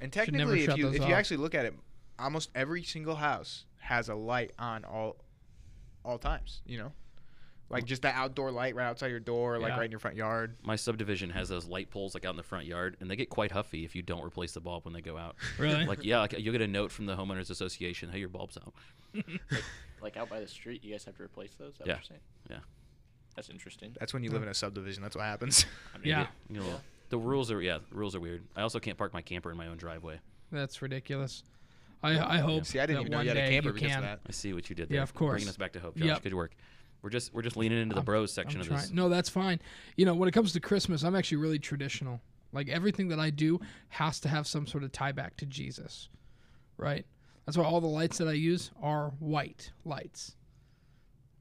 And 0.00 0.14
Should 0.14 0.32
never 0.32 0.56
technically, 0.56 0.64
if 0.64 0.78
you 0.78 0.84
those 0.86 0.94
if 0.94 1.06
you 1.06 1.14
actually 1.14 1.36
look 1.38 1.54
at 1.54 1.66
it, 1.66 1.74
almost 2.18 2.50
every 2.54 2.82
single 2.82 3.14
house 3.14 3.66
has 3.80 4.08
a 4.08 4.14
light 4.14 4.52
on 4.58 4.84
all 4.84 5.16
all 6.06 6.16
times. 6.16 6.62
You 6.64 6.78
know, 6.78 6.92
like 7.68 7.84
just 7.84 8.02
that 8.02 8.14
outdoor 8.14 8.50
light 8.50 8.74
right 8.74 8.86
outside 8.86 9.08
your 9.08 9.20
door, 9.20 9.58
like 9.58 9.70
Yeah. 9.72 9.76
right 9.78 9.84
in 9.84 9.90
your 9.90 10.00
front 10.00 10.16
yard. 10.16 10.56
My 10.62 10.76
subdivision 10.76 11.30
has 11.30 11.48
those 11.48 11.66
light 11.66 11.90
poles 11.90 12.14
like 12.14 12.24
out 12.24 12.30
in 12.30 12.36
the 12.36 12.42
front 12.42 12.66
yard, 12.66 12.96
and 13.00 13.10
they 13.10 13.16
get 13.16 13.28
quite 13.28 13.52
huffy 13.52 13.84
if 13.84 13.94
you 13.94 14.02
don't 14.02 14.24
replace 14.24 14.52
the 14.52 14.60
bulb 14.60 14.84
when 14.84 14.94
they 14.94 15.00
go 15.02 15.16
out. 15.18 15.36
Really? 15.58 15.84
like, 15.86 16.04
yeah, 16.04 16.20
like, 16.20 16.38
you'll 16.38 16.52
get 16.52 16.62
a 16.62 16.68
note 16.68 16.90
from 16.90 17.06
the 17.06 17.16
homeowners 17.16 17.50
association, 17.50 18.10
hey, 18.10 18.18
your 18.20 18.28
bulb's 18.28 18.56
out. 18.56 18.74
Like 20.00 20.16
out 20.18 20.28
by 20.30 20.40
the 20.40 20.48
street, 20.48 20.82
you 20.84 20.92
guys 20.92 21.04
have 21.04 21.16
to 21.16 21.22
replace 21.22 21.54
those. 21.58 21.72
Is 21.72 21.78
that 21.78 21.86
Yeah. 21.86 21.94
What 21.94 22.00
you're 22.00 22.08
saying? 22.08 22.20
Yeah. 22.50 22.58
That's 23.36 23.48
interesting. 23.50 23.94
That's 23.98 24.14
when 24.14 24.22
you 24.22 24.30
live 24.30 24.42
in 24.42 24.48
a 24.48 24.54
subdivision. 24.54 25.02
That's 25.02 25.16
what 25.16 25.24
happens. 25.24 25.66
I 25.94 25.98
mean, 25.98 26.08
Yeah. 26.08 26.26
You 26.48 26.60
know, 26.60 26.80
the 27.08 27.18
rules 27.18 27.50
are 27.50 27.60
yeah, 27.60 27.78
the 27.90 27.94
rules 27.96 28.14
are 28.14 28.20
weird. 28.20 28.42
I 28.56 28.62
also 28.62 28.78
can't 28.78 28.96
park 28.98 29.12
my 29.12 29.22
camper 29.22 29.50
in 29.50 29.56
my 29.56 29.66
own 29.68 29.76
driveway. 29.76 30.20
That's 30.52 30.80
ridiculous. 30.82 31.42
I 32.02 32.18
I 32.36 32.38
hope. 32.38 32.66
See, 32.66 32.78
I 32.78 32.86
didn't 32.86 32.96
that 32.96 33.00
even 33.02 33.10
know 33.12 33.16
one 33.18 33.26
you 33.26 33.30
had 33.30 33.38
a 33.38 33.46
day 33.46 33.50
camper 33.50 33.72
because 33.72 33.88
can. 33.88 33.98
of 33.98 34.04
that. 34.04 34.20
I 34.26 34.32
see 34.32 34.52
what 34.52 34.68
you 34.68 34.76
did 34.76 34.88
there. 34.88 34.96
Yeah, 34.96 35.02
of 35.02 35.14
course. 35.14 35.32
Bringing 35.32 35.48
us 35.48 35.56
back 35.56 35.72
to 35.72 35.80
hope, 35.80 35.96
Josh. 35.96 36.06
Yep. 36.06 36.22
Good 36.22 36.34
work. 36.34 36.54
We're 37.02 37.10
just 37.10 37.34
we're 37.34 37.42
just 37.42 37.56
leaning 37.56 37.80
into 37.80 37.94
the 37.94 38.00
I'm- 38.00 38.04
bros 38.04 38.32
section 38.32 38.60
I'm 38.60 38.62
of 38.62 38.66
trying. 38.68 38.80
this. 38.80 38.90
No, 38.90 39.08
that's 39.08 39.28
fine. 39.28 39.60
You 39.96 40.06
know, 40.06 40.14
when 40.14 40.28
it 40.28 40.32
comes 40.32 40.52
to 40.52 40.60
Christmas, 40.60 41.02
I'm 41.02 41.14
actually 41.16 41.38
really 41.38 41.58
traditional. 41.58 42.20
Like 42.52 42.68
everything 42.68 43.08
that 43.08 43.18
I 43.18 43.30
do 43.30 43.60
has 43.88 44.20
to 44.20 44.28
have 44.28 44.46
some 44.46 44.66
sort 44.66 44.84
of 44.84 44.92
tie 44.92 45.12
back 45.12 45.36
to 45.38 45.46
Jesus, 45.46 46.08
right? 46.76 47.04
That's 47.46 47.58
why 47.58 47.64
all 47.64 47.80
the 47.80 47.86
lights 47.88 48.16
that 48.18 48.28
I 48.28 48.32
use 48.32 48.70
are 48.80 49.12
white 49.18 49.72
lights 49.84 50.36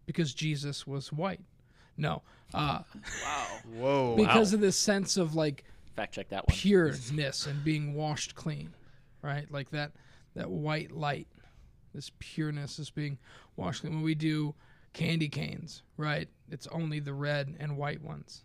because 0.05 0.33
Jesus 0.33 0.85
was 0.85 1.13
white. 1.13 1.39
No, 1.97 2.21
uh, 2.53 2.81
Wow. 3.23 3.47
Whoa. 3.75 4.15
because 4.15 4.53
of 4.53 4.59
this 4.61 4.77
sense 4.77 5.17
of 5.17 5.35
like 5.35 5.63
Fact 5.95 6.13
check 6.15 6.29
that 6.29 6.47
one. 6.47 6.55
pureness 6.57 7.45
and 7.45 7.63
being 7.63 7.93
washed 7.93 8.33
clean, 8.35 8.73
right? 9.21 9.49
Like 9.51 9.69
that 9.71 9.91
that 10.35 10.49
white 10.49 10.91
light, 10.91 11.27
this 11.93 12.11
pureness 12.19 12.79
is 12.79 12.89
being 12.89 13.19
washed 13.55 13.81
clean. 13.81 13.93
When 13.93 14.03
we 14.03 14.15
do 14.15 14.55
candy 14.93 15.29
canes, 15.29 15.83
right? 15.97 16.27
It's 16.49 16.67
only 16.67 16.99
the 16.99 17.13
red 17.13 17.55
and 17.59 17.77
white 17.77 18.01
ones, 18.01 18.43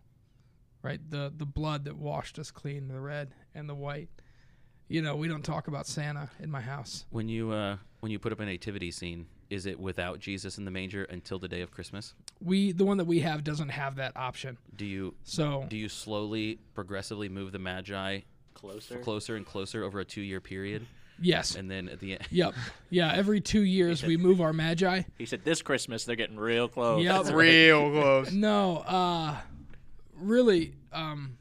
right? 0.82 1.00
The 1.10 1.32
the 1.34 1.46
blood 1.46 1.84
that 1.84 1.96
washed 1.96 2.38
us 2.38 2.50
clean, 2.50 2.88
the 2.88 3.00
red 3.00 3.34
and 3.54 3.68
the 3.68 3.74
white. 3.74 4.08
You 4.90 5.02
know, 5.02 5.16
we 5.16 5.28
don't 5.28 5.44
talk 5.44 5.68
about 5.68 5.86
Santa 5.86 6.30
in 6.40 6.50
my 6.50 6.60
house. 6.62 7.04
When 7.10 7.28
you 7.28 7.50
uh, 7.52 7.76
when 8.00 8.12
you 8.12 8.18
put 8.18 8.32
up 8.32 8.40
a 8.40 8.44
nativity 8.46 8.90
scene, 8.90 9.26
is 9.50 9.66
it 9.66 9.78
without 9.80 10.18
Jesus 10.20 10.58
in 10.58 10.64
the 10.64 10.70
manger 10.70 11.04
until 11.04 11.38
the 11.38 11.48
day 11.48 11.60
of 11.62 11.70
Christmas? 11.70 12.14
We 12.42 12.72
the 12.72 12.84
one 12.84 12.98
that 12.98 13.06
we 13.06 13.20
have 13.20 13.44
doesn't 13.44 13.70
have 13.70 13.96
that 13.96 14.16
option. 14.16 14.58
Do 14.76 14.84
you 14.84 15.14
So 15.24 15.66
do 15.68 15.76
you 15.76 15.88
slowly, 15.88 16.58
progressively 16.74 17.28
move 17.28 17.52
the 17.52 17.58
Magi 17.58 18.20
Closer. 18.54 18.98
closer 18.98 19.36
and 19.36 19.46
closer 19.46 19.84
over 19.84 20.00
a 20.00 20.04
two 20.04 20.20
year 20.20 20.40
period, 20.40 20.84
yes, 21.20 21.54
and 21.54 21.70
then 21.70 21.88
at 21.88 22.00
the 22.00 22.14
end, 22.14 22.26
yep, 22.30 22.54
yeah. 22.90 23.12
Every 23.14 23.40
two 23.40 23.62
years 23.62 24.02
we 24.02 24.16
move 24.16 24.40
our 24.40 24.52
magi. 24.52 25.02
He 25.16 25.26
said 25.26 25.44
this 25.44 25.62
Christmas 25.62 26.04
they're 26.04 26.16
getting 26.16 26.36
real 26.38 26.66
close. 26.66 27.04
Yep. 27.04 27.26
Real 27.32 27.90
close. 27.92 28.32
No, 28.32 28.78
uh 28.78 29.36
really, 30.16 30.74
um 30.92 31.38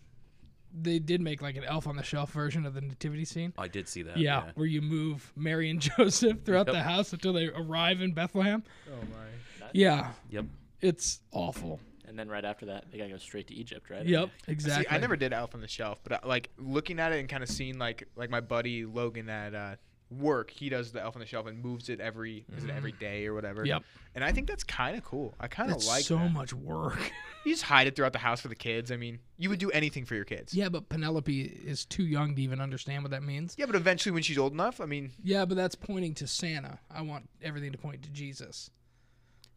they 0.79 0.99
did 0.99 1.21
make 1.21 1.41
like 1.41 1.55
an 1.57 1.63
elf 1.63 1.87
on 1.87 1.95
the 1.95 2.03
shelf 2.03 2.31
version 2.31 2.65
of 2.65 2.73
the 2.73 2.81
nativity 2.81 3.25
scene. 3.25 3.53
I 3.57 3.67
did 3.67 3.87
see 3.87 4.03
that. 4.03 4.17
Yeah, 4.17 4.51
where 4.55 4.67
you 4.67 4.81
move 4.81 5.31
Mary 5.35 5.69
and 5.69 5.79
Joseph 5.97 6.39
throughout 6.45 6.67
Yep. 6.67 6.73
the 6.75 6.83
house 6.83 7.13
until 7.13 7.33
they 7.33 7.47
arrive 7.47 8.01
in 8.01 8.13
Bethlehem. 8.13 8.63
Oh 8.89 8.99
my. 9.11 9.67
Yeah, 9.73 10.11
Yep. 10.29 10.45
it's 10.81 11.21
awful. 11.31 11.79
And 12.07 12.17
then 12.17 12.29
right 12.29 12.45
after 12.45 12.67
that, 12.67 12.85
they 12.89 12.97
gotta 12.97 13.09
go 13.09 13.17
straight 13.17 13.47
to 13.47 13.53
Egypt, 13.53 13.89
right? 13.89 14.05
Yep, 14.05 14.29
exactly. 14.47 14.85
See, 14.89 14.95
I 14.95 14.97
never 14.97 15.17
did 15.17 15.33
Elf 15.33 15.53
on 15.53 15.59
the 15.61 15.67
Shelf, 15.67 15.99
but 16.03 16.13
I, 16.23 16.27
like 16.27 16.49
looking 16.57 16.99
at 16.99 17.11
it 17.11 17.19
and 17.19 17.27
kind 17.27 17.43
of 17.43 17.49
seeing 17.49 17.77
like 17.77 18.07
like 18.15 18.29
my 18.29 18.39
buddy 18.39 18.85
Logan 18.85 19.27
at 19.29 19.53
uh, 19.53 19.75
work, 20.09 20.49
he 20.51 20.69
does 20.69 20.91
the 20.91 21.01
Elf 21.01 21.15
on 21.15 21.19
the 21.19 21.25
Shelf 21.25 21.47
and 21.47 21.61
moves 21.63 21.89
it 21.89 21.99
every 21.99 22.45
is 22.55 22.63
it 22.63 22.69
every 22.69 22.93
mm. 22.93 22.99
day 22.99 23.27
or 23.27 23.33
whatever. 23.33 23.65
Yep. 23.65 23.83
And 24.15 24.23
I 24.23 24.31
think 24.31 24.47
that's 24.47 24.63
kind 24.63 24.97
of 24.97 25.03
cool. 25.03 25.35
I 25.39 25.47
kind 25.47 25.71
of 25.71 25.83
like 25.85 26.03
so 26.03 26.17
that. 26.17 26.31
much 26.31 26.53
work. 26.53 27.11
You 27.45 27.53
just 27.53 27.63
hide 27.63 27.87
it 27.87 27.95
throughout 27.95 28.11
the 28.11 28.19
house 28.19 28.41
for 28.41 28.49
the 28.49 28.55
kids. 28.55 28.91
I 28.91 28.97
mean, 28.97 29.19
you 29.37 29.49
would 29.49 29.59
do 29.59 29.71
anything 29.71 30.03
for 30.03 30.15
your 30.15 30.25
kids. 30.25 30.53
yeah, 30.53 30.67
but 30.67 30.89
Penelope 30.89 31.41
is 31.65 31.85
too 31.85 32.03
young 32.03 32.35
to 32.35 32.41
even 32.41 32.59
understand 32.59 33.03
what 33.03 33.11
that 33.11 33.23
means. 33.23 33.55
Yeah, 33.57 33.67
but 33.67 33.75
eventually 33.75 34.11
when 34.11 34.21
she's 34.21 34.37
old 34.37 34.51
enough, 34.51 34.81
I 34.81 34.85
mean, 34.85 35.11
Yeah, 35.23 35.45
but 35.45 35.55
that's 35.55 35.73
pointing 35.73 36.13
to 36.15 36.27
Santa. 36.27 36.79
I 36.91 37.03
want 37.03 37.29
everything 37.41 37.71
to 37.71 37.77
point 37.77 38.03
to 38.03 38.09
Jesus. 38.09 38.69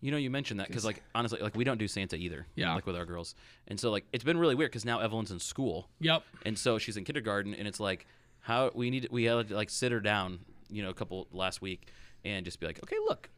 You 0.00 0.12
know, 0.12 0.18
you 0.18 0.30
mentioned 0.30 0.60
that 0.60 0.68
because, 0.68 0.84
like, 0.84 1.02
honestly, 1.16 1.40
like 1.40 1.56
we 1.56 1.64
don't 1.64 1.78
do 1.78 1.88
Santa 1.88 2.14
either. 2.16 2.46
Yeah. 2.54 2.74
Like 2.74 2.86
with 2.86 2.96
our 2.96 3.04
girls, 3.04 3.34
and 3.66 3.80
so 3.80 3.90
like 3.90 4.04
it's 4.12 4.24
been 4.24 4.38
really 4.38 4.54
weird 4.54 4.70
because 4.70 4.84
now 4.84 5.00
Evelyn's 5.00 5.30
in 5.30 5.40
school, 5.40 5.88
Yep. 6.00 6.22
and 6.46 6.58
so 6.58 6.78
she's 6.78 6.96
in 6.96 7.04
kindergarten, 7.04 7.54
and 7.54 7.66
it's 7.66 7.80
like 7.80 8.06
how 8.40 8.70
we 8.74 8.90
need 8.90 9.08
we 9.10 9.24
had 9.24 9.48
to 9.48 9.54
like 9.54 9.70
sit 9.70 9.92
her 9.92 10.00
down, 10.00 10.40
you 10.68 10.82
know, 10.82 10.90
a 10.90 10.94
couple 10.94 11.28
last 11.32 11.62
week, 11.62 11.88
and 12.24 12.44
just 12.44 12.60
be 12.60 12.66
like, 12.66 12.82
okay, 12.82 12.96
look. 13.06 13.30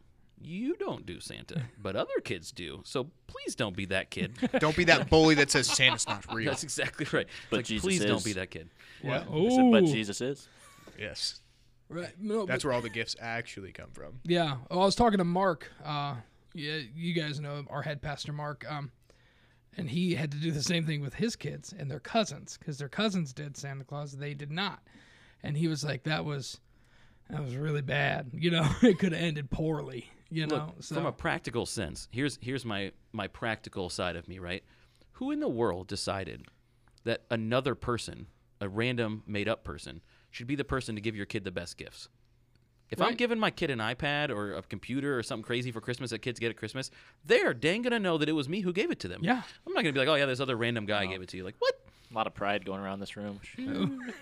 You 0.45 0.75
don't 0.75 1.07
do 1.07 1.21
Santa, 1.21 1.63
but 1.81 1.95
other 1.95 2.19
kids 2.25 2.51
do. 2.51 2.81
So 2.85 3.07
please 3.29 3.55
don't 3.55 3.77
be 3.77 3.85
that 3.87 4.11
kid. 4.11 4.33
don't 4.59 4.75
be 4.75 4.83
that 4.87 5.09
bully 5.09 5.37
that 5.37 5.53
says 5.53 5.69
Santa's 5.69 6.09
not 6.09 6.35
real. 6.35 6.51
That's 6.51 6.65
exactly 6.65 7.07
right. 7.13 7.29
But 7.49 7.59
like, 7.59 7.67
Jesus 7.67 7.85
please 7.85 8.05
don't 8.05 8.17
is. 8.17 8.25
be 8.25 8.33
that 8.33 8.51
kid. 8.51 8.69
Yeah. 9.05 9.23
I 9.33 9.49
said, 9.51 9.71
but 9.71 9.85
Jesus 9.85 10.21
is. 10.21 10.49
Yes. 10.99 11.43
Right. 11.89 12.11
No, 12.19 12.47
That's 12.47 12.65
where 12.65 12.73
all 12.73 12.81
the 12.81 12.89
gifts 12.89 13.15
actually 13.21 13.71
come 13.71 13.91
from. 13.93 14.19
Yeah. 14.25 14.57
Well, 14.71 14.81
I 14.81 14.85
was 14.85 14.97
talking 14.97 15.19
to 15.19 15.25
Mark. 15.25 15.71
Uh, 15.85 16.15
yeah, 16.55 16.79
you 16.95 17.13
guys 17.15 17.41
know 17.41 17.65
our 17.71 17.83
head 17.83 18.03
pastor 18.03 18.33
Mark. 18.33 18.65
Um, 18.69 18.91
and 19.77 19.91
he 19.91 20.15
had 20.15 20.31
to 20.33 20.39
do 20.39 20.51
the 20.51 20.63
same 20.63 20.85
thing 20.85 21.01
with 21.01 21.15
his 21.15 21.37
kids 21.37 21.75
and 21.77 21.91
their 21.91 22.01
cousins 22.01 22.57
because 22.59 22.79
their 22.79 22.89
cousins 22.89 23.33
did 23.33 23.57
Santa 23.57 23.85
Claus, 23.85 24.13
they 24.13 24.35
did 24.35 24.51
not. 24.51 24.81
And 25.43 25.57
he 25.57 25.69
was 25.69 25.85
like, 25.85 26.05
"That 26.05 26.25
was, 26.25 26.61
that 27.31 27.43
was 27.43 27.57
really 27.57 27.83
bad. 27.83 28.31
You 28.35 28.51
know, 28.51 28.69
it 28.83 28.99
could 28.99 29.13
have 29.13 29.23
ended 29.23 29.51
poorly. 29.51 30.11
You 30.31 30.47
Look, 30.47 30.59
know." 30.59 30.75
So 30.81 30.95
from 30.95 31.07
a 31.07 31.13
practical 31.13 31.67
sense, 31.67 32.09
here's 32.11 32.39
here's 32.41 32.65
my 32.65 32.93
my 33.13 33.27
practical 33.29 33.89
side 33.89 34.17
of 34.17 34.29
me, 34.29 34.39
right? 34.39 34.63
Who 35.13 35.31
in 35.31 35.41
the 35.41 35.49
world 35.49 35.89
decided 35.89 36.47
that 37.05 37.23
another 37.31 37.75
person, 37.75 38.27
a 38.61 38.69
random 38.69 39.23
made 39.27 39.49
up 39.49 39.65
person, 39.65 40.01
should 40.31 40.47
be 40.47 40.55
the 40.55 40.65
person 40.65 40.95
to 40.95 41.01
give 41.01 41.17
your 41.17 41.27
kid 41.27 41.45
the 41.45 41.51
best 41.51 41.77
gifts? 41.77 42.09
If 42.93 43.01
I'm 43.01 43.15
giving 43.15 43.39
my 43.39 43.51
kid 43.51 43.71
an 43.71 43.79
iPad 43.79 44.31
or 44.31 44.55
a 44.55 44.63
computer 44.63 45.19
or 45.19 45.23
something 45.23 45.45
crazy 45.45 45.73
for 45.73 45.81
Christmas 45.81 46.11
that 46.11 46.21
kids 46.21 46.39
get 46.39 46.51
at 46.51 46.57
Christmas, 46.57 46.91
they're 47.25 47.55
dang 47.55 47.83
gonna 47.83 47.99
know 47.99 48.19
that 48.19 48.29
it 48.29 48.33
was 48.33 48.49
me 48.49 48.61
who 48.61 48.73
gave 48.73 48.91
it 48.91 49.01
to 49.01 49.09
them. 49.09 49.21
Yeah. 49.25 49.43
I'm 49.67 49.73
not 49.73 49.83
gonna 49.83 49.93
be 49.95 49.99
like, 49.99 50.09
oh 50.09 50.15
yeah, 50.15 50.27
this 50.27 50.41
other 50.41 50.57
random 50.57 50.87
guy 50.87 51.07
gave 51.07 51.23
it 51.23 51.29
to 51.31 51.37
you. 51.37 51.45
Like 51.45 51.57
what? 51.59 51.81
A 52.11 52.15
lot 52.15 52.27
of 52.27 52.35
pride 52.35 52.65
going 52.65 52.81
around 52.81 53.01
this 53.01 53.17
room. 53.17 53.41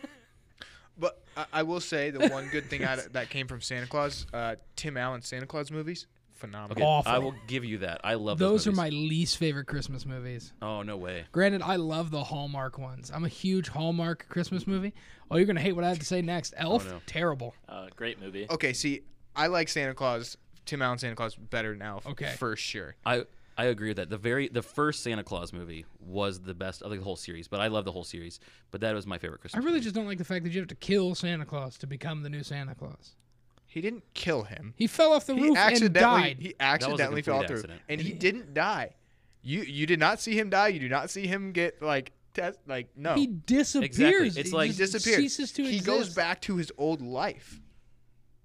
But 1.00 1.18
I, 1.36 1.46
I 1.54 1.62
will 1.62 1.80
say 1.80 2.10
the 2.10 2.28
one 2.28 2.48
good 2.48 2.68
thing 2.68 2.84
out 2.84 2.98
of, 2.98 3.14
that 3.14 3.30
came 3.30 3.48
from 3.48 3.62
Santa 3.62 3.86
Claus, 3.86 4.26
uh, 4.34 4.56
Tim 4.76 4.98
Allen 4.98 5.22
Santa 5.22 5.46
Claus 5.46 5.70
movies, 5.70 6.06
phenomenal. 6.40 6.72
Okay, 6.76 6.84
Awful. 6.84 7.12
I 7.12 7.18
will 7.18 7.34
give 7.46 7.64
you 7.64 7.78
that. 7.78 8.00
I 8.02 8.14
love 8.14 8.38
those 8.38 8.64
those. 8.64 8.66
are 8.66 8.70
movies. 8.70 8.92
my 8.92 9.08
least 9.08 9.36
favorite 9.36 9.66
Christmas 9.66 10.04
movies. 10.04 10.52
Oh 10.60 10.82
no 10.82 10.96
way. 10.96 11.24
Granted, 11.32 11.62
I 11.62 11.76
love 11.76 12.10
the 12.10 12.24
Hallmark 12.24 12.78
ones. 12.78 13.10
I'm 13.14 13.24
a 13.24 13.28
huge 13.28 13.68
Hallmark 13.68 14.26
Christmas 14.28 14.66
movie. 14.66 14.94
Oh, 15.30 15.36
you're 15.36 15.46
gonna 15.46 15.60
hate 15.60 15.72
what 15.72 15.84
I 15.84 15.88
have 15.88 16.00
to 16.00 16.04
say 16.04 16.22
next. 16.22 16.54
Elf, 16.56 16.86
no. 16.86 17.00
terrible. 17.06 17.54
Uh, 17.68 17.86
great 17.94 18.20
movie. 18.20 18.46
Okay, 18.50 18.72
see, 18.72 19.02
I 19.36 19.46
like 19.46 19.68
Santa 19.68 19.94
Claus, 19.94 20.36
Tim 20.66 20.82
Allen 20.82 20.98
Santa 20.98 21.14
Claus 21.14 21.36
better 21.36 21.72
than 21.72 21.82
Elf. 21.82 22.06
Okay. 22.06 22.34
For 22.36 22.56
sure. 22.56 22.96
I 23.06 23.24
I 23.56 23.64
agree 23.64 23.88
with 23.88 23.98
that. 23.98 24.08
The 24.08 24.16
very 24.18 24.48
the 24.48 24.62
first 24.62 25.02
Santa 25.02 25.22
Claus 25.22 25.52
movie 25.52 25.84
was 26.00 26.40
the 26.40 26.54
best 26.54 26.82
of 26.82 26.90
the 26.90 26.96
whole 26.98 27.16
series, 27.16 27.46
but 27.46 27.60
I 27.60 27.66
love 27.68 27.84
the 27.84 27.92
whole 27.92 28.04
series. 28.04 28.40
But 28.70 28.80
that 28.80 28.94
was 28.94 29.06
my 29.06 29.18
favorite 29.18 29.40
Christmas. 29.42 29.60
I 29.60 29.64
really 29.64 29.74
movie. 29.78 29.84
just 29.84 29.94
don't 29.94 30.06
like 30.06 30.18
the 30.18 30.24
fact 30.24 30.44
that 30.44 30.52
you 30.52 30.60
have 30.60 30.68
to 30.68 30.74
kill 30.74 31.14
Santa 31.14 31.44
Claus 31.44 31.76
to 31.78 31.86
become 31.86 32.22
the 32.22 32.30
new 32.30 32.42
Santa 32.42 32.74
Claus. 32.74 33.16
He 33.72 33.80
didn't 33.80 34.02
kill 34.14 34.42
him. 34.42 34.74
He 34.76 34.86
fell 34.88 35.12
off 35.12 35.26
the 35.26 35.34
He 35.36 35.42
roof 35.42 35.56
and 35.56 35.94
died. 35.94 36.38
he 36.40 36.54
accidentally 36.58 37.22
fell 37.22 37.38
complete 37.38 37.46
through, 37.46 37.56
accident. 37.58 37.80
and 37.88 38.00
he 38.00 38.12
didn't 38.12 38.52
die. 38.52 38.96
You 39.42 39.62
you 39.62 39.86
did 39.86 40.00
not 40.00 40.20
see 40.20 40.36
him 40.38 40.50
die. 40.50 40.68
You 40.68 40.80
do 40.80 40.88
not 40.88 41.08
see 41.08 41.26
him 41.28 41.52
get 41.52 41.80
like 41.80 42.10
test 42.34 42.58
like 42.66 42.88
no. 42.96 43.14
He 43.14 43.20
He, 43.22 43.26
disappears. 43.28 44.36
It's 44.36 44.50
He 44.50 44.56
like- 44.56 44.72
just 44.72 44.92
disappeared. 44.92 45.20
Ceases 45.20 45.52
to 45.52 45.62
he 45.62 45.76
exist. 45.76 45.86
goes 45.86 46.14
back 46.14 46.40
to 46.42 46.56
his 46.56 46.72
old 46.76 47.00
life. 47.00 47.60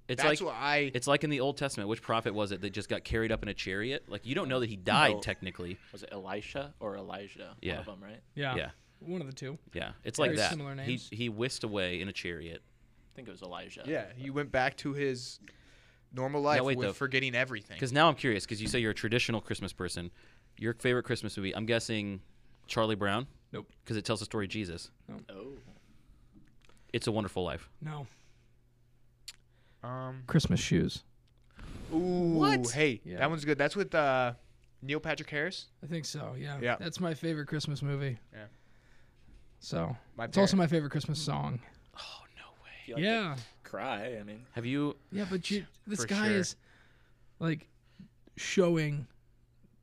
It's 0.07 0.21
That's 0.21 0.39
like 0.39 0.47
what 0.47 0.55
I. 0.61 0.91
it's 0.93 1.07
like 1.07 1.23
in 1.23 1.31
the 1.31 1.39
Old 1.39 1.57
Testament. 1.57 1.89
Which 1.89 2.03
prophet 2.03 2.35
was 2.35 2.51
it 2.51 2.61
that 2.61 2.69
just 2.69 2.87
got 2.89 3.03
carried 3.03 3.31
up 3.31 3.41
in 3.41 3.49
a 3.49 3.55
chariot? 3.55 4.03
Like 4.07 4.23
you 4.27 4.35
don't 4.35 4.47
know 4.47 4.59
that 4.59 4.69
he 4.69 4.75
died 4.75 5.15
No. 5.15 5.19
technically. 5.21 5.79
Was 5.91 6.03
it 6.03 6.09
Elisha 6.11 6.75
or 6.79 6.95
Elijah? 6.97 7.55
Yeah. 7.63 7.71
One 7.71 7.79
of 7.79 7.85
them, 7.87 8.03
right? 8.03 8.19
Yeah. 8.35 8.55
Yeah, 8.55 8.69
One 8.99 9.21
of 9.21 9.27
the 9.27 9.33
two. 9.33 9.57
yeah. 9.73 9.93
It's 10.03 10.17
Very 10.19 10.29
like 10.29 10.37
that. 10.37 10.51
similar 10.51 10.75
names. 10.75 11.07
He 11.09 11.15
he 11.15 11.29
whisked 11.29 11.63
away 11.63 11.99
in 11.99 12.07
a 12.07 12.13
chariot. 12.13 12.61
I 13.15 13.17
think 13.17 13.29
it 13.29 13.31
was 13.31 13.41
Elijah. 13.43 13.83
yeah, 13.85 14.07
he 14.17 14.29
went 14.29 14.51
back 14.51 14.75
to 14.77 14.91
his 14.93 15.39
normal 16.13 16.41
life 16.41 16.61
wait, 16.61 16.77
with 16.77 16.87
though. 16.87 16.93
forgetting 16.93 17.33
everything. 17.33 17.75
Because 17.77 17.93
now 17.93 18.09
I'm 18.09 18.15
curious. 18.15 18.43
Because 18.45 18.61
you 18.61 18.67
say 18.67 18.79
you're 18.79 18.91
a 18.91 18.95
traditional 18.95 19.39
Christmas 19.39 19.71
person. 19.71 20.11
Your 20.57 20.73
favorite 20.73 21.03
Christmas 21.03 21.37
movie? 21.37 21.55
I'm 21.55 21.65
guessing 21.65 22.19
Charlie 22.67 22.95
Brown. 22.95 23.27
Nope. 23.53 23.69
Because 23.83 23.95
it 23.95 24.03
tells 24.03 24.19
the 24.19 24.25
story 24.25 24.45
of 24.45 24.51
Jesus. 24.51 24.89
Oh. 25.29 25.53
It's 26.91 27.07
a 27.07 27.11
Wonderful 27.11 27.43
Life. 27.43 27.69
No. 27.81 28.05
Um. 29.83 30.23
Christmas 30.27 30.59
shoes. 30.59 31.03
Ooh. 31.93 31.97
What? 31.97 32.69
Hey, 32.71 32.99
Yeah. 33.05 33.19
that 33.19 33.29
one's 33.29 33.45
good. 33.45 33.57
That's 33.57 33.75
with 33.77 33.95
uh, 33.95 34.33
Neil 34.81 34.99
Patrick 34.99 35.29
Harris. 35.29 35.67
I 35.83 35.87
think 35.87 36.03
so. 36.05 36.35
Yeah. 36.37 36.57
Yeah. 36.61 36.75
That's 36.79 36.99
my 36.99 37.13
favorite 37.13 37.47
Christmas 37.47 37.81
movie. 37.81 38.17
Yeah. 38.33 38.45
So 39.59 39.95
My 40.17 40.25
it's 40.25 40.37
also 40.37 40.57
my 40.57 40.67
favorite 40.67 40.89
Christmas 40.91 41.17
song. 41.19 41.59
Oh 41.97 42.01
no 42.01 42.03
way. 42.03 42.23
If 42.23 42.24
you 42.87 42.95
like 42.95 43.03
yeah. 43.03 43.35
to 43.35 43.69
cry, 43.69 44.17
I 44.19 44.23
mean, 44.23 44.45
Have 44.53 44.65
you? 44.65 44.95
Yeah, 45.11 45.25
but 45.29 45.49
you, 45.51 45.65
this 45.87 46.05
guy 46.05 46.27
sure. 46.27 46.37
is 46.37 46.55
like 47.39 47.67
showing 48.37 49.07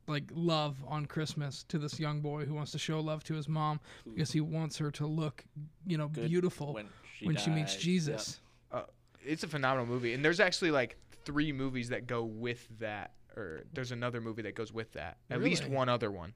like 0.07 0.25
love 0.35 0.77
on 0.87 1.07
Christmas 1.07 1.65
to 1.69 1.79
this 1.79 1.99
young 1.99 2.21
boy 2.21 2.45
who 2.45 2.55
wants 2.55 2.73
to 2.73 2.79
show 2.79 3.01
love 3.01 3.23
to 3.25 3.35
his 3.35 3.49
mom 3.49 3.81
because 4.05 4.33
he 4.33 4.41
wants 4.41 4.77
her 4.79 4.91
to 4.93 5.07
look, 5.07 5.45
you 5.87 5.97
know, 5.97 6.09
Good 6.09 6.29
beautiful 6.29 6.75
when 6.75 6.89
she, 7.19 7.27
when 7.27 7.37
she 7.37 7.51
meets 7.51 7.75
dies. 7.75 7.83
Jesus. 7.83 8.41
Uh, 8.71 8.83
it's 9.25 9.45
a 9.45 9.49
phenomenal 9.49 9.87
movie, 9.87 10.15
and 10.15 10.25
there's 10.25 10.41
actually 10.41 10.71
like 10.71 10.97
three 11.25 11.53
movies 11.53 11.89
that 11.91 12.07
go 12.07 12.25
with 12.25 12.67
that, 12.81 13.13
or 13.37 13.65
there's 13.73 13.93
another 13.93 14.21
movie 14.21 14.43
that 14.43 14.55
goes 14.55 14.73
with 14.73 14.93
that. 14.93 15.19
At 15.31 15.41
least 15.41 15.69
one 15.69 15.89
other 15.89 16.11
one. 16.11 16.35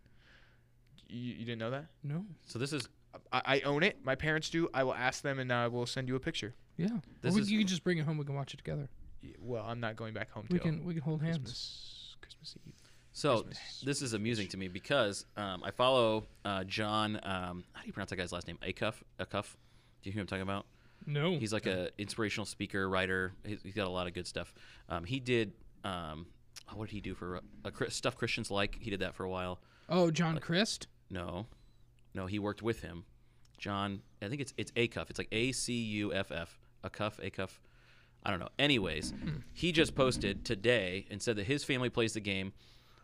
You, 1.09 1.35
you 1.35 1.45
didn't 1.45 1.59
know 1.59 1.71
that? 1.71 1.87
No. 2.03 2.25
So 2.47 2.59
this 2.59 2.73
is 2.73 2.89
I, 3.33 3.43
I 3.47 3.61
own 3.61 3.83
it. 3.83 3.99
My 4.05 4.15
parents 4.15 4.51
do. 4.51 4.69
I 4.75 4.85
will 4.85 4.95
ask 4.95 5.23
them, 5.23 5.39
and 5.39 5.53
I 5.53 5.69
will 5.69 5.87
send 5.87 6.09
you 6.09 6.17
a 6.17 6.21
picture. 6.21 6.55
Yeah. 6.77 6.89
This 7.23 7.33
Or 7.33 7.37
we, 7.37 7.41
is- 7.43 7.51
you 7.51 7.59
can 7.59 7.67
just 7.67 7.85
bring 7.85 7.99
it 7.99 8.05
home. 8.05 8.19
We 8.19 8.25
can 8.25 8.35
watch 8.35 8.55
it 8.55 8.59
together. 8.59 8.89
Y- 9.23 9.31
Well, 9.41 9.65
I'm 9.67 9.81
not 9.81 9.97
going 9.97 10.13
back 10.15 10.31
home 10.31 10.47
We 10.51 10.59
till 10.59 10.67
can 10.71 10.85
we 10.85 10.95
can 10.95 11.03
hold 11.03 11.23
hands. 11.23 11.39
Christmas, 11.39 12.17
Christmas 12.21 12.57
Eve. 12.67 12.73
So 13.13 13.43
Christmas 13.43 13.81
this 13.85 14.03
is 14.03 14.13
amusing 14.13 14.47
to 14.49 14.57
me 14.59 14.69
because 14.69 15.25
um, 15.39 15.63
I 15.65 15.71
follow 15.71 16.27
uh, 16.45 16.65
John. 16.65 17.17
Um, 17.23 17.65
how 17.73 17.81
do 17.83 17.87
you 17.87 17.93
pronounce 17.93 18.11
that 18.11 18.17
guy's 18.17 18.33
last 18.33 18.47
name? 18.47 18.59
Acuff. 18.63 18.95
Acuff. 19.19 19.55
Do 20.03 20.11
you 20.11 20.13
hear 20.13 20.21
what 20.21 20.25
I'm 20.25 20.27
talking 20.27 20.43
about? 20.43 20.67
No. 21.07 21.39
He's 21.39 21.53
like 21.53 21.67
a 21.67 21.91
inspirational 21.99 22.45
speaker, 22.47 22.89
writer. 22.89 23.33
He's, 23.45 23.63
he's 23.63 23.75
got 23.75 23.87
a 23.87 23.91
lot 23.91 24.07
of 24.07 24.13
good 24.15 24.27
stuff. 24.27 24.53
Um, 24.89 25.05
he 25.05 25.19
did. 25.21 25.53
Um, 25.85 26.27
oh, 26.71 26.77
what 26.77 26.89
did 26.89 26.95
he 26.95 27.01
do 27.01 27.15
for 27.15 27.41
uh, 27.65 27.71
Chris- 27.71 27.95
stuff 27.95 28.17
Christians 28.17 28.51
like? 28.51 28.77
He 28.81 28.91
did 28.91 29.01
that 29.01 29.15
for 29.15 29.25
a 29.25 29.31
while. 29.31 29.61
oh, 29.89 30.11
John 30.11 30.39
Christ. 30.39 30.89
No, 31.11 31.47
no, 32.17 32.27
he 32.27 32.39
worked 32.39 32.63
with 32.63 32.81
him. 32.81 33.05
John, 33.59 34.01
I 34.21 34.29
think 34.29 34.41
it's 34.41 34.53
it's 34.57 34.73
Acuff. 34.73 35.11
It's 35.11 35.19
like 35.19 35.29
A 35.33 35.53
C 35.53 35.75
U 35.75 36.13
F 36.13 36.33
F. 36.33 36.59
A 36.83 36.91
cuff, 36.91 37.21
a 37.23 37.31
cuff. 37.31 37.61
I 38.25 38.31
don't 38.31 38.41
know. 38.41 38.49
Anyways, 38.59 39.13
hmm. 39.13 39.39
he 39.53 39.71
just 39.71 39.95
posted 39.95 40.45
today 40.45 41.07
and 41.11 41.23
said 41.23 41.37
that 41.37 41.47
his 41.47 41.63
family 41.63 41.91
plays 41.91 42.15
the 42.15 42.21
game 42.21 42.53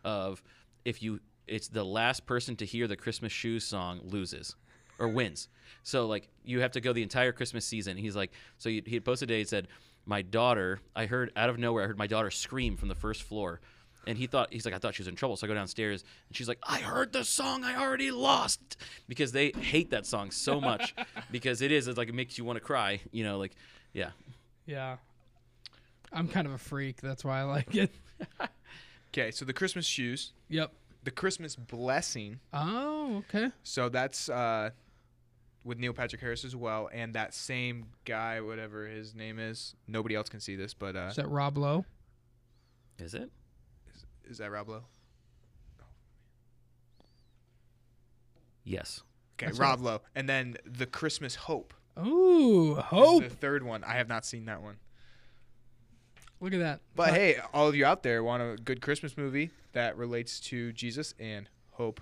of 0.03 0.43
if 0.83 1.01
you 1.01 1.19
it's 1.47 1.67
the 1.67 1.83
last 1.83 2.25
person 2.25 2.55
to 2.57 2.65
hear 2.65 2.87
the 2.87 2.95
Christmas 2.95 3.31
shoes 3.31 3.63
song 3.63 4.01
loses 4.03 4.55
or 4.99 5.07
wins. 5.07 5.47
So 5.83 6.07
like 6.07 6.29
you 6.43 6.61
have 6.61 6.71
to 6.71 6.81
go 6.81 6.93
the 6.93 7.03
entire 7.03 7.31
Christmas 7.31 7.65
season. 7.65 7.97
He's 7.97 8.15
like, 8.15 8.31
so 8.57 8.69
he, 8.69 8.83
he 8.85 8.99
posted 8.99 9.29
today. 9.29 9.39
He 9.39 9.45
said, 9.45 9.67
my 10.05 10.21
daughter. 10.21 10.79
I 10.95 11.05
heard 11.05 11.31
out 11.35 11.49
of 11.49 11.57
nowhere. 11.57 11.83
I 11.83 11.87
heard 11.87 11.97
my 11.97 12.07
daughter 12.07 12.31
scream 12.31 12.77
from 12.77 12.89
the 12.89 12.95
first 12.95 13.23
floor. 13.23 13.61
And 14.05 14.17
he 14.17 14.27
thought 14.27 14.51
he's 14.51 14.65
like 14.65 14.73
I 14.73 14.79
thought 14.79 14.95
she 14.95 15.01
was 15.01 15.07
in 15.07 15.15
trouble, 15.15 15.37
so 15.37 15.45
I 15.45 15.47
go 15.47 15.53
downstairs 15.53 16.03
and 16.27 16.35
she's 16.35 16.47
like, 16.47 16.59
I 16.63 16.79
heard 16.79 17.13
the 17.13 17.23
song 17.23 17.63
I 17.63 17.77
already 17.81 18.11
lost 18.11 18.77
because 19.07 19.31
they 19.31 19.51
hate 19.51 19.91
that 19.91 20.05
song 20.05 20.29
so 20.31 20.59
much 20.59 20.93
because 21.31 21.61
it 21.61 21.71
is 21.71 21.87
it's 21.87 21.97
like 21.97 22.09
it 22.09 22.15
makes 22.15 22.37
you 22.37 22.43
want 22.43 22.57
to 22.57 22.63
cry, 22.63 22.99
you 23.11 23.23
know, 23.23 23.37
like 23.37 23.53
yeah. 23.93 24.09
Yeah. 24.65 24.97
I'm 26.11 26.27
kind 26.27 26.45
of 26.45 26.53
a 26.53 26.57
freak. 26.57 27.01
That's 27.01 27.23
why 27.23 27.39
I 27.39 27.43
like 27.43 27.73
it. 27.75 27.91
Okay, 29.15 29.29
so 29.29 29.45
the 29.45 29.53
Christmas 29.53 29.85
shoes, 29.85 30.33
Yep. 30.49 30.71
the 31.03 31.11
Christmas 31.11 31.55
blessing. 31.55 32.39
Oh, 32.51 33.17
okay. 33.29 33.51
So 33.61 33.87
that's 33.87 34.27
uh, 34.27 34.71
with 35.63 35.77
Neil 35.77 35.93
Patrick 35.93 36.19
Harris 36.19 36.43
as 36.43 36.55
well, 36.55 36.89
and 36.91 37.13
that 37.13 37.35
same 37.35 37.85
guy, 38.05 38.41
whatever 38.41 38.87
his 38.87 39.13
name 39.13 39.37
is. 39.37 39.75
Nobody 39.87 40.15
else 40.15 40.29
can 40.29 40.39
see 40.39 40.55
this, 40.55 40.73
but 40.73 40.95
uh, 40.95 41.09
Is 41.11 41.17
that 41.17 41.29
Rob 41.29 41.59
Lowe? 41.59 41.85
Is 42.97 43.13
it? 43.13 43.29
Is 44.29 44.37
that 44.39 44.51
Rob 44.51 44.69
Lowe? 44.69 44.83
Yes. 48.63 49.01
Okay, 49.35 49.47
That's 49.47 49.59
Rob 49.59 49.81
Lowe, 49.81 50.01
and 50.15 50.29
then 50.29 50.57
the 50.65 50.85
Christmas 50.85 51.35
Hope. 51.35 51.73
Ooh, 51.99 52.75
hope. 52.75 53.23
The 53.23 53.29
third 53.29 53.63
one. 53.63 53.83
I 53.83 53.93
have 53.93 54.07
not 54.07 54.25
seen 54.25 54.45
that 54.45 54.61
one. 54.61 54.77
Look 56.39 56.53
at 56.53 56.59
that. 56.59 56.81
But 56.95 57.13
hey, 57.13 57.37
all 57.53 57.67
of 57.67 57.75
you 57.75 57.85
out 57.85 58.03
there 58.03 58.23
want 58.23 58.41
a 58.41 58.57
good 58.61 58.81
Christmas 58.81 59.15
movie 59.15 59.51
that 59.73 59.95
relates 59.97 60.39
to 60.41 60.73
Jesus 60.73 61.13
and 61.19 61.49
hope. 61.71 62.01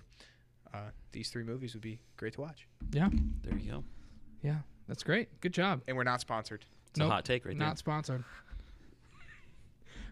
Uh, 0.73 0.89
these 1.11 1.29
three 1.29 1.43
movies 1.43 1.73
would 1.73 1.81
be 1.83 1.99
great 2.17 2.33
to 2.33 2.41
watch. 2.41 2.67
Yeah. 2.91 3.09
There 3.43 3.57
you 3.57 3.71
go. 3.71 3.83
Yeah. 4.41 4.59
That's 4.87 5.03
great. 5.03 5.39
Good 5.41 5.53
job. 5.53 5.81
And 5.87 5.95
we're 5.95 6.03
not 6.03 6.21
sponsored. 6.21 6.65
It's 6.89 6.99
Nope, 6.99 7.09
a 7.09 7.11
hot 7.11 7.25
take 7.25 7.45
right 7.45 7.57
there. 7.57 7.67
Not 7.67 7.77
sponsored. 7.77 8.23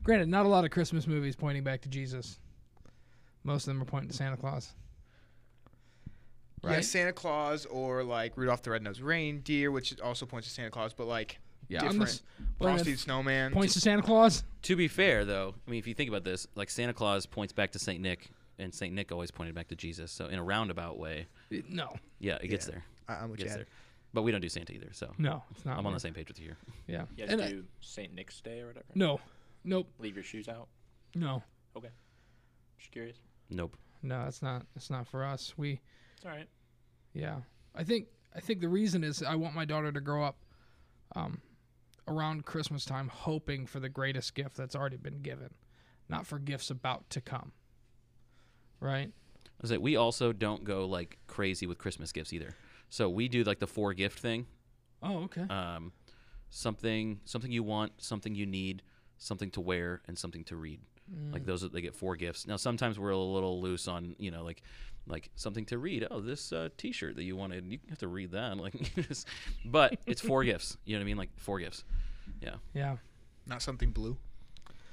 Granted, 0.09 0.27
not 0.27 0.47
a 0.47 0.49
lot 0.49 0.65
of 0.65 0.71
Christmas 0.71 1.05
movies 1.05 1.35
pointing 1.35 1.63
back 1.63 1.81
to 1.81 1.87
Jesus. 1.87 2.39
Most 3.43 3.67
of 3.67 3.73
them 3.75 3.79
are 3.79 3.85
pointing 3.85 4.09
to 4.09 4.15
Santa 4.15 4.37
Claus. 4.37 4.73
Yeah, 6.63 6.69
Right? 6.71 6.83
Santa 6.83 7.13
Claus 7.13 7.67
or 7.67 8.03
like 8.03 8.35
Rudolph 8.35 8.63
the 8.63 8.71
Red-Nosed 8.71 9.01
Reindeer, 9.01 9.69
which 9.71 9.99
also 10.01 10.25
points 10.25 10.47
to 10.47 10.53
Santa 10.55 10.71
Claus, 10.71 10.93
but 10.93 11.05
like 11.05 11.37
Yeah, 11.67 11.81
different. 11.81 11.99
this 11.99 12.23
wait 12.39 12.39
a 12.39 12.41
minute, 12.71 12.77
Frosty 12.79 12.91
the 12.93 12.97
Snowman. 12.97 13.51
points 13.53 13.73
to 13.75 13.81
Santa 13.81 14.01
Claus. 14.01 14.43
To 14.63 14.75
be 14.75 14.87
fair 14.87 15.25
though, 15.25 15.53
I 15.67 15.69
mean 15.69 15.77
if 15.77 15.85
you 15.85 15.93
think 15.93 16.09
about 16.09 16.23
this, 16.23 16.47
like 16.55 16.71
Santa 16.71 16.93
Claus 16.95 17.27
points 17.27 17.53
back 17.53 17.69
to 17.73 17.79
Saint 17.79 18.01
Nick 18.01 18.31
and 18.57 18.73
Saint 18.73 18.95
Nick 18.95 19.11
always 19.11 19.29
pointed 19.29 19.53
back 19.53 19.67
to 19.67 19.75
Jesus. 19.75 20.11
So 20.11 20.25
in 20.25 20.39
a 20.39 20.43
roundabout 20.43 20.97
way, 20.97 21.27
No, 21.69 21.95
yeah, 22.17 22.39
it 22.41 22.47
gets 22.47 22.65
Yeah. 22.65 22.71
there. 22.73 22.83
I- 23.07 23.13
I'm 23.17 23.25
It 23.25 23.29
with 23.29 23.39
gets 23.41 23.51
you. 23.51 23.57
there. 23.57 23.67
But 24.11 24.23
we 24.23 24.31
don't 24.31 24.41
do 24.41 24.49
Santa 24.49 24.73
either, 24.73 24.89
so 24.91 25.13
no, 25.19 25.43
it's 25.51 25.63
not. 25.65 25.73
I'm 25.73 25.77
on 25.79 25.83
the 25.85 25.89
weird. 25.91 26.01
same 26.01 26.13
page 26.15 26.29
with 26.29 26.39
you 26.39 26.45
here. 26.47 26.57
Yeah. 26.87 27.05
You 27.15 27.25
guys 27.27 27.29
And 27.33 27.41
I- 27.43 27.49
do 27.51 27.65
St. 27.79 28.11
Nick's 28.11 28.41
Day 28.41 28.61
or 28.61 28.67
whatever? 28.69 28.87
no, 28.95 29.21
nope, 29.69 29.89
Leave 29.99 30.15
your 30.15 30.23
shoes 30.23 30.47
out? 30.49 30.67
no, 31.15 31.43
Okay. 31.77 31.89
Just 32.77 32.91
curious. 32.91 33.17
Nope. 33.49 33.77
no. 34.03 34.23
That's 34.23 34.41
not. 34.41 34.65
That's 34.75 34.89
not 34.89 35.07
for 35.07 35.23
us. 35.23 35.53
We. 35.57 35.79
It's 36.17 36.25
all 36.25 36.31
right. 36.31 36.47
Yeah, 37.13 37.37
I 37.75 37.83
think. 37.83 38.07
I 38.35 38.39
think 38.39 38.59
the 38.61 38.69
reason 38.69 39.03
is 39.03 39.23
I 39.23 39.35
want 39.35 39.55
my 39.55 39.65
daughter 39.65 39.91
to 39.91 39.99
grow 40.01 40.23
up, 40.23 40.37
um, 41.15 41.41
around 42.07 42.45
Christmas 42.45 42.85
time, 42.85 43.07
hoping 43.07 43.65
for 43.65 43.79
the 43.79 43.89
greatest 43.89 44.35
gift 44.35 44.55
that's 44.55 44.75
already 44.75 44.97
been 44.97 45.21
given, 45.21 45.49
not 46.07 46.25
for 46.27 46.37
gifts 46.39 46.69
about 46.69 47.09
to 47.11 47.21
come. 47.21 47.51
Right. 48.79 49.09
I 49.09 49.61
was 49.61 49.71
like, 49.71 49.81
we 49.81 49.95
also 49.95 50.31
don't 50.31 50.63
go 50.63 50.85
like 50.85 51.17
crazy 51.27 51.65
with 51.67 51.77
Christmas 51.79 52.11
gifts 52.11 52.31
either. 52.33 52.55
So 52.89 53.09
we 53.09 53.27
do 53.27 53.43
like 53.43 53.59
the 53.59 53.67
four 53.67 53.93
gift 53.93 54.19
thing. 54.19 54.45
Oh, 55.03 55.23
okay. 55.23 55.45
Um, 55.49 55.91
something 56.49 57.19
something 57.25 57.51
you 57.51 57.63
want, 57.63 57.93
something 57.97 58.35
you 58.35 58.45
need, 58.45 58.83
something 59.19 59.51
to 59.51 59.61
wear, 59.61 60.01
and 60.07 60.17
something 60.17 60.43
to 60.45 60.55
read. 60.55 60.79
Mm. 61.13 61.33
Like 61.33 61.45
those, 61.45 61.61
they 61.69 61.81
get 61.81 61.95
four 61.95 62.15
gifts. 62.15 62.47
Now 62.47 62.55
sometimes 62.57 62.99
we're 62.99 63.11
a 63.11 63.17
little 63.17 63.61
loose 63.61 63.87
on 63.87 64.15
you 64.17 64.31
know 64.31 64.43
like 64.43 64.61
like 65.07 65.29
something 65.35 65.65
to 65.65 65.77
read. 65.77 66.07
Oh, 66.11 66.19
this 66.19 66.51
uh, 66.51 66.69
T-shirt 66.77 67.15
that 67.15 67.23
you 67.23 67.35
wanted, 67.35 67.65
you 67.71 67.79
have 67.89 67.99
to 67.99 68.07
read 68.07 68.31
that. 68.31 68.57
Like, 68.57 68.75
but 69.65 69.97
it's 70.05 70.21
four 70.21 70.43
gifts. 70.43 70.77
You 70.85 70.95
know 70.95 70.99
what 70.99 71.03
I 71.03 71.05
mean? 71.05 71.17
Like 71.17 71.29
four 71.37 71.59
gifts. 71.59 71.83
Yeah. 72.41 72.55
Yeah. 72.73 72.97
Not 73.47 73.61
something 73.61 73.89
blue. 73.91 74.17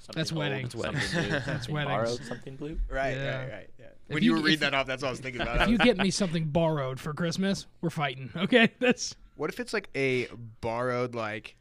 Something 0.00 0.20
That's 0.20 0.32
wedding. 0.32 0.62
That's 0.72 0.74
wedding. 0.74 1.30
That's 1.44 1.68
You 1.68 1.74
weddings. 1.74 1.90
Borrowed 1.92 2.24
something 2.24 2.56
blue? 2.56 2.78
Right, 2.88 3.16
Yeah. 3.16 3.40
right, 3.42 3.52
right. 3.52 3.70
Yeah. 3.78 3.86
When 4.06 4.22
you- 4.22 4.30
you, 4.30 4.36
were 4.36 4.42
reading 4.42 4.54
if- 4.54 4.60
that 4.60 4.72
off, 4.74 4.86
that's 4.86 5.02
what 5.02 5.08
I 5.08 5.10
was 5.10 5.20
thinking 5.20 5.42
about. 5.42 5.62
If 5.62 5.68
you 5.68 5.78
get 5.78 5.98
me 5.98 6.10
something 6.10 6.44
borrowed 6.46 6.98
for 7.00 7.12
Christmas, 7.12 7.66
we're 7.82 7.90
fighting. 7.90 8.30
Okay, 8.36 8.70
that's 8.78 9.16
what 9.36 9.50
if 9.50 9.58
it's 9.60 9.72
like 9.74 9.88
a 9.94 10.28
borrowed 10.60 11.14
like 11.14 11.56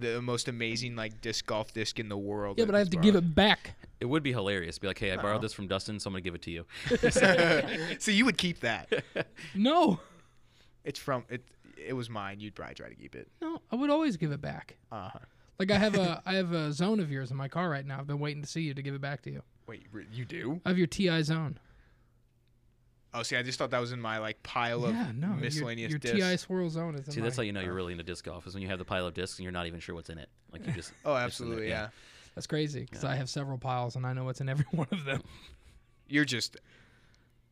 the 0.00 0.20
most 0.22 0.48
amazing 0.48 0.96
like 0.96 1.20
disc 1.20 1.46
golf 1.46 1.72
disc 1.72 1.98
in 1.98 2.08
the 2.08 2.16
world? 2.18 2.58
yeah, 2.58 2.64
but 2.64 2.74
I 2.74 2.78
have 2.78 2.90
to 2.90 2.96
give 2.96 3.14
it 3.14 3.34
back. 3.34 3.74
It 4.00 4.06
would 4.06 4.22
be 4.22 4.32
hilarious. 4.32 4.78
Be 4.78 4.86
like, 4.86 4.98
hey, 4.98 5.12
I 5.12 5.16
No. 5.16 5.22
borrowed 5.22 5.42
this 5.42 5.52
from 5.52 5.66
Dustin, 5.66 5.98
so 5.98 6.08
I'm 6.08 6.12
gonna 6.14 6.20
give 6.22 6.34
it 6.34 6.42
to 6.42 6.50
you. 6.50 6.64
so 7.98 8.10
you 8.10 8.24
would 8.24 8.38
keep 8.38 8.60
that. 8.60 8.92
No, 9.54 10.00
It's 10.84 10.98
from 10.98 11.24
it. 11.28 11.42
It 11.76 11.92
was 11.94 12.08
mine. 12.10 12.40
You'd 12.40 12.54
probably 12.54 12.74
try 12.74 12.88
to 12.88 12.94
keep 12.94 13.14
it. 13.14 13.28
no, 13.40 13.60
I 13.72 13.76
would 13.76 13.90
always 13.90 14.16
give 14.16 14.32
it 14.32 14.40
back. 14.40 14.76
Uh 14.92 15.10
huh. 15.10 15.18
Like 15.58 15.70
I 15.72 15.78
have 15.78 15.96
a 15.96 16.22
I 16.24 16.34
have 16.34 16.52
a 16.52 16.72
zone 16.72 17.00
of 17.00 17.10
yours 17.10 17.30
in 17.32 17.36
my 17.36 17.48
car 17.48 17.68
right 17.68 17.84
now. 17.84 17.98
I've 17.98 18.06
been 18.06 18.20
waiting 18.20 18.42
to 18.42 18.48
see 18.48 18.60
you 18.62 18.74
to 18.74 18.82
give 18.82 18.94
it 18.94 19.00
back 19.00 19.22
to 19.22 19.30
you. 19.30 19.42
Wait, 19.66 19.82
you 20.12 20.24
do? 20.24 20.60
I 20.64 20.68
have 20.70 20.78
your 20.78 20.86
TI 20.86 21.22
zone. 21.22 21.58
Oh, 23.18 23.22
see, 23.22 23.36
I 23.36 23.42
just 23.42 23.58
thought 23.58 23.70
that 23.70 23.80
was 23.80 23.92
in 23.92 24.00
my 24.00 24.18
like 24.18 24.42
pile 24.42 24.84
of 24.84 24.94
yeah, 24.94 25.10
no, 25.14 25.28
your- 25.28 25.36
miscellaneous 25.36 25.90
your, 25.90 25.98
discs. 25.98 26.18
TI 26.18 26.36
swirl 26.36 26.70
zone 26.70 26.94
is 26.94 27.06
in 27.06 27.12
See, 27.12 27.20
that's 27.20 27.36
how 27.36 27.42
you 27.42 27.52
know 27.52 27.60
you're 27.60 27.74
really 27.74 27.92
into 27.92 28.04
disc 28.04 28.24
golf 28.24 28.46
is 28.46 28.54
when 28.54 28.62
you 28.62 28.68
have 28.68 28.78
the 28.78 28.84
pile 28.84 29.06
of 29.06 29.14
discs 29.14 29.38
and 29.38 29.44
you're 29.44 29.52
not 29.52 29.66
even 29.66 29.80
sure 29.80 29.94
what's 29.94 30.10
in 30.10 30.18
it. 30.18 30.28
Like 30.52 30.66
you 30.66 30.72
just 30.72 30.92
oh, 31.04 31.10
it's 31.14 31.14
in 31.14 31.14
there, 31.14 31.24
absolutely, 31.24 31.68
yeah. 31.68 31.82
yeah. 31.82 31.88
That's 32.34 32.46
crazy 32.46 32.80
because 32.80 33.02
Yeah. 33.02 33.10
I 33.10 33.16
have 33.16 33.28
several 33.28 33.58
piles 33.58 33.96
and 33.96 34.06
I 34.06 34.12
know 34.12 34.24
what's 34.24 34.40
in 34.40 34.48
every 34.48 34.66
one 34.70 34.86
of 34.92 35.04
them. 35.04 35.22
You're 36.08 36.24
just 36.24 36.56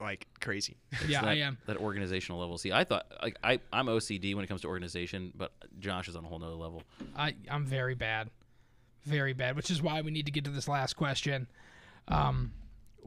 like 0.01 0.27
crazy. 0.41 0.77
yeah, 1.09 1.23
that, 1.23 1.29
I 1.29 1.35
am. 1.39 1.59
that 1.67 1.79
organizational 1.79 2.41
level. 2.41 2.59
See, 2.59 2.73
I 2.73 2.85
thought 2.85 3.07
like 3.23 3.37
I 3.43 3.61
I'm 3.73 3.87
OCD 3.87 4.35
when 4.35 4.45
it 4.45 4.49
comes 4.49 4.61
to 4.62 4.69
organization, 4.69 5.33
but 5.35 5.53
Josh 5.79 6.09
is 6.09 6.17
on 6.17 6.25
a 6.25 6.29
whole 6.29 6.39
nother 6.39 6.55
level. 6.55 6.83
I 7.17 7.35
I'm 7.51 7.64
very 7.64 7.95
bad, 7.95 8.31
very 9.05 9.33
bad. 9.33 9.57
Which 9.57 9.71
is 9.71 9.83
why 9.83 10.01
we 10.03 10.11
need 10.11 10.27
to 10.27 10.33
get 10.33 10.45
to 10.45 10.51
this 10.51 10.69
last 10.69 10.95
question. 10.95 11.47
Um, 12.09 12.53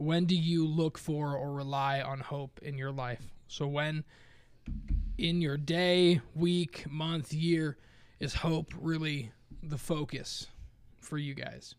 when 0.00 0.24
do 0.24 0.34
you 0.34 0.66
look 0.66 0.96
for 0.96 1.36
or 1.36 1.52
rely 1.52 2.00
on 2.00 2.20
hope 2.20 2.58
in 2.62 2.78
your 2.78 2.90
life? 2.90 3.22
So 3.48 3.66
when 3.66 4.04
in 5.18 5.42
your 5.42 5.58
day, 5.58 6.22
week, 6.34 6.90
month, 6.90 7.34
year 7.34 7.76
is 8.18 8.32
hope 8.32 8.72
really 8.80 9.30
the 9.62 9.76
focus 9.76 10.46
for 11.00 11.18
you 11.18 11.34
guys? 11.34 11.74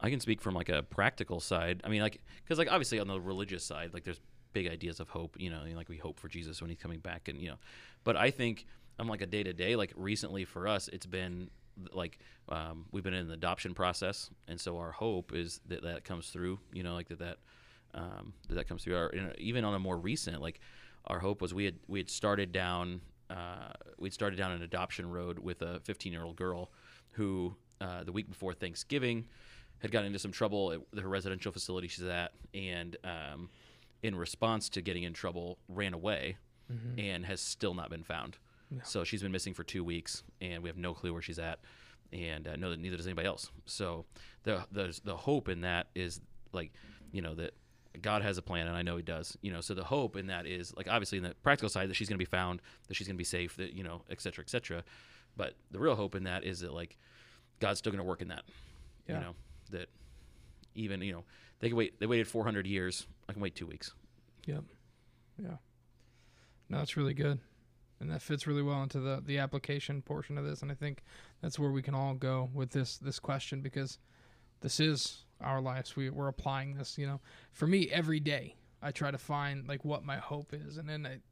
I 0.00 0.08
can 0.08 0.20
speak 0.20 0.40
from 0.40 0.54
like 0.54 0.68
a 0.68 0.84
practical 0.84 1.40
side. 1.40 1.80
I 1.82 1.88
mean, 1.88 2.00
like 2.00 2.20
because 2.44 2.58
like 2.58 2.70
obviously 2.70 3.00
on 3.00 3.08
the 3.08 3.20
religious 3.20 3.64
side, 3.64 3.92
like 3.92 4.04
there's 4.04 4.20
big 4.52 4.68
ideas 4.68 5.00
of 5.00 5.08
hope. 5.08 5.36
You 5.40 5.50
know, 5.50 5.62
like 5.74 5.88
we 5.88 5.96
hope 5.96 6.20
for 6.20 6.28
Jesus 6.28 6.60
when 6.60 6.70
he's 6.70 6.78
coming 6.78 7.00
back, 7.00 7.26
and 7.26 7.40
you 7.40 7.48
know, 7.48 7.58
but 8.04 8.16
I 8.16 8.30
think 8.30 8.66
I'm 9.00 9.08
like 9.08 9.22
a 9.22 9.26
day 9.26 9.42
to 9.42 9.52
day. 9.52 9.74
Like 9.74 9.92
recently 9.96 10.44
for 10.44 10.68
us, 10.68 10.88
it's 10.92 11.06
been 11.06 11.50
like 11.92 12.18
um, 12.48 12.86
we've 12.92 13.04
been 13.04 13.14
in 13.14 13.26
an 13.26 13.32
adoption 13.32 13.74
process, 13.74 14.30
and 14.48 14.60
so 14.60 14.78
our 14.78 14.92
hope 14.92 15.34
is 15.34 15.60
that 15.68 15.82
that 15.82 16.04
comes 16.04 16.28
through. 16.28 16.58
You 16.72 16.82
know, 16.82 16.94
like 16.94 17.08
that 17.08 17.18
that 17.18 17.38
um, 17.94 18.32
that, 18.48 18.54
that 18.54 18.68
comes 18.68 18.84
through. 18.84 18.96
Our, 18.96 19.08
and 19.08 19.34
even 19.38 19.64
on 19.64 19.74
a 19.74 19.78
more 19.78 19.96
recent, 19.96 20.40
like 20.40 20.60
our 21.06 21.18
hope 21.18 21.40
was 21.40 21.54
we 21.54 21.64
had 21.64 21.76
we 21.88 21.98
had 21.98 22.10
started 22.10 22.52
down 22.52 23.00
uh, 23.30 23.72
we'd 23.98 24.12
started 24.12 24.36
down 24.36 24.52
an 24.52 24.62
adoption 24.62 25.10
road 25.10 25.38
with 25.38 25.62
a 25.62 25.80
15 25.80 26.12
year 26.12 26.24
old 26.24 26.36
girl 26.36 26.70
who 27.12 27.54
uh, 27.80 28.04
the 28.04 28.12
week 28.12 28.28
before 28.28 28.52
Thanksgiving 28.54 29.26
had 29.78 29.90
gotten 29.90 30.06
into 30.06 30.18
some 30.18 30.32
trouble 30.32 30.72
at 30.72 31.02
her 31.02 31.08
residential 31.08 31.52
facility 31.52 31.88
she's 31.88 32.04
at, 32.04 32.32
and 32.54 32.96
um, 33.04 33.50
in 34.02 34.14
response 34.14 34.68
to 34.70 34.80
getting 34.80 35.02
in 35.02 35.12
trouble, 35.12 35.58
ran 35.68 35.92
away 35.92 36.36
and 36.98 37.26
has 37.26 37.40
still 37.40 37.74
not 37.74 37.90
been 37.90 38.02
found. 38.02 38.38
So 38.82 39.04
she's 39.04 39.22
been 39.22 39.32
missing 39.32 39.54
for 39.54 39.64
two 39.64 39.84
weeks, 39.84 40.22
and 40.40 40.62
we 40.62 40.68
have 40.68 40.76
no 40.76 40.92
clue 40.92 41.12
where 41.12 41.22
she's 41.22 41.38
at, 41.38 41.60
and 42.12 42.48
uh, 42.48 42.56
know 42.56 42.70
that 42.70 42.80
neither 42.80 42.96
does 42.96 43.06
anybody 43.06 43.28
else. 43.28 43.50
So 43.64 44.04
the 44.42 44.64
the 44.72 44.98
the 45.04 45.16
hope 45.16 45.48
in 45.48 45.62
that 45.62 45.88
is 45.94 46.20
like 46.52 46.72
you 47.12 47.22
know 47.22 47.34
that 47.34 47.54
God 48.02 48.22
has 48.22 48.38
a 48.38 48.42
plan, 48.42 48.66
and 48.66 48.76
I 48.76 48.82
know 48.82 48.96
He 48.96 49.02
does. 49.02 49.36
You 49.40 49.52
know, 49.52 49.60
so 49.60 49.74
the 49.74 49.84
hope 49.84 50.16
in 50.16 50.26
that 50.28 50.46
is 50.46 50.74
like 50.76 50.88
obviously 50.88 51.18
in 51.18 51.24
the 51.24 51.34
practical 51.42 51.68
side 51.68 51.88
that 51.88 51.94
she's 51.94 52.08
going 52.08 52.18
to 52.18 52.24
be 52.24 52.24
found, 52.24 52.60
that 52.88 52.94
she's 52.94 53.06
going 53.06 53.16
to 53.16 53.18
be 53.18 53.24
safe, 53.24 53.56
that 53.56 53.72
you 53.72 53.84
know, 53.84 54.02
et 54.10 54.20
cetera, 54.20 54.42
et 54.44 54.50
cetera. 54.50 54.82
But 55.36 55.54
the 55.70 55.78
real 55.78 55.94
hope 55.94 56.14
in 56.14 56.24
that 56.24 56.44
is 56.44 56.60
that 56.60 56.72
like 56.72 56.96
God's 57.60 57.78
still 57.78 57.92
going 57.92 58.02
to 58.02 58.08
work 58.08 58.22
in 58.22 58.28
that. 58.28 58.42
Yeah. 59.08 59.14
You 59.14 59.20
know 59.20 59.34
that 59.70 59.88
even 60.74 61.00
you 61.02 61.12
know 61.12 61.24
they 61.60 61.68
can 61.68 61.76
wait. 61.76 61.98
They 62.00 62.06
waited 62.06 62.26
400 62.28 62.66
years. 62.66 63.06
I 63.28 63.32
can 63.32 63.42
wait 63.42 63.54
two 63.54 63.66
weeks. 63.66 63.92
Yep. 64.46 64.64
Yeah. 65.42 65.56
No, 66.68 66.78
that's 66.78 66.96
really 66.96 67.14
good. 67.14 67.38
And 68.00 68.10
that 68.10 68.22
fits 68.22 68.46
really 68.46 68.62
well 68.62 68.82
into 68.82 69.00
the, 69.00 69.22
the 69.24 69.38
application 69.38 70.02
portion 70.02 70.36
of 70.36 70.44
this. 70.44 70.62
And 70.62 70.70
I 70.70 70.74
think 70.74 71.02
that's 71.40 71.58
where 71.58 71.70
we 71.70 71.82
can 71.82 71.94
all 71.94 72.14
go 72.14 72.50
with 72.52 72.70
this 72.70 72.98
this 72.98 73.18
question 73.18 73.62
because 73.62 73.98
this 74.60 74.80
is 74.80 75.24
our 75.40 75.60
lives. 75.60 75.96
We 75.96 76.10
we're 76.10 76.28
applying 76.28 76.76
this, 76.76 76.98
you 76.98 77.06
know. 77.06 77.20
For 77.52 77.66
me, 77.66 77.88
every 77.90 78.20
day 78.20 78.56
I 78.82 78.90
try 78.90 79.10
to 79.10 79.18
find 79.18 79.66
like 79.66 79.84
what 79.84 80.04
my 80.04 80.16
hope 80.16 80.52
is. 80.52 80.76
And 80.76 80.88
then 80.88 81.06
it 81.06 81.22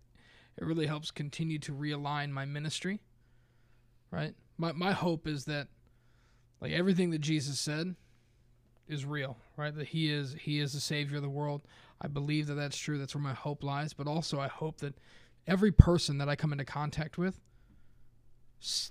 it 0.57 0.65
really 0.65 0.87
helps 0.87 1.11
continue 1.11 1.59
to 1.61 1.73
realign 1.73 2.31
my 2.31 2.45
ministry. 2.45 3.01
Right? 4.11 4.35
My 4.57 4.73
my 4.73 4.93
hope 4.93 5.27
is 5.27 5.45
that 5.45 5.69
like 6.61 6.73
everything 6.73 7.11
that 7.11 7.21
Jesus 7.21 7.61
said 7.61 7.95
is 8.89 9.05
real, 9.05 9.37
right? 9.57 9.75
That 9.75 9.89
he 9.89 10.11
is 10.11 10.35
he 10.41 10.61
is 10.61 10.73
the 10.73 10.81
savior 10.81 11.17
of 11.17 11.23
the 11.23 11.29
world. 11.29 11.63
I 12.01 12.09
believe 12.09 12.47
that 12.49 12.55
that's 12.55 12.77
true. 12.77 12.99
That's 12.99 13.15
where 13.15 13.23
my 13.23 13.35
hope 13.35 13.63
lies. 13.63 13.93
But 13.93 14.07
also, 14.07 14.41
I 14.41 14.49
hope 14.49 14.79
that 14.79 14.95
every 15.47 15.73
person 15.73 16.19
that 16.19 16.29
I 16.29 16.37
come 16.37 16.53
into 16.53 16.65
contact 16.65 17.19
with 17.19 17.41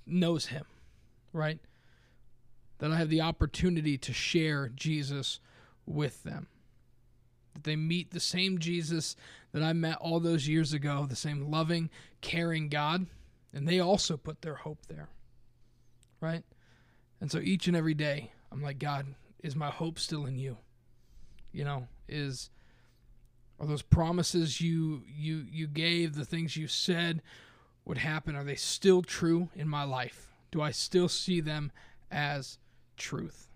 knows 0.06 0.48
him, 0.48 0.66
right? 1.32 1.60
That 2.80 2.92
I 2.92 2.98
have 2.98 3.10
the 3.10 3.22
opportunity 3.22 3.98
to 3.98 4.14
share 4.14 4.70
Jesus 4.70 5.40
with 5.86 6.24
them. 6.24 6.48
That 7.54 7.64
they 7.64 7.76
meet 7.76 8.12
the 8.12 8.20
same 8.20 8.60
Jesus 8.60 9.16
that 9.52 9.64
I 9.64 9.74
met 9.74 9.98
all 9.98 10.20
those 10.20 10.48
years 10.48 10.74
ago, 10.74 11.06
the 11.08 11.16
same 11.16 11.52
loving, 11.52 11.90
caring 12.22 12.70
God, 12.70 13.06
and 13.54 13.68
they 13.68 13.80
also 13.80 14.18
put 14.18 14.42
their 14.42 14.56
hope 14.56 14.86
there, 14.88 15.10
right? 16.20 16.44
And 17.22 17.32
so 17.32 17.40
each 17.40 17.68
and 17.68 17.78
every 17.78 17.94
day, 17.94 18.32
I'm 18.52 18.62
like, 18.62 18.80
God, 18.80 19.06
is 19.44 19.56
my 19.56 19.70
hope 19.70 20.00
still 20.00 20.26
in 20.26 20.38
you? 20.38 20.58
You 21.52 21.64
know, 21.64 21.88
is 22.08 22.50
are 23.64 23.68
those 23.68 23.82
promises 23.82 24.60
you 24.60 25.04
you 25.08 25.46
you 25.50 25.68
gave, 25.68 26.16
the 26.16 26.26
things 26.26 26.58
you 26.58 26.68
said 26.68 27.22
would 27.86 27.98
happen, 27.98 28.36
are 28.36 28.44
they 28.44 28.56
still 28.56 29.02
true 29.02 29.50
in 29.56 29.70
my 29.70 29.84
life? 29.84 30.34
Do 30.52 30.62
I 30.62 30.72
still 30.72 31.08
see 31.08 31.40
them 31.40 31.72
as 32.12 32.58
truth? 32.98 33.48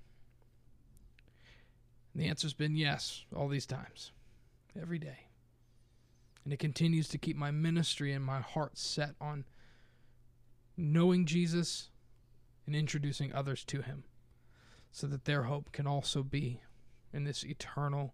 And 2.14 2.24
the 2.24 2.30
answer's 2.30 2.54
been 2.54 2.78
yes, 2.78 3.26
all 3.36 3.50
these 3.50 3.66
times. 3.66 4.12
Every 4.80 4.98
day. 4.98 5.28
And 6.44 6.54
it 6.54 6.60
continues 6.60 7.10
to 7.10 7.18
keep 7.18 7.36
my 7.36 7.52
ministry 7.52 8.14
and 8.14 8.24
my 8.24 8.40
heart 8.40 8.78
set 8.78 9.16
on 9.20 9.44
knowing 10.78 11.26
Jesus 11.26 11.90
and 12.66 12.76
introducing 12.76 13.34
others 13.34 13.66
to 13.66 13.82
him 13.82 14.06
so 14.90 15.06
that 15.08 15.26
their 15.26 15.44
hope 15.44 15.74
can 15.74 15.86
also 15.86 16.24
be 16.24 16.62
in 17.12 17.26
this 17.26 17.44
eternal 17.44 18.14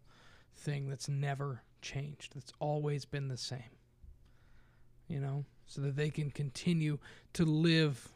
thing 0.56 0.90
that's 0.90 1.08
never 1.08 1.62
changed, 1.84 2.34
that's 2.34 2.52
always 2.60 3.06
been 3.06 3.28
the 3.28 3.38
same. 3.38 3.78
You 5.08 5.20
know, 5.20 5.46
so 5.68 5.82
that 5.82 5.96
they 5.96 6.10
can 6.10 6.32
continue 6.32 6.98
to 7.34 7.46
live 7.46 8.10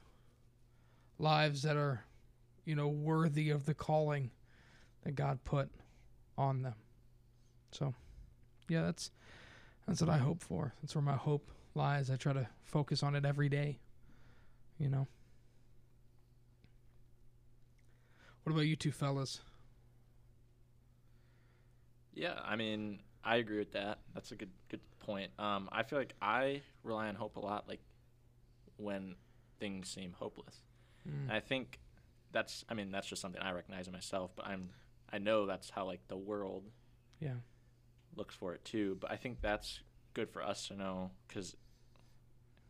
lives 1.19 1.61
that 1.61 1.75
are, 1.75 2.03
you 2.65 2.75
know, 2.75 2.87
worthy 2.87 3.51
of 3.51 3.65
the 3.65 3.75
calling 3.75 4.31
that 5.03 5.15
God 5.15 5.39
put 5.43 5.69
on 6.37 6.63
them. 6.63 6.75
So, 7.71 7.93
yeah, 8.69 8.83
that's 8.83 9.11
that's 9.87 10.01
what 10.01 10.09
I 10.09 10.17
hope 10.17 10.41
for. 10.41 10.73
That's 10.81 10.95
where 10.95 11.03
my 11.03 11.15
hope 11.15 11.51
lies. 11.75 12.09
I 12.09 12.15
try 12.15 12.33
to 12.33 12.47
focus 12.63 13.03
on 13.03 13.15
it 13.15 13.25
every 13.25 13.49
day. 13.49 13.77
You 14.79 14.89
know. 14.89 15.07
What 18.43 18.53
about 18.53 18.65
you 18.65 18.77
two 18.77 18.91
fellas? 18.93 19.41
Yeah, 22.13 22.39
I 22.43 22.55
mean, 22.55 22.99
I 23.27 23.35
agree 23.37 23.59
with 23.59 23.73
that. 23.73 23.99
That's 24.13 24.31
a 24.31 24.35
good 24.35 24.51
good 24.69 24.79
point. 24.99 25.31
Um, 25.37 25.67
I 25.71 25.83
feel 25.83 25.99
like 25.99 26.13
I 26.21 26.61
rely 26.83 27.07
on 27.09 27.15
hope 27.15 27.35
a 27.35 27.39
lot, 27.41 27.67
like 27.67 27.81
when 28.77 29.15
things 29.59 29.89
seem 29.89 30.13
hopeless. 30.13 30.61
And 31.05 31.31
I 31.31 31.39
think 31.39 31.79
that's, 32.33 32.65
I 32.69 32.73
mean, 32.73 32.91
that's 32.91 33.07
just 33.07 33.21
something 33.21 33.41
I 33.41 33.51
recognize 33.51 33.87
in 33.87 33.93
myself. 33.93 34.31
But 34.35 34.45
I'm, 34.47 34.69
I 35.11 35.17
know 35.19 35.45
that's 35.45 35.69
how 35.69 35.85
like 35.85 36.01
the 36.09 36.17
world 36.17 36.63
Yeah. 37.19 37.35
looks 38.15 38.35
for 38.35 38.53
it 38.53 38.63
too. 38.65 38.97
But 38.99 39.09
I 39.11 39.15
think 39.15 39.41
that's 39.41 39.79
good 40.13 40.29
for 40.29 40.41
us 40.43 40.67
to 40.67 40.75
know 40.75 41.11
because, 41.27 41.55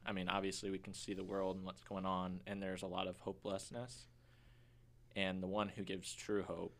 I 0.06 0.12
mean, 0.12 0.30
obviously 0.30 0.70
we 0.70 0.78
can 0.78 0.94
see 0.94 1.14
the 1.16 1.24
world 1.24 1.56
and 1.56 1.66
what's 1.66 1.84
going 1.84 2.06
on, 2.06 2.42
and 2.46 2.62
there's 2.62 2.84
a 2.84 2.88
lot 2.88 3.08
of 3.08 3.18
hopelessness. 3.18 4.06
And 5.16 5.42
the 5.42 5.48
one 5.48 5.70
who 5.70 5.84
gives 5.84 6.14
true 6.14 6.44
hope 6.44 6.77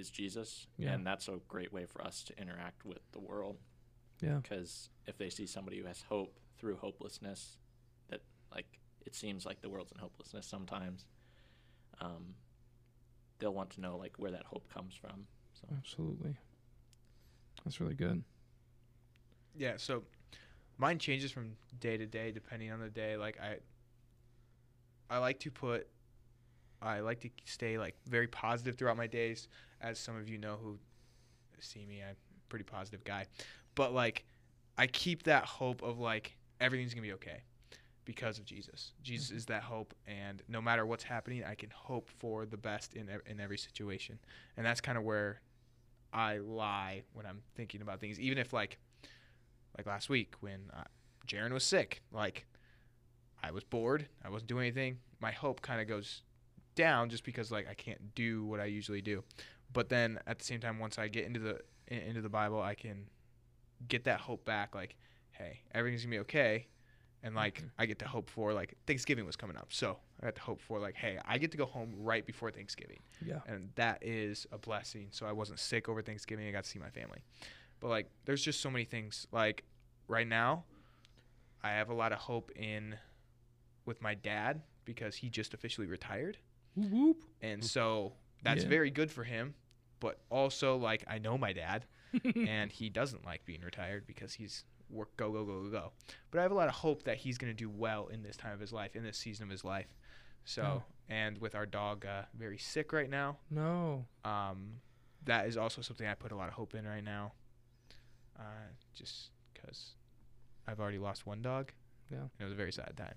is 0.00 0.10
Jesus, 0.10 0.66
Yeah. 0.78 0.92
and 0.94 1.06
that's 1.06 1.28
a 1.28 1.38
great 1.48 1.72
way 1.72 1.86
for 1.86 2.02
us 2.02 2.24
to 2.24 2.38
interact 2.40 2.84
with 2.84 2.98
the 3.12 3.20
world. 3.20 3.58
Yeah. 4.20 4.38
Because 4.42 4.90
if 5.06 5.16
they 5.16 5.30
see 5.30 5.46
somebody 5.46 5.78
who 5.78 5.86
has 5.86 6.02
hope 6.02 6.38
through 6.58 6.76
hopelessness, 6.76 7.58
that 8.08 8.22
like 8.52 8.80
it 9.06 9.14
seems 9.14 9.46
like 9.46 9.60
the 9.62 9.68
world's 9.70 9.92
in 9.92 9.98
hopelessness 9.98 10.46
sometimes, 10.46 11.06
um, 12.00 12.34
they'll 13.38 13.54
want 13.54 13.70
to 13.70 13.80
know 13.80 13.96
like 13.96 14.14
where 14.18 14.30
that 14.32 14.44
hope 14.44 14.68
comes 14.72 14.94
from. 14.94 15.26
So 15.54 15.68
Absolutely. 15.76 16.36
That's 17.64 17.80
really 17.80 17.94
good. 17.94 18.22
Yeah, 19.56 19.74
so 19.76 20.02
mine 20.78 20.98
changes 20.98 21.30
from 21.30 21.56
day 21.78 21.96
to 21.96 22.06
day 22.06 22.30
depending 22.32 22.70
on 22.72 22.80
the 22.80 22.88
day. 22.90 23.16
Like 23.16 23.38
I 23.40 23.56
I 25.08 25.18
like 25.18 25.40
to 25.40 25.50
put 25.50 25.88
I 26.82 27.00
like 27.00 27.20
to 27.20 27.30
stay 27.44 27.78
like 27.78 27.94
very 28.06 28.26
positive 28.26 28.76
throughout 28.76 28.96
my 28.96 29.06
days. 29.06 29.48
As 29.80 29.98
some 29.98 30.16
of 30.16 30.28
you 30.28 30.38
know 30.38 30.58
who 30.62 30.78
see 31.58 31.84
me, 31.86 32.02
I'm 32.02 32.12
a 32.12 32.48
pretty 32.48 32.64
positive 32.64 33.04
guy. 33.04 33.26
But 33.74 33.92
like 33.92 34.24
I 34.78 34.86
keep 34.86 35.24
that 35.24 35.44
hope 35.44 35.82
of 35.82 35.98
like 35.98 36.36
everything's 36.60 36.94
going 36.94 37.02
to 37.02 37.08
be 37.08 37.14
okay 37.14 37.42
because 38.04 38.38
of 38.38 38.44
Jesus. 38.44 38.92
Jesus 39.02 39.30
is 39.30 39.46
that 39.46 39.62
hope 39.62 39.94
and 40.06 40.42
no 40.48 40.60
matter 40.60 40.86
what's 40.86 41.04
happening, 41.04 41.44
I 41.44 41.54
can 41.54 41.70
hope 41.70 42.10
for 42.18 42.46
the 42.46 42.56
best 42.56 42.94
in 42.94 43.08
ev- 43.08 43.22
in 43.26 43.40
every 43.40 43.58
situation. 43.58 44.18
And 44.56 44.64
that's 44.64 44.80
kind 44.80 44.98
of 44.98 45.04
where 45.04 45.40
I 46.12 46.38
lie 46.38 47.02
when 47.12 47.26
I'm 47.26 47.42
thinking 47.54 47.82
about 47.82 48.00
things 48.00 48.18
even 48.18 48.38
if 48.38 48.52
like 48.52 48.78
like 49.76 49.86
last 49.86 50.08
week 50.08 50.34
when 50.40 50.60
uh, 50.74 50.84
Jaron 51.26 51.52
was 51.52 51.64
sick. 51.64 52.02
Like, 52.12 52.46
I 53.42 53.50
was 53.50 53.64
bored. 53.64 54.06
I 54.24 54.28
wasn't 54.28 54.48
doing 54.48 54.64
anything. 54.64 54.98
My 55.20 55.30
hope 55.30 55.62
kind 55.62 55.80
of 55.80 55.88
goes 55.88 56.22
down 56.80 57.08
just 57.10 57.24
because 57.24 57.50
like 57.50 57.66
I 57.68 57.74
can't 57.74 58.14
do 58.14 58.44
what 58.44 58.60
I 58.60 58.64
usually 58.66 59.02
do. 59.02 59.22
But 59.72 59.88
then 59.88 60.18
at 60.26 60.38
the 60.38 60.44
same 60.44 60.60
time, 60.60 60.78
once 60.78 60.98
I 60.98 61.08
get 61.08 61.24
into 61.26 61.40
the 61.40 61.60
into 61.88 62.20
the 62.22 62.28
Bible, 62.28 62.60
I 62.62 62.74
can 62.74 63.06
get 63.88 64.04
that 64.04 64.20
hope 64.20 64.44
back. 64.44 64.74
Like, 64.74 64.96
hey, 65.32 65.60
everything's 65.72 66.02
gonna 66.04 66.16
be 66.16 66.20
okay. 66.20 66.66
And 67.22 67.34
like 67.34 67.60
Mhm. 67.62 67.70
I 67.78 67.86
get 67.86 67.98
to 67.98 68.08
hope 68.08 68.30
for 68.30 68.52
like 68.54 68.74
Thanksgiving 68.86 69.26
was 69.26 69.36
coming 69.36 69.56
up, 69.56 69.72
so 69.72 69.98
I 70.20 70.26
got 70.26 70.34
to 70.36 70.40
hope 70.40 70.60
for 70.60 70.78
like, 70.80 70.94
hey, 70.94 71.18
I 71.26 71.36
get 71.38 71.50
to 71.52 71.58
go 71.58 71.66
home 71.66 71.92
right 71.96 72.24
before 72.24 72.50
Thanksgiving 72.50 73.00
Yeah. 73.20 73.40
and 73.46 73.70
that 73.74 74.02
is 74.02 74.46
a 74.52 74.58
blessing. 74.58 75.08
So 75.10 75.26
I 75.26 75.32
wasn't 75.32 75.58
sick 75.58 75.88
over 75.88 76.00
Thanksgiving. 76.02 76.48
I 76.48 76.50
got 76.52 76.64
to 76.64 76.70
see 76.70 76.78
my 76.78 76.88
family. 76.90 77.22
But 77.80 77.88
like, 77.88 78.06
there's 78.24 78.42
just 78.42 78.60
so 78.60 78.70
many 78.70 78.84
things. 78.86 79.26
Like 79.32 79.64
right 80.08 80.26
now, 80.26 80.64
I 81.62 81.70
have 81.72 81.90
a 81.90 81.94
lot 81.94 82.12
of 82.12 82.18
hope 82.20 82.50
in 82.56 82.96
with 83.84 84.00
my 84.00 84.14
dad 84.14 84.62
because 84.86 85.16
he 85.16 85.28
just 85.28 85.52
officially 85.52 85.86
retired, 85.86 86.38
Whoop, 86.74 86.90
whoop. 86.92 87.24
and 87.40 87.64
so 87.64 88.12
that's 88.42 88.62
Yeah. 88.64 88.68
very 88.70 88.90
good 88.90 89.10
for 89.10 89.24
him. 89.24 89.54
But 90.00 90.18
also, 90.30 90.76
like, 90.76 91.04
I 91.06 91.18
know 91.18 91.36
my 91.36 91.52
dad, 91.52 91.84
and 92.34 92.72
he 92.72 92.88
doesn't 92.88 93.24
like 93.26 93.44
being 93.44 93.60
retired 93.60 94.06
because 94.06 94.32
he's 94.34 94.64
work 94.88 95.14
go 95.16 95.30
go 95.30 95.44
go 95.44 95.62
go 95.64 95.70
go. 95.70 95.92
But 96.30 96.38
I 96.38 96.42
have 96.42 96.52
a 96.52 96.54
lot 96.54 96.68
of 96.68 96.74
hope 96.74 97.02
that 97.04 97.18
he's 97.18 97.36
gonna 97.38 97.52
do 97.54 97.68
well 97.68 98.06
in 98.08 98.22
this 98.22 98.36
time 98.36 98.52
of 98.52 98.60
his 98.60 98.72
life, 98.72 98.96
in 98.96 99.02
this 99.04 99.18
season 99.18 99.44
of 99.44 99.50
his 99.50 99.62
life. 99.62 99.94
So, 100.44 100.62
Oh. 100.62 100.82
and 101.08 101.36
with 101.38 101.54
our 101.54 101.66
dog 101.66 102.06
uh, 102.06 102.22
very 102.34 102.56
sick 102.56 102.92
right 102.94 103.10
now, 103.10 103.38
no. 103.50 104.06
um, 104.24 104.80
that 105.24 105.46
is 105.46 105.56
also 105.58 105.82
something 105.82 106.06
I 106.06 106.14
put 106.14 106.32
a 106.32 106.36
lot 106.36 106.48
of 106.48 106.54
hope 106.54 106.74
in 106.74 106.86
right 106.86 107.04
now. 107.04 107.32
Uh, 108.38 108.42
just 108.94 109.30
because 109.52 109.96
I've 110.66 110.80
already 110.80 110.98
lost 110.98 111.26
one 111.26 111.42
dog. 111.42 111.72
Yeah. 112.10 112.20
And 112.20 112.30
it 112.40 112.44
was 112.44 112.54
a 112.54 112.56
very 112.56 112.72
sad 112.72 112.94
time. 112.96 113.14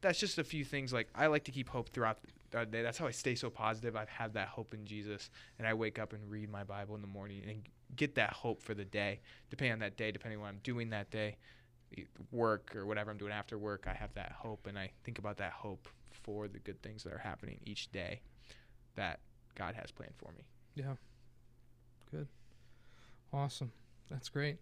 That's 0.00 0.18
just 0.18 0.38
a 0.38 0.44
few 0.44 0.64
things. 0.64 0.92
Like 0.92 1.08
I 1.14 1.26
like 1.26 1.44
to 1.44 1.50
keep 1.50 1.68
hope 1.68 1.90
throughout 1.90 2.18
the 2.50 2.66
day. 2.66 2.82
That's 2.82 2.98
how 2.98 3.06
I 3.06 3.10
stay 3.10 3.34
so 3.34 3.50
positive. 3.50 3.96
I 3.96 4.06
have 4.08 4.32
that 4.34 4.48
hope 4.48 4.74
in 4.74 4.84
Jesus, 4.84 5.30
and 5.58 5.66
I 5.66 5.74
wake 5.74 5.98
up 5.98 6.12
and 6.12 6.30
read 6.30 6.50
my 6.50 6.64
Bible 6.64 6.94
in 6.94 7.00
the 7.00 7.06
morning 7.06 7.42
and 7.48 7.62
get 7.96 8.14
that 8.14 8.32
hope 8.32 8.62
for 8.62 8.74
the 8.74 8.84
day. 8.84 9.20
Depending 9.50 9.72
on 9.72 9.78
that 9.80 9.96
day, 9.96 10.10
depending 10.10 10.38
on 10.38 10.42
what 10.42 10.48
I'm 10.48 10.60
doing 10.62 10.90
that 10.90 11.10
day, 11.10 11.36
work 12.30 12.74
or 12.74 12.86
whatever 12.86 13.10
I'm 13.10 13.18
doing 13.18 13.32
after 13.32 13.58
work, 13.58 13.86
I 13.88 13.94
have 13.94 14.14
that 14.14 14.32
hope, 14.32 14.66
and 14.66 14.78
I 14.78 14.90
think 15.04 15.18
about 15.18 15.36
that 15.38 15.52
hope 15.52 15.88
for 16.10 16.48
the 16.48 16.58
good 16.58 16.80
things 16.82 17.02
that 17.04 17.12
are 17.12 17.18
happening 17.18 17.60
each 17.64 17.90
day 17.92 18.20
that 18.96 19.20
God 19.54 19.74
has 19.74 19.90
planned 19.90 20.14
for 20.16 20.32
me. 20.32 20.44
Yeah. 20.74 20.94
Good. 22.10 22.28
Awesome. 23.32 23.72
That's 24.10 24.28
great. 24.28 24.56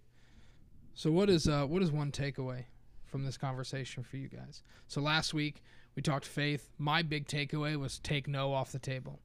So 0.95 1.11
what 1.11 1.31
is 1.31 1.49
uh 1.49 1.65
what 1.67 1.83
is 1.83 1.91
one 1.91 2.11
takeaway 2.11 2.65
from 3.09 3.25
this 3.25 3.37
conversation 3.37 4.03
for 4.03 4.17
you 4.17 4.29
guys? 4.29 4.63
So 4.87 5.01
last 5.01 5.35
week 5.35 5.63
we 5.97 6.03
talked 6.03 6.25
faith. 6.27 6.69
My 6.79 7.03
big 7.03 7.27
takeaway 7.27 7.77
was 7.77 7.99
take 7.99 8.29
no 8.29 8.53
off 8.53 8.73
the 8.73 8.79
table. 8.79 9.21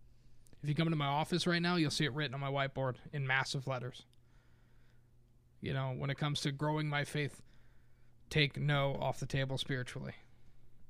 If 0.62 0.70
you 0.70 0.76
come 0.76 0.88
into 0.88 0.98
my 0.98 1.08
office 1.08 1.46
right 1.46 1.62
now, 1.62 1.76
you'll 1.76 1.92
see 1.92 2.06
it 2.06 2.14
written 2.14 2.34
on 2.34 2.40
my 2.40 2.50
whiteboard 2.50 2.96
in 3.12 3.28
massive 3.28 3.68
letters. 3.68 4.04
You 5.62 5.74
know, 5.74 5.94
when 5.98 6.10
it 6.10 6.18
comes 6.18 6.42
to 6.42 6.52
growing 6.52 6.88
my 6.90 7.04
faith, 7.04 7.42
take 8.30 8.58
no 8.60 8.98
off 9.00 9.20
the 9.20 9.26
table 9.26 9.58
spiritually. 9.58 10.14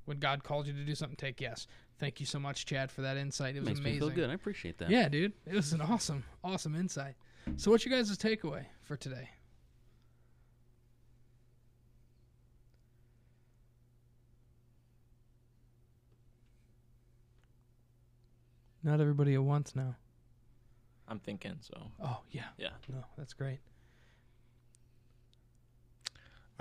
When 0.06 0.20
God 0.20 0.44
called 0.44 0.68
you 0.68 0.74
to 0.74 0.84
do 0.84 0.96
something, 0.96 1.16
take 1.16 1.40
yes. 1.42 1.66
Thank 2.00 2.20
you 2.20 2.26
so 2.26 2.38
much, 2.40 2.66
Chad, 2.66 2.92
for 2.92 3.02
that 3.02 3.18
insight. 3.18 3.56
It 3.56 3.60
was 3.60 3.70
Makes 3.70 3.80
amazing. 3.80 3.94
me 3.94 4.00
feel 4.08 4.16
good. 4.16 4.30
I 4.30 4.34
appreciate 4.34 4.78
that. 4.80 4.90
Yeah, 4.90 5.08
dude. 5.10 5.34
It 5.46 5.56
was 5.56 5.74
an 5.74 5.82
awesome, 5.82 6.24
awesome 6.44 6.76
insight. 6.76 7.16
So, 7.58 7.72
what's 7.72 7.86
your 7.86 7.96
guys' 7.98 8.16
takeaway 8.18 8.66
for 8.84 8.96
today? 8.98 9.30
Not 18.84 19.00
everybody 19.00 19.34
at 19.36 19.44
once 19.44 19.76
now. 19.76 19.96
I'm 21.08 21.20
thinking 21.20 21.56
so. 21.62 21.78
Oh, 22.04 22.20
yeah. 22.32 22.44
Yeah. 22.58 22.70
No, 22.90 23.04
that's 23.18 23.34
great. 23.34 23.60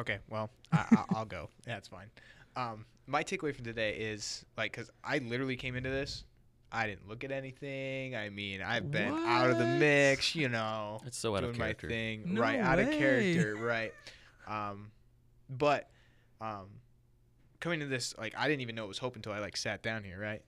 Okay, 0.01 0.19
well, 0.31 0.51
I, 0.73 0.85
I, 0.91 1.05
I'll 1.15 1.25
go. 1.25 1.49
Yeah, 1.67 1.77
it's 1.77 1.89
fine. 1.89 2.11
Um, 2.57 2.85
my 3.07 3.23
takeaway 3.23 3.55
from 3.55 3.65
today 3.65 3.97
is 3.97 4.45
like, 4.57 4.73
cause 4.73 4.91
I 5.05 5.19
literally 5.19 5.57
came 5.57 5.75
into 5.77 5.91
this, 5.91 6.25
I 6.71 6.87
didn't 6.87 7.09
look 7.09 7.25
at 7.25 7.31
anything. 7.31 8.17
I 8.17 8.31
mean, 8.31 8.63
I've 8.63 8.91
been 8.91 9.13
out 9.13 9.51
of 9.51 9.59
the 9.59 9.67
mix, 9.67 10.35
you 10.35 10.49
know, 10.49 11.01
It's 11.07 11.19
so 11.19 11.37
out 11.37 11.45
of 11.45 11.51
doing 11.51 11.59
my 11.59 11.75
thing, 11.75 12.35
No 12.35 12.41
right? 12.41 12.59
Out 12.61 12.79
of 12.79 12.91
character, 12.91 13.57
right? 13.57 13.93
Um, 14.47 14.91
but 15.51 15.91
um, 16.41 16.69
coming 17.61 17.81
to 17.81 17.87
this, 17.87 18.15
like, 18.19 18.35
I 18.37 18.49
didn't 18.49 18.63
even 18.63 18.75
know 18.75 18.85
it 18.85 18.89
was 18.89 18.99
hope 18.99 19.17
until 19.17 19.33
I 19.33 19.39
like 19.39 19.57
sat 19.57 19.83
down 19.83 20.03
here, 20.03 20.19
right? 20.19 20.43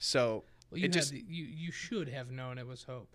So 0.00 0.44
Well, 0.70 0.78
you, 0.78 0.84
had 0.84 0.92
just- 0.92 1.12
the- 1.12 1.24
you 1.28 1.44
you 1.44 1.72
should 1.72 2.08
have 2.08 2.30
known 2.30 2.58
it 2.58 2.66
was 2.66 2.82
hope. 2.84 3.14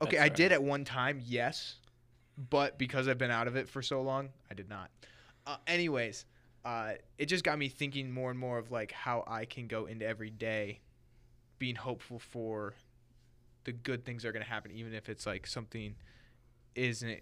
Okay, 0.00 0.16
That's 0.16 0.30
I 0.30 0.34
did 0.34 0.52
at 0.52 0.62
one 0.62 0.84
time, 0.84 1.20
yes, 1.24 1.76
but 2.50 2.78
because 2.78 3.08
I've 3.08 3.18
been 3.18 3.32
out 3.32 3.48
of 3.48 3.56
it 3.56 3.68
for 3.68 3.82
so 3.82 4.00
long, 4.02 4.28
I 4.50 4.54
did 4.54 4.68
not. 4.68 4.90
Uh, 5.44 5.56
anyways, 5.66 6.24
uh, 6.64 6.92
it 7.16 7.26
just 7.26 7.42
got 7.42 7.58
me 7.58 7.68
thinking 7.68 8.10
more 8.12 8.30
and 8.30 8.38
more 8.38 8.58
of 8.58 8.70
like 8.70 8.92
how 8.92 9.24
I 9.26 9.44
can 9.44 9.66
go 9.66 9.86
into 9.86 10.06
every 10.06 10.30
day, 10.30 10.80
being 11.58 11.74
hopeful 11.74 12.18
for 12.20 12.74
the 13.64 13.72
good 13.72 14.04
things 14.04 14.22
that 14.22 14.28
are 14.28 14.32
gonna 14.32 14.44
happen, 14.44 14.70
even 14.70 14.94
if 14.94 15.08
it's 15.08 15.26
like 15.26 15.46
something 15.46 15.94
isn't 16.74 17.20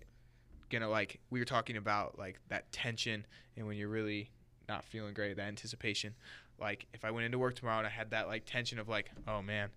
gonna 0.68 0.88
like 0.88 1.20
we 1.30 1.38
were 1.38 1.44
talking 1.46 1.76
about 1.76 2.18
like 2.18 2.40
that 2.48 2.70
tension 2.72 3.24
and 3.56 3.66
when 3.66 3.76
you're 3.76 3.88
really 3.88 4.30
not 4.68 4.84
feeling 4.84 5.14
great, 5.14 5.36
that 5.36 5.46
anticipation. 5.48 6.14
Like 6.60 6.86
if 6.94 7.04
I 7.04 7.10
went 7.10 7.26
into 7.26 7.38
work 7.38 7.54
tomorrow 7.54 7.78
and 7.78 7.86
I 7.86 7.90
had 7.90 8.10
that 8.10 8.26
like 8.26 8.44
tension 8.46 8.78
of 8.78 8.88
like, 8.88 9.10
oh 9.26 9.42
man, 9.42 9.70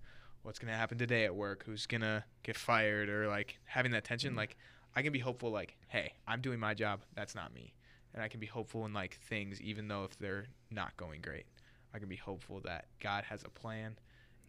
what's 0.44 0.60
gonna 0.60 0.76
happen 0.76 0.98
today 0.98 1.26
at 1.26 1.36
work? 1.36 1.64
Who's 1.66 1.86
gonna 1.86 2.26
get 2.44 2.58
fired? 2.58 3.10
Or 3.10 3.28
like 3.28 3.58
having 3.66 3.92
that 3.92 4.04
tension, 4.04 4.32
mm-hmm. 4.32 4.40
like 4.40 4.58
I 4.96 5.02
can 5.02 5.14
be 5.14 5.20
hopeful. 5.20 5.52
Like, 5.52 5.76
hey, 5.88 6.14
I'm 6.28 6.42
doing 6.42 6.60
my 6.60 6.74
job. 6.74 7.02
That's 7.16 7.36
not 7.36 7.54
me, 7.54 7.74
and 8.14 8.24
I 8.24 8.28
can 8.28 8.40
be 8.40 8.48
hopeful 8.48 8.86
in 8.86 8.94
like 8.94 9.20
things, 9.30 9.62
even 9.62 9.88
though 9.88 10.06
if 10.06 10.18
they're 10.18 10.46
not 10.72 10.96
going 10.98 11.22
great. 11.22 11.46
I 11.94 12.00
can 12.00 12.08
be 12.08 12.16
hopeful 12.16 12.62
that 12.66 12.86
God 13.00 13.24
has 13.26 13.44
a 13.44 13.50
plan, 13.50 13.98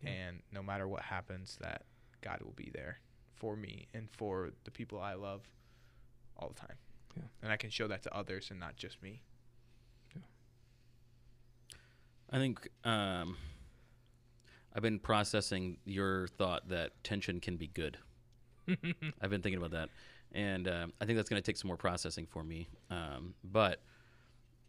Yeah. 0.03 0.11
and 0.11 0.43
no 0.53 0.63
matter 0.63 0.87
what 0.87 1.03
happens, 1.03 1.57
that 1.61 1.85
God 2.21 2.43
will 2.43 2.53
be 2.53 2.71
there 2.73 2.99
for 3.35 3.57
me 3.57 3.89
and 3.95 4.11
for 4.11 4.51
the 4.65 4.71
people 4.71 5.01
I 5.01 5.15
love 5.15 5.41
all 6.37 6.49
the 6.49 6.55
time. 6.55 6.77
Yeah. 7.17 7.23
And 7.43 7.51
I 7.51 7.57
can 7.57 7.71
show 7.71 7.89
that 7.89 8.03
to 8.03 8.15
others 8.15 8.51
and 8.51 8.61
not 8.61 8.77
just 8.77 9.03
me. 9.03 9.23
I 12.33 12.39
think 12.39 12.69
um, 12.85 13.37
I've 14.75 14.83
been 14.83 15.01
processing 15.01 15.79
your 15.85 16.29
thought 16.29 16.69
that 16.69 16.93
tension 17.03 17.41
can 17.41 17.57
be 17.57 17.67
good. 17.67 17.99
I've 19.21 19.31
been 19.31 19.43
thinking 19.43 19.59
about 19.59 19.73
that, 19.73 19.89
and 20.33 20.69
um, 20.69 20.93
I 21.01 21.07
think 21.07 21.17
that's 21.17 21.29
going 21.29 21.43
to 21.43 21.47
take 21.47 21.57
some 21.57 21.69
more 21.69 21.77
processing 21.77 22.27
for 22.27 22.45
me. 22.45 22.69
Um, 22.89 23.35
but 23.43 23.81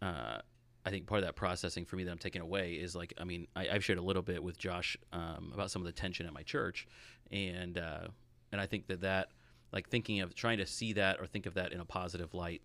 uh, 0.01 0.39
I 0.85 0.89
think 0.89 1.05
part 1.05 1.19
of 1.19 1.25
that 1.25 1.35
processing 1.35 1.85
for 1.85 1.97
me 1.97 2.03
that 2.03 2.11
I'm 2.11 2.17
taking 2.17 2.41
away 2.41 2.73
is 2.73 2.95
like, 2.95 3.13
I 3.19 3.23
mean, 3.23 3.47
I, 3.55 3.69
I've 3.69 3.83
shared 3.83 3.99
a 3.99 4.03
little 4.03 4.23
bit 4.23 4.43
with 4.43 4.57
Josh 4.57 4.97
um, 5.13 5.51
about 5.53 5.69
some 5.69 5.83
of 5.83 5.85
the 5.85 5.91
tension 5.91 6.25
at 6.25 6.33
my 6.33 6.43
church, 6.43 6.87
and 7.31 7.77
uh, 7.77 8.07
and 8.51 8.59
I 8.59 8.65
think 8.65 8.87
that 8.87 9.01
that 9.01 9.29
like 9.71 9.87
thinking 9.89 10.21
of 10.21 10.33
trying 10.33 10.57
to 10.57 10.65
see 10.65 10.93
that 10.93 11.19
or 11.19 11.27
think 11.27 11.45
of 11.45 11.53
that 11.53 11.73
in 11.73 11.79
a 11.79 11.85
positive 11.85 12.33
light, 12.33 12.63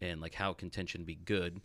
and 0.00 0.20
like 0.20 0.34
how 0.34 0.52
can 0.52 0.70
tension 0.70 1.02
be 1.02 1.16
good, 1.16 1.60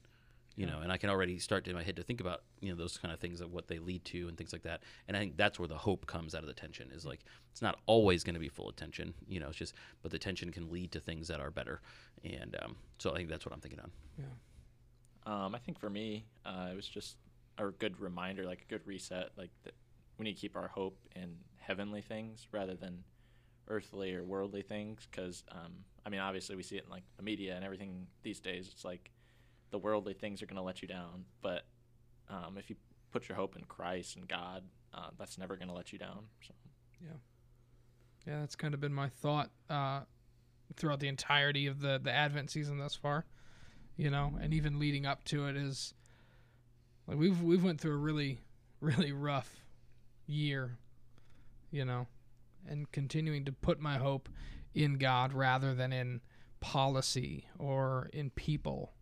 you 0.55 0.67
know, 0.67 0.81
and 0.81 0.91
I 0.91 0.97
can 0.97 1.09
already 1.09 1.39
start 1.39 1.67
in 1.67 1.75
my 1.75 1.83
head 1.83 1.95
to 1.95 2.03
think 2.03 2.21
about 2.21 2.43
you 2.59 2.69
know 2.69 2.75
those 2.75 2.97
kind 2.97 3.13
of 3.13 3.19
things 3.19 3.41
of 3.41 3.51
what 3.51 3.67
they 3.67 3.79
lead 3.79 4.05
to 4.05 4.27
and 4.27 4.37
things 4.37 4.53
like 4.53 4.63
that. 4.63 4.83
And 5.07 5.17
I 5.17 5.19
think 5.19 5.35
that's 5.35 5.57
where 5.59 5.67
the 5.67 5.77
hope 5.77 6.05
comes 6.05 6.35
out 6.35 6.41
of 6.41 6.47
the 6.47 6.53
tension 6.53 6.91
is 6.93 7.05
like 7.05 7.21
it's 7.51 7.61
not 7.61 7.79
always 7.85 8.23
going 8.23 8.35
to 8.35 8.39
be 8.39 8.49
full 8.49 8.69
of 8.69 8.75
tension, 8.75 9.13
you 9.27 9.39
know. 9.39 9.47
It's 9.49 9.57
just 9.57 9.73
but 10.01 10.11
the 10.11 10.19
tension 10.19 10.51
can 10.51 10.71
lead 10.71 10.91
to 10.91 10.99
things 10.99 11.27
that 11.27 11.39
are 11.39 11.51
better, 11.51 11.81
and 12.23 12.55
um, 12.61 12.75
so 12.99 13.11
I 13.11 13.15
think 13.15 13.29
that's 13.29 13.45
what 13.45 13.53
I'm 13.53 13.61
thinking 13.61 13.79
on. 13.79 13.91
Um, 15.25 15.55
I 15.55 15.59
think 15.59 15.79
for 15.79 15.89
me, 15.89 16.25
uh, 16.45 16.69
it 16.71 16.75
was 16.75 16.87
just 16.87 17.17
a 17.57 17.67
good 17.67 17.99
reminder, 17.99 18.45
like 18.45 18.61
a 18.61 18.69
good 18.69 18.85
reset. 18.85 19.31
Like 19.37 19.51
that 19.63 19.73
we 20.17 20.25
need 20.25 20.35
to 20.35 20.39
keep 20.39 20.55
our 20.55 20.67
hope 20.67 20.97
in 21.15 21.35
heavenly 21.57 22.01
things 22.01 22.47
rather 22.51 22.75
than 22.75 23.03
earthly 23.69 24.13
or 24.13 24.23
worldly 24.23 24.61
things. 24.61 25.07
Because 25.09 25.43
um, 25.51 25.73
I 26.05 26.09
mean, 26.09 26.19
obviously, 26.19 26.55
we 26.55 26.63
see 26.63 26.77
it 26.77 26.83
in 26.85 26.91
like 26.91 27.03
the 27.17 27.23
media 27.23 27.55
and 27.55 27.65
everything 27.65 28.05
these 28.21 28.39
days. 28.39 28.69
It's 28.71 28.85
like 28.85 29.09
the 29.73 29.79
worldly 29.79 30.13
things 30.13 30.41
are 30.41 30.45
going 30.45 30.55
to 30.55 30.63
let 30.63 30.81
you 30.81 30.87
down, 30.87 31.25
but 31.41 31.65
um, 32.29 32.57
if 32.57 32.69
you 32.69 32.77
put 33.11 33.27
your 33.27 33.35
hope 33.35 33.57
in 33.57 33.63
Christ 33.65 34.15
and 34.15 34.27
God, 34.27 34.63
uh, 34.93 35.09
that's 35.17 35.37
never 35.37 35.57
going 35.57 35.67
to 35.67 35.73
let 35.73 35.91
you 35.91 35.99
down. 35.99 36.25
So. 36.47 36.53
Yeah, 38.27 38.39
that's 38.39 38.55
kind 38.55 38.73
of 38.73 38.79
been 38.79 38.93
my 38.93 39.09
thought 39.09 39.49
uh, 39.69 40.01
throughout 40.75 40.99
the 40.99 41.07
entirety 41.07 41.67
of 41.67 41.81
the 41.81 41.99
the 42.01 42.11
Advent 42.11 42.49
season 42.51 42.77
thus 42.77 42.95
far. 42.95 43.25
You 43.97 44.09
know, 44.09 44.33
and 44.41 44.53
even 44.53 44.79
leading 44.79 45.05
up 45.05 45.23
to 45.25 45.45
it 45.47 45.57
is 45.57 45.93
like 47.07 47.17
we've 47.17 47.41
we've 47.41 47.63
went 47.63 47.81
through 47.81 47.93
a 47.93 47.97
really 47.97 48.39
really 48.79 49.11
rough 49.11 49.51
year. 50.25 50.77
You 51.71 51.85
know, 51.85 52.07
and 52.67 52.89
continuing 52.91 53.45
to 53.45 53.51
put 53.51 53.79
my 53.79 53.97
hope 53.97 54.29
in 54.73 54.97
God 54.97 55.33
rather 55.33 55.73
than 55.73 55.91
in 55.91 56.21
policy 56.59 57.47
or 57.59 58.09
in 58.13 58.29
people. 58.29 58.93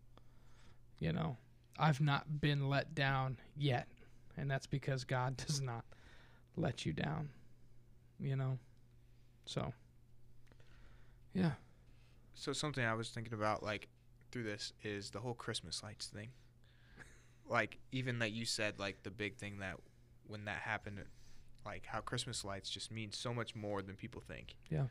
You 1.02 1.12
know, 1.12 1.36
I've 1.80 2.00
not 2.00 2.40
been 2.40 2.68
let 2.68 2.94
down 2.94 3.36
yet, 3.56 3.88
and 4.36 4.48
that's 4.48 4.68
because 4.68 5.02
God 5.02 5.36
does 5.46 5.60
not 5.60 5.84
let 6.56 6.86
you 6.86 6.92
down. 6.92 7.28
You 8.20 8.36
know. 8.36 8.56
So, 9.44 9.72
yeah. 11.34 11.52
So 12.34 12.52
something 12.52 12.84
I 12.84 12.94
was 12.94 13.08
thinking 13.08 13.34
about 13.34 13.64
like 13.64 13.88
through 14.30 14.44
this 14.44 14.72
is 14.84 15.10
the 15.10 15.18
whole 15.18 15.34
Christmas 15.34 15.82
lights 15.82 16.06
thing. 16.06 16.28
like 17.50 17.78
even 17.90 18.20
that 18.20 18.30
you 18.30 18.44
said 18.44 18.78
like 18.78 19.02
the 19.02 19.10
big 19.10 19.36
thing 19.36 19.58
that 19.58 19.78
when 20.28 20.44
that 20.44 20.60
happened 20.60 21.00
like 21.66 21.84
how 21.84 21.98
Christmas 22.00 22.44
lights 22.44 22.70
just 22.70 22.92
mean 22.92 23.10
so 23.10 23.34
much 23.34 23.56
more 23.56 23.82
than 23.82 23.96
people 23.96 24.22
think. 24.24 24.54
Yeah. 24.70 24.84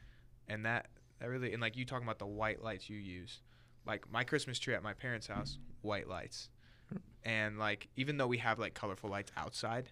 And 0.50 0.66
that 0.66 0.88
that 1.20 1.30
really 1.30 1.54
and 1.54 1.62
like 1.62 1.78
you 1.78 1.86
talking 1.86 2.06
about 2.06 2.20
the 2.20 2.26
white 2.26 2.62
lights 2.62 2.90
you 2.90 2.98
use. 2.98 3.40
Like 3.86 4.12
my 4.12 4.26
Christmas 4.26 4.60
tree 4.60 4.74
at 4.74 4.84
my 4.84 4.94
parents' 4.94 5.28
house, 5.28 5.58
white 5.82 6.08
lights. 6.08 6.50
And 7.24 7.60
like 7.60 7.88
even 7.96 8.18
though 8.18 8.28
we 8.28 8.40
have 8.40 8.58
like 8.60 8.74
colorful 8.74 9.10
lights 9.10 9.32
outside, 9.38 9.90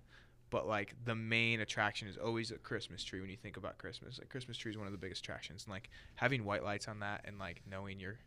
but 0.50 0.68
like 0.68 0.96
the 1.06 1.14
main 1.16 1.60
attraction 1.62 2.08
is 2.08 2.18
always 2.18 2.50
a 2.52 2.58
Christmas 2.58 3.04
tree 3.04 3.22
when 3.22 3.30
you 3.30 3.38
think 3.38 3.56
about 3.58 3.78
Christmas. 3.78 4.18
Like 4.18 4.30
Christmas 4.30 4.58
tree 4.58 4.72
is 4.72 4.78
one 4.78 4.88
of 4.88 4.92
the 4.92 4.98
biggest 4.98 5.22
attractions. 5.24 5.66
And 5.66 5.72
like 5.72 5.90
having 6.16 6.44
white 6.44 6.64
lights 6.64 6.88
on 6.88 7.00
that 7.02 7.22
and 7.26 7.38
like 7.38 7.62
knowing 7.70 8.00
your 8.00 8.18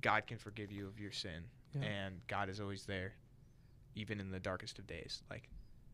God 0.00 0.26
can 0.26 0.38
forgive 0.38 0.70
you 0.72 0.86
of 0.86 0.98
your 0.98 1.12
sin 1.12 1.44
Yeah. 1.74 1.82
and 1.86 2.26
God 2.26 2.48
is 2.48 2.60
always 2.60 2.84
there 2.84 3.14
even 3.94 4.20
in 4.20 4.30
the 4.30 4.40
darkest 4.40 4.78
of 4.78 4.86
days. 4.86 5.22
Like 5.30 5.48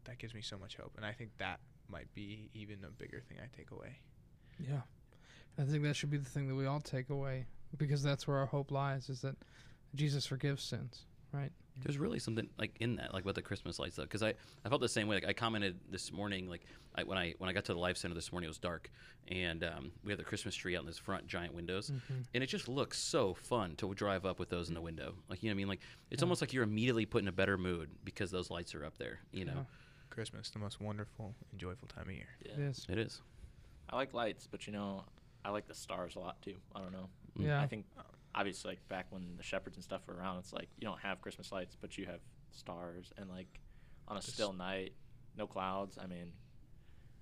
that 0.05 0.19
gives 0.19 0.35
me 0.35 0.43
so 0.43 0.59
much 0.59 0.77
hope. 0.77 0.93
And 0.97 1.05
I 1.07 1.13
think 1.13 1.31
that 1.39 1.61
might 1.89 2.13
be 2.15 2.51
even 2.55 2.79
a 2.85 2.91
bigger 2.91 3.21
thing 3.29 3.39
I 3.43 3.47
take 3.57 3.71
away. 3.71 3.99
Yeah. 4.59 4.81
I 5.59 5.63
think 5.63 5.83
that 5.85 5.95
should 5.97 6.11
be 6.11 6.19
the 6.19 6.29
thing 6.29 6.49
that 6.49 6.55
we 6.55 6.67
all 6.67 6.81
take 6.81 7.11
away 7.11 7.47
because 7.79 8.03
that's 8.03 8.27
where 8.27 8.37
our 8.39 8.47
hope 8.47 8.71
lies 8.71 9.09
is 9.09 9.21
that 9.23 9.37
Jesus 9.97 10.27
forgives 10.27 10.63
sins, 10.63 11.05
right? 11.33 11.51
There's 11.83 11.99
really 11.99 12.19
something 12.19 12.49
like 12.59 12.75
in 12.81 12.97
that, 12.97 13.13
like 13.13 13.25
with 13.27 13.35
the 13.35 13.43
Christmas 13.43 13.79
lights, 13.79 13.97
though, 13.97 14.05
because 14.05 14.23
I, 14.23 14.33
I 14.65 14.69
felt 14.71 14.81
the 14.81 14.89
same 14.89 15.09
way. 15.09 15.17
Like 15.17 15.27
I 15.27 15.33
commented 15.35 15.79
this 15.91 16.11
morning, 16.11 16.49
like 16.49 16.63
I, 16.95 17.03
when 17.03 17.19
I 17.19 17.35
when 17.39 17.51
I 17.51 17.53
got 17.53 17.67
to 17.67 17.75
the 17.75 17.79
life 17.79 17.99
center 17.99 18.15
this 18.15 18.33
morning, 18.33 18.47
it 18.47 18.49
was 18.49 18.59
dark, 18.59 18.91
and 19.29 19.63
um, 19.63 19.93
we 20.03 20.11
had 20.11 20.19
the 20.19 20.25
Christmas 20.25 20.55
tree 20.55 20.75
out 20.75 20.81
in 20.81 20.87
this 20.87 20.97
front 20.97 21.27
giant 21.27 21.53
windows, 21.55 21.93
and 22.33 22.43
it 22.43 22.47
just 22.47 22.67
looks 22.67 22.99
so 22.99 23.35
fun 23.35 23.77
to 23.77 23.93
drive 23.93 24.25
up 24.25 24.39
with 24.39 24.49
those 24.49 24.69
in 24.69 24.75
the 24.75 24.81
window. 24.81 25.15
Like 25.29 25.43
you 25.43 25.51
know, 25.51 25.53
what 25.53 25.57
I 25.57 25.59
mean, 25.59 25.69
like 25.69 25.81
it's 26.11 26.23
Yeah. 26.23 26.25
almost 26.27 26.41
like 26.41 26.55
you're 26.55 26.65
immediately 26.65 27.05
put 27.05 27.21
in 27.23 27.29
a 27.29 27.33
better 27.33 27.59
mood 27.59 27.91
because 28.05 28.31
those 28.31 28.51
lights 28.51 28.75
are 28.75 28.85
up 28.85 28.97
there. 28.97 29.19
You 29.33 29.45
know, 29.45 29.53
Yeah. 29.57 29.65
Christmas, 30.09 30.49
the 30.49 30.59
most 30.59 30.81
wonderful 30.81 31.35
and 31.51 31.61
joyful 31.61 31.89
time 31.89 32.05
of 32.09 32.15
year. 32.15 32.29
It 32.41 32.59
is. 32.59 32.87
it 32.89 32.97
is. 32.97 33.21
I 33.91 33.97
like 33.97 34.15
lights, 34.15 34.49
but 34.51 34.67
you 34.67 34.73
know, 34.73 35.05
I 35.45 35.51
like 35.51 35.67
the 35.69 35.75
stars 35.75 36.17
a 36.17 36.21
lot 36.21 36.41
too. 36.41 36.57
I 36.75 36.81
don't 36.81 36.93
know. 36.93 37.11
Yeah. 37.39 37.61
I 37.61 37.67
think 37.67 37.85
obviously 38.37 38.71
like 38.73 38.89
back 38.89 39.07
when 39.11 39.37
the 39.37 39.43
shepherds 39.43 39.77
and 39.77 39.83
stuff 39.85 40.03
were 40.07 40.15
around, 40.15 40.39
it's 40.39 40.53
like 40.53 40.69
you 40.79 40.87
don't 40.87 41.01
have 41.01 41.21
Christmas 41.23 41.51
lights, 41.53 41.77
but 41.81 41.97
you 41.99 42.07
have 42.07 42.21
stars 42.51 43.13
and 43.17 43.29
like 43.31 43.61
on 44.09 44.17
a 44.17 44.21
Just- 44.21 44.35
still 44.35 44.53
night, 44.53 44.93
no 45.37 45.47
clouds. 45.47 45.99
I 46.01 46.07
mean, 46.07 46.33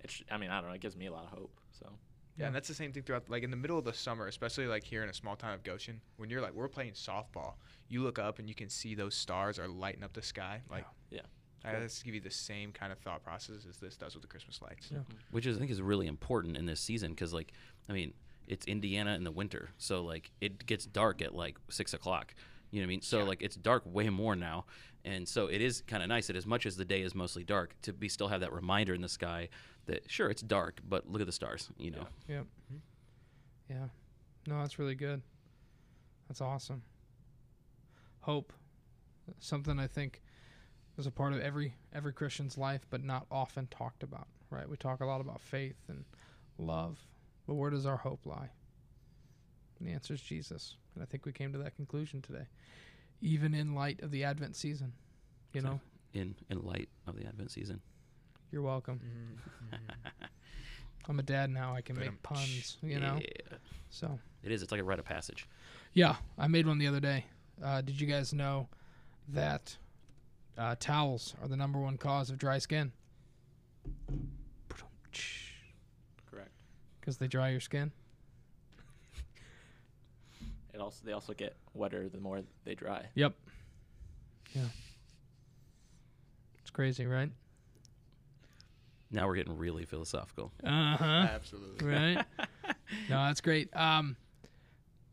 it's. 0.00 0.22
I 0.30 0.36
mean, 0.38 0.50
I 0.50 0.60
don't 0.60 0.68
know. 0.70 0.74
It 0.74 0.80
gives 0.80 0.96
me 0.96 1.06
a 1.06 1.12
lot 1.12 1.24
of 1.24 1.30
hope. 1.30 1.58
So 1.72 1.88
Yeah, 2.36 2.46
and 2.46 2.54
that's 2.54 2.68
the 2.68 2.74
same 2.74 2.92
thing 2.92 3.02
throughout, 3.04 3.28
like 3.30 3.42
in 3.42 3.50
the 3.50 3.56
middle 3.56 3.78
of 3.78 3.84
the 3.84 3.92
summer, 3.92 4.26
especially 4.26 4.66
like 4.66 4.84
here 4.84 5.02
in 5.02 5.08
a 5.08 5.14
small 5.14 5.36
town 5.36 5.54
of 5.54 5.62
Goshen, 5.62 6.00
when 6.16 6.28
you're 6.30 6.40
like, 6.42 6.52
we're 6.52 6.68
playing 6.68 6.92
softball, 6.92 7.54
you 7.88 8.02
look 8.02 8.18
up 8.18 8.38
and 8.38 8.48
you 8.48 8.54
can 8.54 8.68
see 8.68 8.94
those 8.94 9.14
stars 9.14 9.58
are 9.58 9.68
lighting 9.68 10.02
up 10.04 10.12
the 10.12 10.22
sky. 10.22 10.60
Like, 10.70 10.84
Yeah. 11.10 11.20
I 11.66 11.70
Cool. 11.72 11.80
just 11.80 12.04
give 12.04 12.14
you 12.14 12.20
the 12.20 12.30
same 12.30 12.72
kind 12.72 12.92
of 12.92 12.98
thought 12.98 13.22
process 13.24 13.64
as 13.66 13.78
this 13.78 13.96
does 13.96 14.12
with 14.14 14.20
the 14.20 14.28
Christmas 14.28 14.60
lights. 14.60 14.88
Yeah. 14.90 14.98
Mm-hmm. 14.98 15.12
which 15.30 15.46
is, 15.46 15.56
I 15.56 15.60
think 15.60 15.70
is 15.70 15.80
really 15.80 16.06
important 16.06 16.58
in 16.58 16.66
this 16.66 16.80
season 16.80 17.12
because 17.12 17.32
like 17.32 17.52
I 17.88 17.92
mean 17.94 18.12
it's 18.46 18.66
Indiana 18.66 19.14
in 19.14 19.24
the 19.24 19.30
winter, 19.30 19.70
so 19.78 20.02
like 20.02 20.30
it 20.40 20.66
gets 20.66 20.84
dark 20.86 21.22
at 21.22 21.34
like 21.34 21.56
six 21.70 21.94
o'clock. 21.94 22.34
You 22.70 22.80
know 22.80 22.84
what 22.84 22.88
I 22.88 22.94
mean? 22.94 23.02
So 23.02 23.18
Yeah. 23.18 23.24
like 23.24 23.42
it's 23.42 23.56
dark 23.56 23.82
way 23.86 24.08
more 24.10 24.34
now, 24.36 24.66
and 25.04 25.28
so 25.28 25.46
it 25.46 25.60
is 25.60 25.82
kind 25.86 26.02
of 26.02 26.08
nice 26.08 26.26
that 26.26 26.36
as 26.36 26.46
much 26.46 26.66
as 26.66 26.76
the 26.76 26.84
day 26.84 27.02
is 27.02 27.14
mostly 27.14 27.44
dark, 27.44 27.74
to 27.82 27.92
be 27.92 28.08
still 28.08 28.28
have 28.28 28.40
that 28.40 28.52
reminder 28.52 28.94
in 28.94 29.00
the 29.00 29.08
sky 29.08 29.48
that 29.86 30.10
sure 30.10 30.28
it's 30.30 30.42
dark, 30.42 30.80
but 30.88 31.08
look 31.10 31.20
at 31.20 31.26
the 31.26 31.32
stars. 31.32 31.70
You 31.78 31.90
know, 31.92 32.06
Yep. 32.28 32.42
Mm-hmm. 32.44 32.76
Yeah. 33.70 33.86
No, 34.46 34.58
that's 34.60 34.78
really 34.78 34.94
good. 34.94 35.22
That's 36.28 36.40
awesome. 36.40 36.82
Hope. 38.20 38.52
Something 39.38 39.78
I 39.78 39.86
think 39.86 40.20
is 40.98 41.06
a 41.06 41.10
part 41.10 41.32
of 41.32 41.40
every 41.40 41.74
every 41.92 42.12
Christian's 42.12 42.58
life, 42.58 42.86
but 42.90 43.02
not 43.02 43.26
often 43.30 43.66
talked 43.68 44.02
about. 44.02 44.26
Right? 44.50 44.68
We 44.68 44.76
talk 44.76 45.00
a 45.00 45.06
lot 45.06 45.20
about 45.20 45.40
faith 45.40 45.76
and 45.88 46.04
love, 46.58 46.98
but 47.46 47.54
where 47.54 47.70
does 47.70 47.86
our 47.86 47.96
hope 47.96 48.20
lie? 48.26 48.50
And 49.78 49.88
the 49.88 49.92
answer 49.92 50.14
is 50.14 50.20
Jesus. 50.20 50.76
And 50.94 51.02
I 51.02 51.06
think 51.06 51.26
we 51.26 51.32
came 51.32 51.52
to 51.52 51.58
that 51.58 51.74
conclusion 51.76 52.22
today, 52.22 52.46
even 53.20 53.54
in 53.54 53.74
light 53.74 54.00
of 54.02 54.10
the 54.10 54.24
Advent 54.24 54.56
season. 54.56 54.92
You 55.52 55.62
know, 55.62 55.80
in 56.12 56.34
in 56.50 56.62
light 56.62 56.88
of 57.06 57.16
the 57.16 57.26
Advent 57.26 57.50
season. 57.50 57.80
you're 58.50 58.62
welcome. 58.62 59.00
Mm-hmm. 59.00 60.24
I'm 61.08 61.18
a 61.18 61.22
dad 61.22 61.50
now. 61.50 61.74
I 61.74 61.80
can 61.82 61.96
But, 61.96 62.00
make 62.02 62.10
um, 62.10 62.18
puns. 62.22 62.78
You 62.82 62.98
know, 62.98 63.18
Yeah. 63.20 63.58
so. 63.90 64.18
it 64.42 64.50
is. 64.52 64.62
It's 64.62 64.72
like 64.72 64.80
a 64.80 64.84
rite 64.84 64.98
of 64.98 65.04
passage. 65.04 65.46
Yeah, 65.92 66.16
I 66.38 66.48
made 66.48 66.66
one 66.66 66.78
the 66.78 66.86
other 66.86 67.00
day. 67.00 67.26
Uh, 67.62 67.80
did 67.82 68.00
you 68.00 68.06
guys 68.06 68.32
know 68.32 68.68
that 69.28 69.76
uh, 70.58 70.76
towels 70.80 71.34
are 71.42 71.48
the 71.48 71.56
number 71.56 71.78
one 71.78 71.98
cause 71.98 72.30
of 72.30 72.38
dry 72.38 72.58
skin? 72.58 72.90
Correct. 77.04 77.18
Because 77.18 77.18
they 77.18 77.28
dry 77.28 77.50
your 77.50 77.60
skin. 77.60 77.92
It 80.72 80.80
also 80.80 81.02
they 81.04 81.12
also 81.12 81.32
get 81.32 81.54
wetter 81.72 82.08
the 82.08 82.18
more 82.18 82.42
they 82.64 82.74
dry. 82.74 83.06
Yep. 83.14 83.34
Yeah. 84.54 84.62
It's 86.60 86.70
crazy, 86.70 87.06
right? 87.06 87.30
Now 89.10 89.28
we're 89.28 89.36
getting 89.36 89.56
really 89.56 89.84
philosophical. 89.84 90.52
Uh 90.64 90.96
huh. 90.96 91.04
Absolutely. 91.30 91.86
right. 91.86 92.24
No, 93.08 93.16
that's 93.26 93.40
great. 93.40 93.74
Um, 93.74 94.14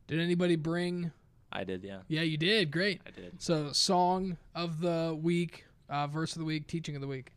did 0.07 0.19
anybody 0.19 0.55
bring? 0.55 1.11
I 1.51 1.63
did, 1.63 1.83
yeah. 1.83 1.99
Yeah, 2.09 2.21
you 2.21 2.37
did. 2.37 2.69
Great. 2.69 3.01
I 3.07 3.11
did. 3.11 3.41
So, 3.41 3.71
song 3.71 4.37
of 4.53 4.81
the 4.81 5.17
week, 5.19 5.65
uh, 5.89 6.05
verse 6.07 6.33
of 6.33 6.39
the 6.39 6.45
week, 6.45 6.67
teaching 6.67 6.95
of 6.95 7.01
the 7.01 7.07
week. 7.07 7.31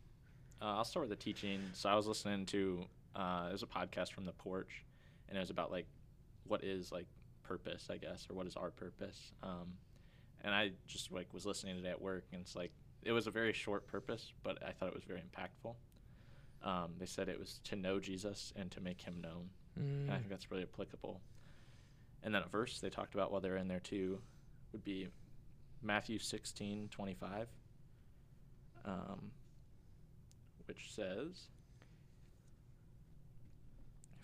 Uh, 0.60 0.76
I'll 0.76 0.84
start 0.84 1.08
with 1.08 1.16
the 1.18 1.22
teaching. 1.24 1.60
So 1.72 1.88
I 1.88 1.94
was 1.94 2.06
listening 2.06 2.46
to 2.46 2.84
uh, 3.14 3.46
it 3.48 3.52
was 3.52 3.62
a 3.62 3.66
podcast 3.66 4.12
from 4.12 4.24
the 4.24 4.32
porch, 4.32 4.84
and 5.28 5.36
it 5.36 5.40
was 5.40 5.50
about 5.50 5.70
like 5.70 5.86
what 6.44 6.62
is 6.64 6.92
like 6.92 7.06
purpose, 7.42 7.88
I 7.90 7.96
guess, 7.96 8.26
or 8.30 8.34
what 8.34 8.46
is 8.46 8.56
our 8.56 8.70
purpose. 8.70 9.32
Um, 9.42 9.74
and 10.42 10.54
I 10.54 10.72
just 10.86 11.10
like 11.12 11.32
was 11.32 11.46
listening 11.46 11.76
today 11.76 11.90
at 11.90 12.00
work, 12.02 12.24
and 12.32 12.40
it's 12.42 12.56
like 12.56 12.72
it 13.02 13.12
was 13.12 13.26
a 13.26 13.30
very 13.30 13.52
short 13.52 13.86
purpose, 13.86 14.32
but 14.42 14.58
I 14.66 14.72
thought 14.72 14.88
it 14.88 14.94
was 14.94 15.04
very 15.04 15.20
impactful. 15.20 15.74
Um, 16.62 16.92
they 16.98 17.06
said 17.06 17.28
it 17.28 17.38
was 17.38 17.60
to 17.64 17.76
know 17.76 18.00
Jesus 18.00 18.52
and 18.56 18.70
to 18.70 18.80
make 18.80 19.02
Him 19.02 19.20
known. 19.20 19.50
And 19.76 19.84
I 20.08 20.14
Mm. 20.14 20.18
think 20.20 20.30
that's 20.30 20.50
really 20.50 20.62
applicable. 20.62 21.20
And 22.22 22.34
then 22.34 22.42
a 22.42 22.48
verse 22.48 22.80
they 22.80 22.88
talked 22.90 23.14
about 23.14 23.30
while 23.30 23.40
they're 23.42 23.56
in 23.58 23.68
there 23.68 23.80
too 23.80 24.22
would 24.72 24.82
be 24.84 25.08
Matthew 25.82 26.18
sixteen 26.18 26.88
twenty 26.88 27.14
five, 27.14 27.48
um, 28.84 29.32
which 30.66 30.92
says, 30.94 31.48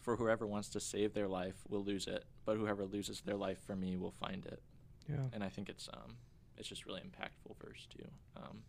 For 0.00 0.16
whoever 0.16 0.46
wants 0.46 0.68
to 0.70 0.80
save 0.80 1.12
their 1.14 1.28
life 1.28 1.56
will 1.68 1.84
lose 1.84 2.06
it, 2.06 2.24
but 2.44 2.56
whoever 2.56 2.84
loses 2.84 3.20
their 3.20 3.36
life 3.36 3.58
for 3.66 3.76
me 3.76 3.96
will 3.96 4.12
find 4.12 4.44
it. 4.46 4.62
Yeah. 5.08 5.16
And 5.32 5.44
I 5.44 5.48
think 5.48 5.68
it's 5.68 5.88
um, 5.92 6.16
it's 6.56 6.68
just 6.68 6.86
really 6.86 7.00
impactful 7.02 7.54
verse 7.64 7.86
too. 7.94 8.08
Um, 8.36 8.62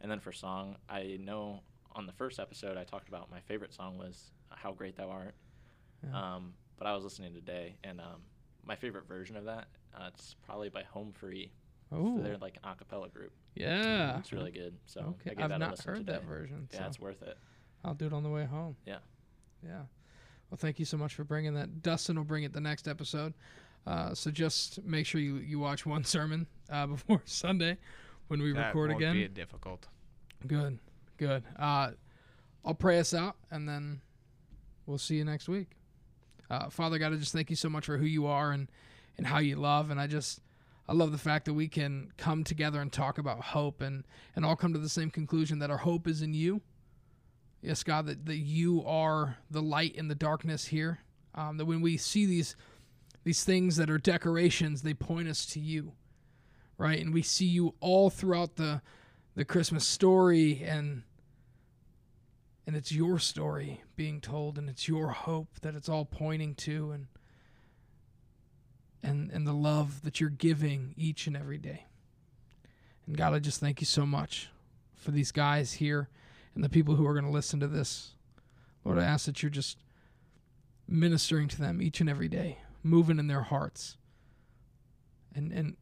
and 0.00 0.10
then 0.10 0.20
for 0.20 0.32
song, 0.32 0.76
I 0.88 1.18
know 1.20 1.62
on 1.92 2.06
the 2.06 2.12
first 2.12 2.38
episode 2.38 2.76
I 2.76 2.84
talked 2.84 3.08
about 3.08 3.30
my 3.30 3.40
favorite 3.40 3.72
song 3.72 3.96
was 3.96 4.30
"How 4.50 4.72
Great 4.72 4.96
Thou 4.96 5.08
Art." 5.08 5.34
Yeah. 6.04 6.34
Um, 6.34 6.54
but 6.76 6.86
I 6.86 6.94
was 6.94 7.04
listening 7.04 7.32
today, 7.32 7.76
and 7.82 8.00
um, 8.00 8.20
my 8.64 8.76
favorite 8.76 9.08
version 9.08 9.36
of 9.36 9.44
that, 9.46 9.68
uh, 9.94 10.10
it's 10.12 10.34
probably 10.44 10.68
by 10.68 10.82
Home 10.82 11.12
Free. 11.12 11.50
Oh. 11.90 12.18
They're 12.20 12.36
like 12.36 12.58
an 12.62 12.70
a 12.70 12.74
cappella 12.74 13.08
group. 13.08 13.32
yeah. 13.54 14.18
It's 14.18 14.32
really 14.32 14.50
good. 14.50 14.74
So 14.86 15.14
Okay. 15.20 15.34
I 15.38 15.42
I've 15.44 15.48
that 15.50 15.58
not 15.60 15.70
listen 15.70 15.94
heard 15.94 16.06
that 16.06 16.24
version. 16.24 16.68
Yeah, 16.72 16.80
so 16.80 16.86
it's 16.86 17.00
worth 17.00 17.22
it. 17.22 17.38
I'll 17.84 17.94
do 17.94 18.06
it 18.06 18.12
on 18.12 18.24
the 18.24 18.28
way 18.28 18.44
home. 18.44 18.76
Yeah. 18.84 18.98
Yeah. 19.64 19.82
Well, 20.50 20.58
thank 20.58 20.78
you 20.78 20.84
so 20.84 20.96
much 20.96 21.14
for 21.14 21.24
bringing 21.24 21.54
that. 21.54 21.82
Dustin 21.82 22.16
will 22.16 22.24
bring 22.24 22.44
it 22.44 22.52
the 22.52 22.60
next 22.60 22.86
episode. 22.88 23.34
Uh, 23.86 24.14
so 24.14 24.30
just 24.30 24.82
make 24.84 25.06
sure 25.06 25.20
you, 25.20 25.36
you 25.36 25.58
watch 25.58 25.86
one 25.86 26.04
sermon 26.16 26.46
uh, 26.70 26.86
before 26.86 27.22
Sunday 27.26 27.78
when 28.28 28.42
we 28.42 28.52
That 28.52 28.68
record 28.68 28.90
won't 28.90 29.02
again. 29.02 29.14
be 29.14 29.28
difficult. 29.28 29.86
Good, 30.46 30.78
good. 31.16 31.42
Uh, 31.58 31.90
I'll 32.64 32.74
pray 32.74 32.98
us 32.98 33.14
out, 33.14 33.36
and 33.50 33.68
then 33.68 34.00
we'll 34.86 34.98
see 34.98 35.16
you 35.16 35.24
next 35.24 35.48
week. 35.48 35.68
Uh, 36.50 36.68
Father 36.68 36.98
God, 36.98 37.12
I 37.12 37.16
just 37.16 37.32
thank 37.32 37.50
you 37.50 37.56
so 37.56 37.68
much 37.68 37.86
for 37.86 37.96
who 37.98 38.06
you 38.06 38.26
are 38.26 38.52
and 38.52 38.68
and 39.18 39.26
how 39.26 39.38
you 39.38 39.56
love, 39.56 39.90
and 39.90 39.98
I 40.00 40.06
just 40.06 40.40
I 40.88 40.92
love 40.92 41.10
the 41.10 41.18
fact 41.18 41.46
that 41.46 41.54
we 41.54 41.68
can 41.68 42.12
come 42.18 42.44
together 42.44 42.80
and 42.80 42.92
talk 42.92 43.18
about 43.18 43.40
hope, 43.40 43.80
and 43.80 44.04
and 44.36 44.44
all 44.44 44.54
come 44.56 44.72
to 44.72 44.78
the 44.78 44.88
same 44.88 45.10
conclusion 45.10 45.58
that 45.60 45.70
our 45.70 45.78
hope 45.78 46.06
is 46.06 46.22
in 46.22 46.34
you. 46.34 46.60
Yes, 47.62 47.82
God, 47.82 48.06
that, 48.06 48.26
that 48.26 48.36
you 48.36 48.84
are 48.86 49.38
the 49.50 49.62
light 49.62 49.94
in 49.96 50.08
the 50.08 50.14
darkness 50.14 50.66
here. 50.66 51.00
Um, 51.34 51.56
that 51.58 51.66
when 51.66 51.80
we 51.80 51.96
see 51.96 52.26
these 52.26 52.56
these 53.24 53.42
things 53.42 53.76
that 53.76 53.90
are 53.90 53.98
decorations, 53.98 54.82
they 54.82 54.94
point 54.94 55.28
us 55.28 55.44
to 55.46 55.60
you, 55.60 55.92
right? 56.78 57.00
And 57.00 57.12
we 57.12 57.22
see 57.22 57.44
you 57.44 57.74
all 57.80 58.08
throughout 58.08 58.56
the 58.56 58.82
the 59.34 59.44
Christmas 59.44 59.86
story 59.86 60.62
and 60.64 61.02
and 62.66 62.74
it's 62.74 62.90
your 62.90 63.18
story 63.18 63.82
being 63.94 64.20
told 64.20 64.58
and 64.58 64.68
it's 64.68 64.88
your 64.88 65.08
hope 65.08 65.60
that 65.60 65.74
it's 65.74 65.88
all 65.88 66.04
pointing 66.04 66.54
to 66.54 66.90
and 66.90 67.06
and 69.02 69.30
and 69.30 69.46
the 69.46 69.52
love 69.52 70.02
that 70.02 70.20
you're 70.20 70.30
giving 70.30 70.94
each 70.96 71.26
and 71.26 71.36
every 71.36 71.58
day. 71.58 71.86
And 73.06 73.16
God, 73.16 73.34
I 73.34 73.38
just 73.38 73.60
thank 73.60 73.80
you 73.80 73.86
so 73.86 74.06
much 74.06 74.50
for 74.94 75.10
these 75.10 75.32
guys 75.32 75.74
here 75.74 76.08
and 76.56 76.64
the 76.64 76.68
people 76.68 76.96
who 76.96 77.06
are 77.06 77.12
going 77.12 77.26
to 77.26 77.30
listen 77.30 77.60
to 77.60 77.68
this. 77.68 78.14
Lord, 78.82 78.98
I 78.98 79.04
ask 79.04 79.26
that 79.26 79.42
you're 79.42 79.50
just 79.50 79.78
ministering 80.88 81.48
to 81.48 81.60
them 81.60 81.82
each 81.82 82.00
and 82.00 82.08
every 82.08 82.28
day, 82.28 82.58
moving 82.82 83.18
in 83.18 83.26
their 83.28 83.42
hearts 83.42 83.98
and 85.34 85.52
and 85.52 85.76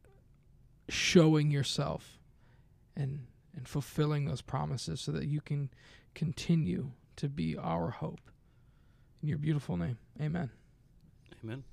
showing 0.89 1.49
yourself 1.49 2.19
and 2.95 3.25
and 3.55 3.67
fulfilling 3.67 4.25
those 4.25 4.41
promises 4.41 4.99
so 4.99 5.11
that 5.13 5.25
you 5.25 5.39
can 5.39 5.69
continue 6.13 6.91
to 7.15 7.29
be 7.29 7.57
our 7.57 7.89
hope. 7.89 8.19
In 9.23 9.29
your 9.29 9.37
beautiful 9.37 9.77
name. 9.77 9.97
Amen. 10.21 10.49
Amen. 11.43 11.63